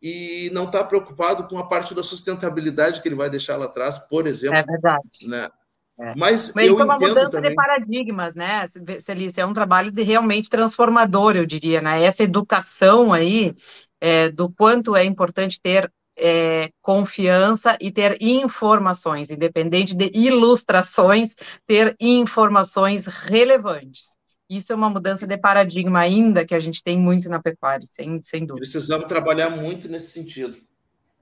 e 0.00 0.50
não 0.52 0.64
está 0.64 0.82
preocupado 0.82 1.46
com 1.48 1.58
a 1.58 1.66
parte 1.66 1.94
da 1.94 2.02
sustentabilidade 2.02 3.02
que 3.02 3.08
ele 3.08 3.14
vai 3.14 3.28
deixar 3.28 3.56
lá 3.56 3.66
atrás, 3.66 3.98
por 3.98 4.26
exemplo. 4.26 4.56
É 4.56 4.64
verdade. 4.64 5.28
Né? 5.28 5.50
É. 6.00 6.14
Mas, 6.16 6.52
Mas 6.54 6.66
eu 6.66 6.78
é 6.78 6.84
uma 6.84 6.94
mudança 6.94 7.30
também... 7.30 7.50
de 7.50 7.56
paradigmas, 7.56 8.34
né, 8.34 8.66
Celícia? 9.00 9.42
É 9.42 9.46
um 9.46 9.52
trabalho 9.52 9.90
de 9.90 10.02
realmente 10.02 10.48
transformador, 10.48 11.36
eu 11.36 11.44
diria, 11.44 11.80
né? 11.80 12.02
Essa 12.04 12.22
educação 12.22 13.12
aí 13.12 13.52
é, 14.00 14.30
do 14.30 14.48
quanto 14.48 14.94
é 14.94 15.04
importante 15.04 15.60
ter 15.60 15.90
é, 16.16 16.70
confiança 16.80 17.76
e 17.80 17.90
ter 17.90 18.16
informações, 18.20 19.30
independente 19.30 19.94
de 19.94 20.10
ilustrações, 20.14 21.34
ter 21.66 21.96
informações 22.00 23.06
relevantes. 23.06 24.16
Isso 24.48 24.72
é 24.72 24.76
uma 24.76 24.88
mudança 24.88 25.26
de 25.26 25.36
paradigma 25.36 26.00
ainda 26.00 26.46
que 26.46 26.54
a 26.54 26.60
gente 26.60 26.82
tem 26.82 26.98
muito 26.98 27.28
na 27.28 27.42
pecuária, 27.42 27.86
sem, 27.90 28.22
sem 28.22 28.46
dúvida. 28.46 28.60
Precisamos 28.60 29.06
trabalhar 29.06 29.50
muito 29.50 29.88
nesse 29.88 30.12
sentido. 30.12 30.56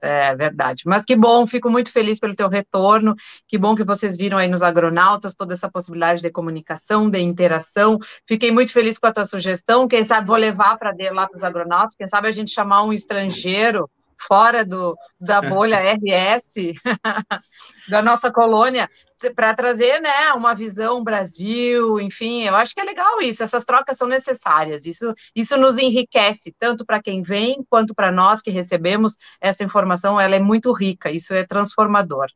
É 0.01 0.35
verdade. 0.35 0.83
Mas 0.85 1.03
que 1.03 1.15
bom, 1.15 1.47
fico 1.47 1.69
muito 1.69 1.91
feliz 1.91 2.19
pelo 2.19 2.35
teu 2.35 2.47
retorno. 2.47 3.15
Que 3.47 3.57
bom 3.57 3.75
que 3.75 3.83
vocês 3.83 4.15
viram 4.15 4.37
aí 4.37 4.47
nos 4.47 4.61
agronautas 4.61 5.33
toda 5.33 5.53
essa 5.53 5.69
possibilidade 5.69 6.21
de 6.21 6.29
comunicação, 6.29 7.09
de 7.09 7.19
interação. 7.19 7.97
Fiquei 8.27 8.51
muito 8.51 8.71
feliz 8.71 8.99
com 8.99 9.07
a 9.07 9.13
tua 9.13 9.25
sugestão. 9.25 9.87
Quem 9.87 10.03
sabe 10.03 10.27
vou 10.27 10.35
levar 10.35 10.77
para 10.77 10.93
lá 11.11 11.27
para 11.27 11.37
os 11.37 11.43
agronautas. 11.43 11.95
Quem 11.95 12.07
sabe 12.07 12.27
a 12.27 12.31
gente 12.31 12.51
chamar 12.51 12.83
um 12.83 12.93
estrangeiro 12.93 13.89
fora 14.27 14.65
do, 14.65 14.95
da 15.19 15.41
bolha 15.41 15.77
RS 15.93 16.53
da 17.89 18.01
nossa 18.01 18.31
colônia 18.31 18.89
para 19.35 19.55
trazer 19.55 19.99
né, 19.99 20.31
uma 20.33 20.53
visão 20.53 21.03
Brasil, 21.03 21.99
enfim, 21.99 22.43
eu 22.43 22.55
acho 22.55 22.73
que 22.73 22.81
é 22.81 22.83
legal 22.83 23.21
isso, 23.21 23.43
essas 23.43 23.65
trocas 23.65 23.97
são 23.97 24.07
necessárias, 24.07 24.85
isso, 24.85 25.13
isso 25.35 25.57
nos 25.57 25.77
enriquece, 25.77 26.55
tanto 26.59 26.85
para 26.85 27.01
quem 27.01 27.21
vem, 27.21 27.65
quanto 27.69 27.95
para 27.95 28.11
nós 28.11 28.41
que 28.41 28.51
recebemos 28.51 29.17
essa 29.41 29.63
informação, 29.63 30.19
ela 30.19 30.35
é 30.35 30.39
muito 30.39 30.71
rica, 30.71 31.11
isso 31.11 31.33
é 31.33 31.45
transformador. 31.45 32.27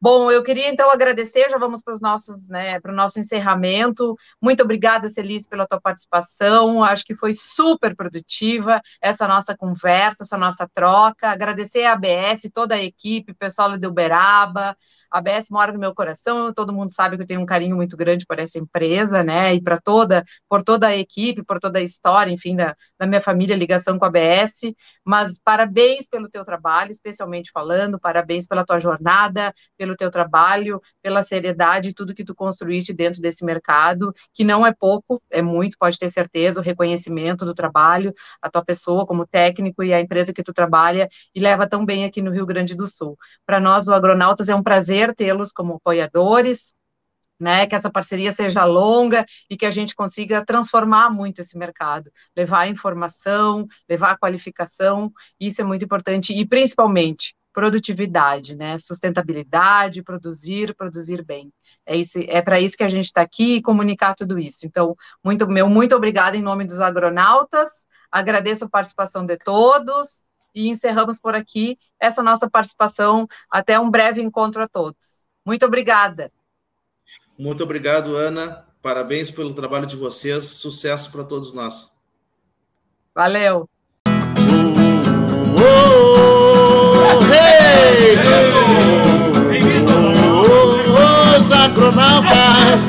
Bom, 0.00 0.30
eu 0.30 0.42
queria 0.42 0.68
então 0.68 0.90
agradecer, 0.90 1.48
já 1.50 1.58
vamos 1.58 1.82
para 1.82 1.94
os 1.94 2.00
nossos, 2.00 2.48
né, 2.48 2.80
para 2.80 2.92
o 2.92 2.94
nosso 2.94 3.18
encerramento. 3.18 4.16
Muito 4.40 4.62
obrigada, 4.62 5.08
Celice, 5.08 5.48
pela 5.48 5.66
tua 5.66 5.80
participação. 5.80 6.82
Acho 6.82 7.04
que 7.04 7.14
foi 7.14 7.32
super 7.32 7.94
produtiva 7.96 8.80
essa 9.00 9.26
nossa 9.26 9.56
conversa, 9.56 10.24
essa 10.24 10.36
nossa 10.36 10.68
troca. 10.68 11.28
Agradecer 11.30 11.84
a 11.84 11.92
ABS, 11.92 12.50
toda 12.52 12.74
a 12.74 12.82
equipe, 12.82 13.34
pessoal 13.34 13.78
do 13.78 13.88
Uberaba, 13.88 14.76
a 15.14 15.18
ABS 15.18 15.48
mora 15.48 15.72
no 15.72 15.78
meu 15.78 15.94
coração, 15.94 16.52
todo 16.52 16.72
mundo 16.72 16.92
sabe 16.92 17.16
que 17.16 17.22
eu 17.22 17.26
tenho 17.26 17.40
um 17.40 17.46
carinho 17.46 17.76
muito 17.76 17.96
grande 17.96 18.26
por 18.26 18.36
essa 18.40 18.58
empresa, 18.58 19.22
né? 19.22 19.54
E 19.54 19.62
para 19.62 19.80
toda, 19.80 20.24
por 20.48 20.62
toda 20.64 20.88
a 20.88 20.96
equipe, 20.96 21.44
por 21.44 21.60
toda 21.60 21.78
a 21.78 21.82
história, 21.82 22.32
enfim, 22.32 22.56
da, 22.56 22.74
da 22.98 23.06
minha 23.06 23.20
família, 23.20 23.56
ligação 23.56 23.96
com 23.96 24.04
a 24.04 24.08
ABS. 24.08 24.74
Mas 25.04 25.38
parabéns 25.38 26.08
pelo 26.08 26.28
teu 26.28 26.44
trabalho, 26.44 26.90
especialmente 26.90 27.52
falando, 27.52 27.98
parabéns 28.00 28.46
pela 28.48 28.64
tua 28.64 28.80
jornada, 28.80 29.54
pelo 29.78 29.94
teu 29.94 30.10
trabalho, 30.10 30.80
pela 31.00 31.22
seriedade 31.22 31.94
tudo 31.94 32.14
que 32.14 32.24
tu 32.24 32.34
construíste 32.34 32.92
dentro 32.92 33.22
desse 33.22 33.44
mercado, 33.44 34.12
que 34.32 34.42
não 34.42 34.66
é 34.66 34.72
pouco, 34.72 35.22
é 35.30 35.40
muito, 35.40 35.76
pode 35.78 35.96
ter 35.96 36.10
certeza, 36.10 36.58
o 36.58 36.62
reconhecimento 36.62 37.44
do 37.44 37.54
trabalho, 37.54 38.12
a 38.42 38.50
tua 38.50 38.64
pessoa 38.64 39.06
como 39.06 39.26
técnico 39.26 39.84
e 39.84 39.94
a 39.94 40.00
empresa 40.00 40.32
que 40.32 40.42
tu 40.42 40.52
trabalha 40.52 41.08
e 41.32 41.38
leva 41.40 41.68
tão 41.68 41.84
bem 41.84 42.04
aqui 42.04 42.20
no 42.20 42.32
Rio 42.32 42.46
Grande 42.46 42.74
do 42.74 42.88
Sul. 42.88 43.16
Para 43.46 43.60
nós, 43.60 43.86
o 43.86 43.94
Agronautas 43.94 44.48
é 44.48 44.54
um 44.54 44.62
prazer 44.62 45.03
prazer 45.04 45.14
tê-los 45.14 45.52
como 45.52 45.74
apoiadores, 45.74 46.72
né, 47.38 47.66
que 47.66 47.74
essa 47.74 47.90
parceria 47.90 48.32
seja 48.32 48.64
longa 48.64 49.26
e 49.50 49.56
que 49.56 49.66
a 49.66 49.70
gente 49.70 49.94
consiga 49.94 50.44
transformar 50.44 51.10
muito 51.10 51.40
esse 51.40 51.58
mercado, 51.58 52.10
levar 52.36 52.60
a 52.60 52.68
informação, 52.68 53.66
levar 53.88 54.12
a 54.12 54.16
qualificação, 54.16 55.12
isso 55.38 55.60
é 55.60 55.64
muito 55.64 55.84
importante, 55.84 56.32
e 56.32 56.46
principalmente 56.46 57.34
produtividade, 57.52 58.56
né, 58.56 58.78
sustentabilidade, 58.78 60.02
produzir, 60.02 60.74
produzir 60.74 61.24
bem. 61.24 61.52
É 61.86 61.96
isso, 61.96 62.18
é 62.18 62.40
para 62.40 62.60
isso 62.60 62.76
que 62.76 62.84
a 62.84 62.88
gente 62.88 63.06
está 63.06 63.20
aqui 63.20 63.56
e 63.56 63.62
comunicar 63.62 64.14
tudo 64.14 64.38
isso. 64.38 64.66
Então, 64.66 64.96
muito 65.22 65.46
meu 65.48 65.68
muito 65.68 65.94
obrigada 65.94 66.36
em 66.36 66.42
nome 66.42 66.64
dos 66.66 66.80
agronautas. 66.80 67.86
Agradeço 68.10 68.64
a 68.64 68.68
participação 68.68 69.24
de 69.26 69.36
todos 69.38 70.23
e 70.54 70.68
encerramos 70.68 71.20
por 71.20 71.34
aqui 71.34 71.76
essa 71.98 72.22
nossa 72.22 72.48
participação. 72.48 73.26
Até 73.50 73.78
um 73.78 73.90
breve 73.90 74.22
encontro 74.22 74.62
a 74.62 74.68
todos. 74.68 75.26
Muito 75.44 75.66
obrigada. 75.66 76.30
Muito 77.38 77.64
obrigado, 77.64 78.16
Ana. 78.16 78.64
Parabéns 78.80 79.30
pelo 79.30 79.54
trabalho 79.54 79.86
de 79.86 79.96
vocês. 79.96 80.44
Sucesso 80.44 81.10
para 81.10 81.24
todos 81.24 81.52
nós. 81.52 81.92
Valeu. 83.14 83.68
Os 91.36 91.52
agronautas, 91.52 92.80